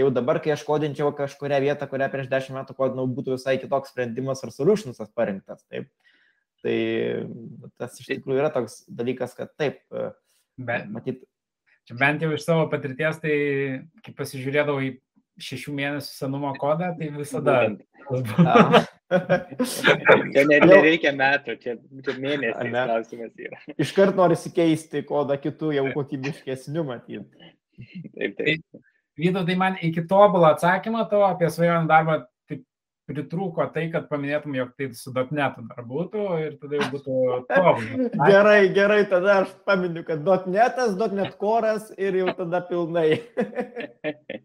jau 0.00 0.08
dabar, 0.14 0.40
kai 0.42 0.54
aš 0.54 0.64
kodinčiau 0.66 1.12
kažkuria 1.16 1.60
vietą, 1.62 1.88
kurią 1.90 2.08
prieš 2.12 2.30
dešimt 2.32 2.58
metų 2.58 2.76
kodinau, 2.78 3.06
būtų 3.10 3.36
visai 3.36 3.58
kitoks 3.62 3.92
sprendimas 3.92 4.42
ar 4.46 4.54
solutionsas 4.54 5.12
parinktas. 5.16 5.62
Taip. 5.70 5.90
Tai 6.60 6.78
tas 7.80 7.94
iš 8.02 8.10
tikrųjų 8.10 8.42
yra 8.42 8.50
toks 8.52 8.82
dalykas, 8.92 9.32
kad 9.36 9.52
taip, 9.56 9.80
e, 9.92 10.10
Bet, 10.60 10.88
matyt. 10.92 11.22
Čia 11.88 11.96
bent 11.98 12.22
jau 12.22 12.30
iš 12.34 12.44
savo 12.44 12.66
patirties, 12.70 13.18
tai 13.22 13.34
kai 14.04 14.12
pasižiūrėdavau 14.18 14.82
į 14.84 14.90
šešių 15.40 15.72
mėnesių 15.78 16.12
senumo 16.12 16.50
kodą, 16.60 16.90
tai 16.98 17.08
visada. 17.14 17.54
čia 20.34 20.44
nereikia 20.44 21.14
metų, 21.16 21.56
čia, 21.62 21.76
čia 22.04 22.16
mėnesiai 22.20 22.68
ne. 22.68 22.84
klausimas 22.90 23.32
yra. 23.40 23.62
Iškart 23.80 24.18
nori 24.18 24.36
keisti 24.54 25.02
kodą 25.08 25.38
kitų 25.40 25.72
jau 25.78 25.86
kokybiškesnių 25.96 26.86
matyti. 26.92 27.50
Taip, 28.12 28.36
taip. 28.36 28.84
Vytautai, 29.20 29.56
man 29.58 29.78
iki 29.84 30.04
tobulo 30.08 30.48
atsakymą 30.50 31.06
tavo 31.10 31.26
apie 31.28 31.50
svajonių 31.52 31.88
darbą 31.90 32.16
taip 32.48 32.62
pritrūko 33.10 33.66
tai, 33.74 33.86
kad 33.92 34.06
paminėtum, 34.10 34.54
jog 34.58 34.72
tai 34.78 34.88
su 34.96 35.12
dotnetu 35.14 35.64
dar 35.68 35.84
būtų 35.86 36.24
ir 36.44 36.56
tada 36.62 36.78
jau 36.78 36.88
būtų 36.94 37.18
tobulą. 37.50 38.08
gerai, 38.32 38.58
gerai, 38.76 39.00
tada 39.10 39.36
aš 39.42 39.54
paminiu, 39.68 40.04
kad 40.06 40.24
dotnetas, 40.26 40.96
dotnet 41.00 41.36
koras 41.40 41.90
ir 41.98 42.20
jau 42.22 42.34
tada 42.38 42.62
pilnai. 42.70 43.20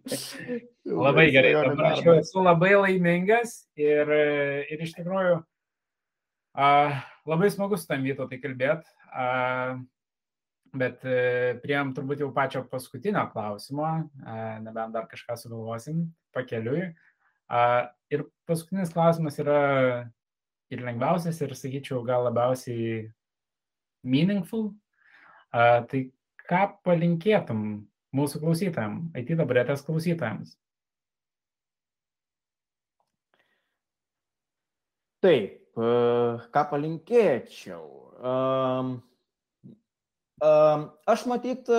labai 1.06 1.28
gerai, 1.34 1.56
dabar 1.62 1.92
aš 1.94 2.06
jau 2.06 2.18
esu 2.20 2.46
labai 2.46 2.74
laimingas 2.76 3.58
ir, 3.80 4.12
ir 4.72 4.86
iš 4.86 4.96
tikrųjų 4.98 5.40
uh, 5.40 7.04
labai 7.26 7.52
smagu 7.54 7.80
su 7.80 7.88
tam 7.90 8.06
Vytautai 8.06 8.42
kalbėti. 8.44 8.90
Bet 10.76 11.06
e, 11.08 11.56
prieėm 11.64 11.94
turbūt 11.96 12.24
jau 12.24 12.32
pačio 12.36 12.66
paskutinio 12.68 13.24
klausimo, 13.32 13.88
e, 14.20 14.38
nebent 14.66 14.96
dar 14.96 15.08
kažką 15.12 15.38
sugalvosim 15.40 16.06
pakeliui. 16.36 16.90
Ir 18.12 18.24
paskutinis 18.50 18.92
klausimas 18.92 19.38
yra 19.40 19.60
ir 20.74 20.82
lengviausias, 20.82 21.40
ir 21.46 21.54
sakyčiau, 21.56 22.02
gal 22.08 22.26
labiausiai 22.26 23.06
meaningful. 24.04 24.72
Tai 25.54 26.02
ką 26.50 26.62
palinkėtum 26.86 27.62
mūsų 28.16 28.42
klausytojams, 28.44 29.12
IT 29.18 29.36
dabarėtės 29.40 29.84
klausytojams? 29.86 30.56
Taip, 35.26 35.62
e, 35.74 35.92
ką 36.54 36.64
palinkėčiau? 36.70 37.86
Um, 38.16 38.92
Aš 41.10 41.26
matyt, 41.30 41.70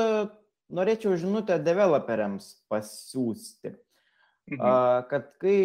norėčiau 0.75 1.15
žinutę 1.21 1.59
developeriams 1.63 2.49
pasiūsti, 2.71 3.75
mhm. 4.51 5.07
kad 5.11 5.31
kai 5.43 5.61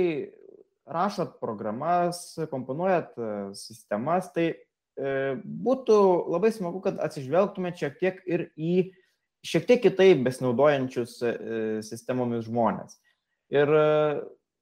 rašot 0.92 1.40
programas, 1.40 2.40
komponuojat 2.52 3.14
e, 3.18 3.30
sistemas, 3.58 4.32
tai 4.36 4.48
e, 4.52 5.14
būtų 5.38 5.98
labai 6.32 6.52
smagu, 6.56 6.82
kad 6.84 7.00
atsižvelgtumėt 7.04 7.80
šiek 7.82 7.98
tiek 8.02 8.20
ir 8.28 8.50
į 8.56 8.92
šiek 9.48 9.66
tiek 9.70 9.82
kitaip 9.82 10.22
besinaudojančius 10.26 11.16
e, 11.26 11.34
sistemomis 11.86 12.46
žmonės. 12.46 13.00
Ir 13.52 13.68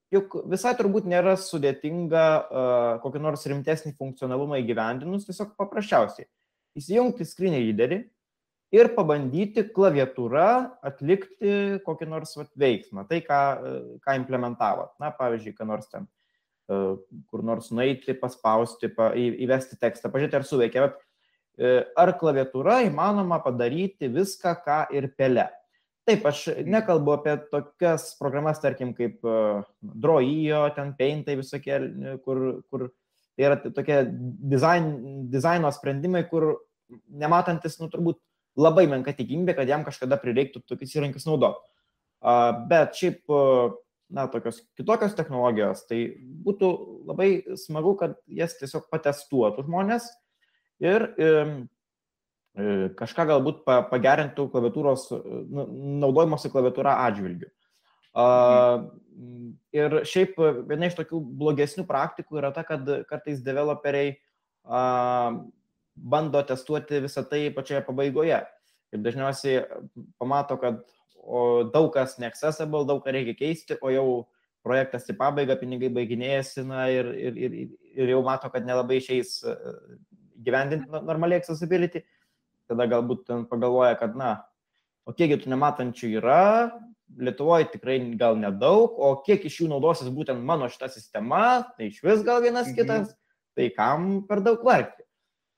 juk 0.09 0.39
visai 0.49 0.71
turbūt 0.73 1.05
nėra 1.05 1.35
sudėtinga 1.37 2.23
kokį 3.03 3.19
nors 3.21 3.43
rimtesnį 3.45 3.91
funkcionalumą 3.99 4.57
įgyvendinus, 4.63 5.27
tiesiog 5.27 5.51
paprasčiausiai 5.59 6.25
įsijungti 6.79 7.27
screen 7.27 7.53
readerį, 7.53 7.99
ir 8.75 8.91
pabandyti 8.93 9.63
klaviatūra 9.73 10.47
atlikti 10.85 11.81
kokį 11.85 12.07
nors 12.09 12.35
vat, 12.37 12.49
veiksmą, 12.59 13.05
tai 13.09 13.21
ką, 13.25 13.41
ką 14.05 14.17
implementavo. 14.21 14.89
Na, 15.01 15.11
pavyzdžiui, 15.15 15.55
ką 15.57 15.67
nors 15.69 15.89
ten, 15.89 16.05
e, 16.69 16.81
kur 17.31 17.45
nors 17.45 17.71
nueiti, 17.73 18.15
paspausti, 18.17 18.91
pa, 18.93 19.11
įvesti 19.17 19.79
tekstą, 19.81 20.13
pažiūrėti, 20.13 20.39
ar 20.39 20.47
suveikia. 20.47 20.85
Bet 20.87 20.99
e, 21.57 21.73
ar 21.97 22.13
klaviatūra 22.19 22.83
įmanoma 22.87 23.41
padaryti 23.45 24.11
viską, 24.13 24.55
ką 24.65 24.83
ir 24.97 25.09
pele. 25.17 25.49
Taip, 26.09 26.23
aš 26.25 26.47
nekalbu 26.65 27.13
apie 27.17 27.35
tokias 27.51 28.13
programas, 28.21 28.61
tarkim, 28.61 28.95
kaip 28.97 29.25
e, 29.25 29.41
Droijo, 29.81 30.63
ten 30.77 30.95
Paintai 30.97 31.37
visokie, 31.41 31.81
kur, 32.25 32.63
kur 32.69 32.89
tai 33.33 33.49
yra 33.49 33.59
tokie 33.65 34.01
dizain, 34.51 34.89
dizaino 35.31 35.69
sprendimai, 35.73 36.25
kur 36.29 36.51
nematantis, 36.89 37.77
nu, 37.81 37.87
turbūt 37.93 38.17
labai 38.59 38.87
menka 38.89 39.13
tikimybė, 39.15 39.55
kad 39.59 39.69
jam 39.69 39.85
kažkada 39.87 40.17
prireiktų 40.21 40.63
tokius 40.67 40.95
įrankius 40.97 41.27
naudoti. 41.27 41.61
Bet 42.69 42.97
šiaip, 42.99 43.21
na, 44.09 44.25
tokios 44.31 44.61
kitokios 44.79 45.15
technologijos, 45.17 45.85
tai 45.87 46.01
būtų 46.45 46.71
labai 47.09 47.29
smagu, 47.59 47.93
kad 47.99 48.17
jas 48.27 48.57
tiesiog 48.59 48.89
patestuotų 48.91 49.67
žmonės 49.67 50.09
ir 50.83 51.05
e, 51.15 51.29
kažką 52.99 53.27
galbūt 53.29 53.61
pagerintų 53.67 54.49
klaviatūros, 54.51 55.05
nu, 55.53 55.67
naudojimuose 56.03 56.51
klaviatūra 56.51 56.97
atžvilgiu. 57.05 57.51
Mhm. 58.17 58.97
Ir 59.75 59.99
šiaip 60.07 60.37
viena 60.69 60.87
iš 60.87 60.95
tokių 60.97 61.19
blogesnių 61.39 61.83
praktikų 61.87 62.39
yra 62.39 62.49
ta, 62.55 62.63
kad 62.67 62.87
kartais 63.09 63.41
developeriai 63.45 64.15
bando 65.99 66.41
testuoti 66.47 67.03
visą 67.03 67.25
tai 67.27 67.49
pačioje 67.55 67.83
pabaigoje. 67.87 68.39
Ir 68.89 69.03
dažniausiai 69.05 69.65
pamato, 70.17 70.57
kad 70.57 70.81
daug 71.73 71.91
kas 71.93 72.17
neaccessible, 72.21 72.85
daug 72.87 73.03
ką 73.05 73.13
reikia 73.13 73.37
keisti, 73.37 73.77
o 73.81 73.91
jau 73.93 74.05
projektas 74.65 75.07
į 75.09 75.15
pabaigą, 75.19 75.55
pinigai 75.59 75.89
baiginėjasi 75.93 76.65
na, 76.67 76.87
ir, 76.91 77.09
ir, 77.15 77.37
ir, 77.37 77.57
ir 77.95 78.13
jau 78.13 78.21
mato, 78.25 78.49
kad 78.51 78.65
nelabai 78.67 78.99
išeis 78.99 79.39
e, 79.47 79.55
gyvendinti 80.45 80.89
normaliai 80.91 81.39
accessibility. 81.39 82.03
Tada 82.69 82.85
galbūt 82.91 83.23
ten 83.29 83.45
pagalvoja, 83.49 83.95
kad, 83.99 84.17
na, 84.19 84.33
o 85.07 85.15
kiekgi 85.15 85.39
tų 85.43 85.53
nematančių 85.55 86.13
yra, 86.19 86.43
Lietuvoje 87.17 87.71
tikrai 87.71 87.95
gal 88.19 88.35
nedaug, 88.37 88.93
o 89.01 89.15
kiek 89.25 89.41
iš 89.49 89.55
jų 89.63 89.69
naudosis 89.71 90.11
būtent 90.13 90.43
mano 90.45 90.67
šita 90.69 90.91
sistema, 90.93 91.63
tai 91.73 91.87
iš 91.89 92.03
vis 92.05 92.21
gal 92.21 92.43
vienas 92.43 92.67
mhm. 92.69 92.75
kitas, 92.77 93.15
tai 93.57 93.71
kam 93.73 94.19
per 94.29 94.43
daug 94.45 94.61
vargti. 94.61 94.98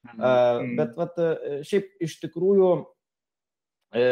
Mhm. 0.08 0.74
Bet 0.80 0.98
vat, 0.98 1.20
šiaip 1.68 1.92
iš 2.02 2.18
tikrųjų 2.24 2.72
e, 3.94 4.06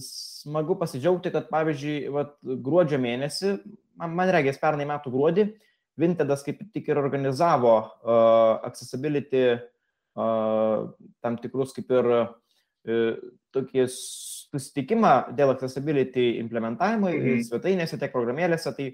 smagu 0.00 0.76
pasidžiaugti, 0.80 1.32
kad 1.34 1.50
pavyzdžiui, 1.50 1.96
vat, 2.14 2.34
gruodžio 2.42 2.98
mėnesį, 3.02 3.56
man, 4.00 4.14
man 4.16 4.32
regės 4.34 4.60
pernai 4.62 4.88
metų 4.88 5.12
gruodį, 5.14 5.48
Vintedas 5.96 6.42
kaip 6.44 6.58
tik 6.74 6.90
ir 6.90 6.98
organizavo 7.00 7.70
uh, 7.80 8.58
accessibility 8.68 9.46
uh, 9.56 10.90
tam 11.24 11.38
tikrus 11.40 11.72
kaip 11.72 11.88
ir 11.88 12.08
uh, 12.12 13.14
tokį 13.56 13.86
susitikimą 13.88 15.12
dėl 15.38 15.54
accessibility 15.54 16.34
implementavimo 16.42 17.08
mhm. 17.14 17.46
svetainėse, 17.48 17.96
tiek 17.96 18.12
programėlėse. 18.12 18.74
Tai 18.76 18.90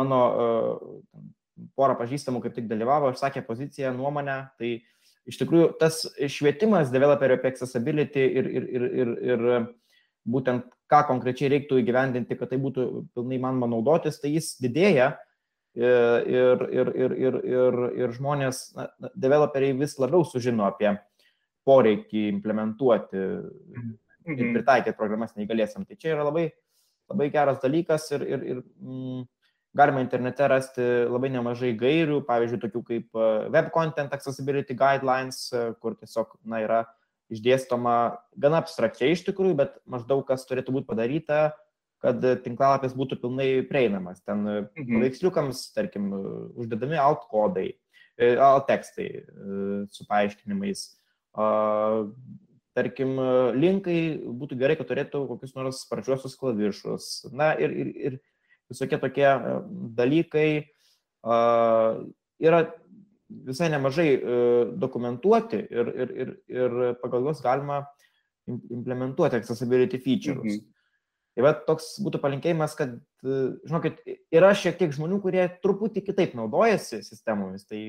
mano 0.00 0.22
uh, 0.24 1.20
pora 1.76 1.98
pažįstamų 2.00 2.40
kaip 2.46 2.56
tik 2.56 2.72
dalyvavo, 2.72 3.12
išsakė 3.12 3.44
poziciją, 3.44 3.92
nuomonę. 4.00 4.38
Tai 4.56 4.72
uh, 4.78 4.97
iš 5.28 5.38
tikrųjų 5.42 5.70
tas 5.80 6.02
švietimas 6.32 6.92
developerių 6.94 7.38
apie 7.38 7.52
accessibility 7.52 8.24
ir, 8.40 8.48
ir, 8.48 8.68
ir, 8.72 8.88
ir, 9.02 9.14
ir 9.28 9.46
būtent 10.28 10.66
ką 10.88 11.02
konkrečiai 11.10 11.50
reiktų 11.52 11.82
įgyvendinti, 11.82 12.36
kad 12.38 12.50
tai 12.52 12.58
būtų 12.60 12.86
pilnai 13.16 13.40
manoma 13.42 13.68
naudotis, 13.70 14.20
tai 14.22 14.32
jis 14.34 14.54
didėja 14.62 15.12
ir, 15.78 16.64
ir, 16.72 16.92
ir, 16.96 17.16
ir, 17.26 17.38
ir, 17.44 17.78
ir 18.02 18.14
žmonės, 18.16 18.62
na, 18.76 18.88
developeriai 19.14 19.76
vis 19.78 19.98
labiau 20.00 20.24
sužino 20.26 20.66
apie 20.68 20.94
poreikį 21.68 22.24
implementuoti 22.32 23.18
ir 23.18 23.42
mhm. 24.32 24.54
pritaikyti 24.56 24.96
programas 24.96 25.36
neįgalėsiam. 25.36 25.84
Tai 25.88 25.98
čia 26.00 26.14
yra 26.16 26.24
labai, 26.28 26.48
labai 27.12 27.28
geras 27.34 27.60
dalykas 27.64 28.08
ir, 28.16 28.24
ir, 28.24 28.46
ir 28.54 28.62
mm, 28.80 29.26
galima 29.76 30.00
internete 30.00 30.48
rasti 30.48 30.84
labai 31.08 31.30
nemažai 31.32 31.74
gairių, 31.78 32.22
pavyzdžiui, 32.28 32.60
tokių 32.64 32.82
kaip 32.86 33.18
e, 33.18 33.28
Web 33.54 33.70
Content 33.74 34.14
Accessibility 34.16 34.76
Guidelines, 34.78 35.48
e, 35.52 35.64
kur 35.82 35.96
tiesiog 35.98 36.38
na, 36.48 36.62
yra 36.64 36.80
išdėstoma 37.32 37.96
gana 38.40 38.62
abstrakčiai 38.62 39.12
iš 39.12 39.26
tikrųjų, 39.26 39.58
bet 39.58 39.76
maždaug 39.90 40.24
kas 40.28 40.46
turėtų 40.48 40.78
būti 40.78 40.88
padaryta, 40.88 41.42
kad 42.02 42.22
tinklalapis 42.44 42.94
būtų 42.96 43.18
pilnai 43.20 43.50
prieinamas. 43.68 44.22
Ten 44.24 44.46
e, 44.46 44.58
mhm. 44.64 44.96
paveiksliukams, 44.96 45.68
tarkim, 45.76 46.10
uždedami 46.56 47.00
alt 47.00 47.28
kodai, 47.30 47.72
alt 48.18 48.66
tekstai 48.66 49.04
su 49.94 50.02
paaiškinimais. 50.08 50.80
Tarkim, 52.74 53.12
linkai 53.54 54.00
būtų 54.40 54.56
gerai, 54.58 54.74
kad 54.78 54.88
turėtų 54.90 55.20
kokius 55.28 55.54
nors 55.54 55.84
sparčiuosius 55.84 56.34
klavišus. 56.38 57.06
Na 57.30 57.52
ir, 57.58 57.74
ir, 57.74 57.92
ir 58.08 58.18
visokie 58.70 58.98
tokie 59.02 59.28
e, 59.28 59.54
dalykai 59.98 60.50
yra 62.38 62.60
visai 63.28 63.68
nemažai 63.72 64.08
e, 64.16 64.40
dokumentuoti 64.80 65.60
ir, 65.70 65.92
ir, 65.92 66.12
ir, 66.22 66.34
ir 66.48 66.76
pagal 67.02 67.26
juos 67.26 67.42
galima 67.44 67.82
implementuoti 68.48 69.36
accessibility 69.36 70.00
features. 70.00 70.44
Mhm. 70.44 70.74
Tai 71.36 71.44
va 71.44 71.52
toks 71.68 71.92
būtų 72.02 72.20
palinkėjimas, 72.22 72.74
kad, 72.78 72.96
e, 73.22 73.40
žinokit, 73.68 74.00
yra 74.34 74.54
šiek 74.56 74.78
tiek 74.80 74.94
žmonių, 74.96 75.20
kurie 75.22 75.44
truputį 75.62 76.02
kitaip 76.08 76.32
naudojasi 76.38 77.02
sistemomis, 77.06 77.68
tai 77.68 77.82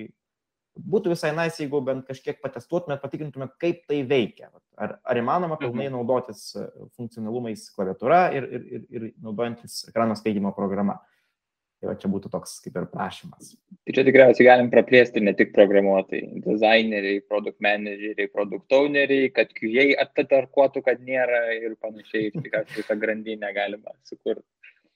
būtų 0.80 1.14
visai 1.14 1.32
nais, 1.34 1.54
nice, 1.54 1.64
jeigu 1.64 1.82
bent 1.86 2.08
kažkiek 2.08 2.40
patestuotumėt, 2.44 3.02
patikrintumėt, 3.04 3.56
kaip 3.62 3.86
tai 3.90 4.02
veikia. 4.08 4.50
Ar, 4.80 4.98
ar 5.04 5.20
įmanoma 5.20 5.60
pilnai 5.60 5.90
mhm. 5.90 5.98
naudotis 5.98 6.50
e, 6.56 6.66
funkcionalumais 6.96 7.68
klaviatūra 7.76 8.26
ir, 8.38 8.50
ir, 8.50 8.68
ir, 8.70 8.84
ir 8.90 9.08
naudojantis 9.24 9.82
ekrano 9.92 10.18
skaitimo 10.20 10.54
programa. 10.56 11.00
Tai 11.80 11.88
va 11.88 11.94
čia 11.96 12.10
būtų 12.12 12.28
toks 12.34 12.58
kaip 12.60 12.76
ir 12.76 12.88
prašymas. 12.92 13.54
Tai 13.88 13.94
čia 13.96 14.04
tikriausiai 14.04 14.48
galim 14.50 14.68
praplėsti 14.72 15.22
ne 15.24 15.32
tik 15.40 15.54
programuotojai, 15.56 16.42
dizaineriai, 16.44 17.22
produkt 17.24 17.64
manageriai, 17.64 18.28
produkt 18.34 18.76
owneriai, 18.76 19.30
kad 19.32 19.54
QA 19.56 19.86
atatarkuotų, 20.04 20.84
kad 20.84 21.00
nėra 21.08 21.46
ir 21.56 21.78
panašiai, 21.80 22.34
tikriausiai 22.36 22.84
tą 22.84 23.00
grandinę 23.00 23.54
galima 23.56 23.96
sukurti. 24.04 24.44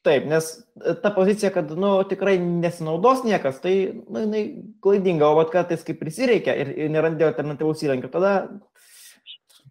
Taip, 0.03 0.25
nes 0.27 0.49
e, 0.83 0.93
ta 0.99 1.13
pozicija, 1.15 1.51
kad, 1.55 1.69
nu, 1.79 1.93
tikrai 2.07 2.35
nesinaudos 2.41 3.21
niekas, 3.23 3.61
tai, 3.63 3.75
nu, 4.03 4.25
jinai 4.25 4.43
klaidinga, 4.83 5.29
o 5.31 5.45
kartais 5.51 5.85
kaip 5.87 6.01
prisireikia 6.01 6.55
ir, 6.59 6.73
ir 6.85 6.91
nerandė 6.91 7.29
alternatyvaus 7.29 7.85
įrankio, 7.85 8.09
tada 8.11 8.33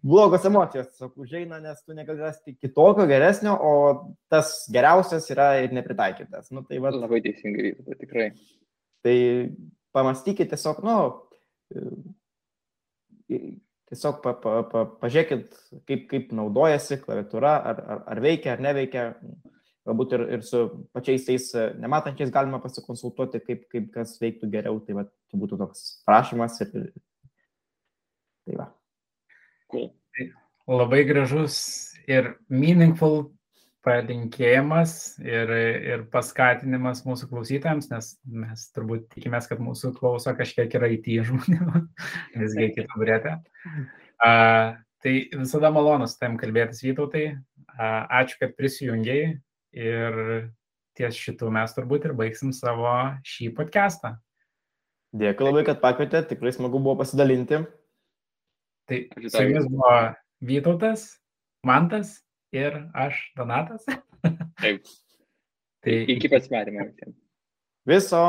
blogos 0.03 0.47
emocijos 0.49 1.05
užeina, 1.21 1.61
nes 1.63 1.83
tu 1.85 1.93
negali 1.93 2.25
rasti 2.25 2.55
kitokio 2.57 3.05
geresnio, 3.07 3.53
o 3.53 3.75
tas 4.33 4.65
geriausias 4.73 5.29
yra 5.31 5.53
ir 5.61 5.77
nepritaikytas. 5.77 6.49
Nu, 6.51 6.65
tai, 6.65 6.81
vat, 6.83 6.97
Labai 6.97 7.21
teisingai, 7.23 7.75
tai 7.85 7.99
tikrai. 8.01 8.27
Tai 9.05 9.15
pamastykite 9.93 10.49
tiesiog, 10.55 10.81
nu, 10.87 10.97
tiesiog 13.93 14.19
pa, 14.25 14.33
pa, 14.41 14.59
pa, 14.73 14.85
pažiūrėkit, 15.05 15.55
kaip, 15.87 16.05
kaip 16.09 16.35
naudojasi 16.35 17.03
klaviatūra, 17.05 17.55
ar, 17.71 17.81
ar, 17.85 18.05
ar 18.15 18.23
veikia, 18.23 18.57
ar 18.57 18.63
neveikia 18.65 19.09
galbūt 19.87 20.15
ir, 20.17 20.25
ir 20.37 20.45
su 20.47 20.63
pačiais 20.95 21.25
tais 21.27 21.49
e, 21.57 21.65
nematančiais 21.81 22.31
galima 22.33 22.61
pasikonsultuoti, 22.63 23.41
kaip, 23.43 23.65
kaip 23.71 23.89
kas 23.95 24.15
veiktų 24.21 24.49
geriau. 24.53 24.79
Tai 24.85 24.99
va, 25.01 25.05
čia 25.31 25.39
būtų 25.41 25.59
toks 25.59 25.85
prašymas 26.07 26.59
ir, 26.65 26.73
tai 28.47 28.59
va. 28.61 28.69
Cool. 29.73 29.91
Labai 30.69 31.01
gražus 31.07 31.57
ir 32.07 32.35
meaningful 32.47 33.25
palinkėjimas 33.83 35.17
ir, 35.19 35.49
ir 35.91 36.05
paskatinimas 36.13 37.03
mūsų 37.03 37.27
klausytojams, 37.31 37.89
nes 37.91 38.13
mes 38.23 38.67
turbūt 38.75 39.09
tikimės, 39.11 39.49
kad 39.51 39.59
mūsų 39.63 39.91
klauso 39.97 40.31
kažkiek 40.37 40.71
yra 40.79 40.87
IT 40.95 41.09
žmonių, 41.27 41.83
visgi 42.45 42.69
kitų 42.77 43.01
brėtė. 43.01 43.35
Uh, 44.23 44.79
tai 45.03 45.15
visada 45.33 45.73
malonus 45.75 46.15
tam 46.15 46.39
kalbėtis 46.39 46.83
Vytautai. 46.85 47.33
Uh, 47.73 48.05
ačiū, 48.21 48.37
kad 48.39 48.55
prisijungiai 48.55 49.33
Ir 49.73 50.17
ties 50.97 51.17
šitų 51.17 51.49
mes 51.53 51.73
turbūt 51.73 52.05
ir 52.07 52.13
baigsim 52.17 52.53
savo 52.53 52.91
šį 53.25 53.49
podcastą. 53.57 54.15
Dėkui 55.13 55.45
labai, 55.45 55.63
kad 55.67 55.81
pakvietė, 55.81 56.23
tikrai 56.29 56.53
smagu 56.53 56.81
buvo 56.81 56.97
pasidalinti. 57.01 57.61
Tai 58.89 58.99
su 59.29 59.43
jumis 59.45 59.69
buvo 59.69 59.93
Vytautas, 60.43 61.05
Mantas 61.63 62.17
ir 62.51 62.75
aš, 62.97 63.19
Donatas. 63.37 63.85
Taip. 64.59 64.89
tai 65.85 65.99
iki 66.11 66.29
pasimatymo 66.31 66.89
visiems. 66.89 67.17
Viso. 67.87 68.23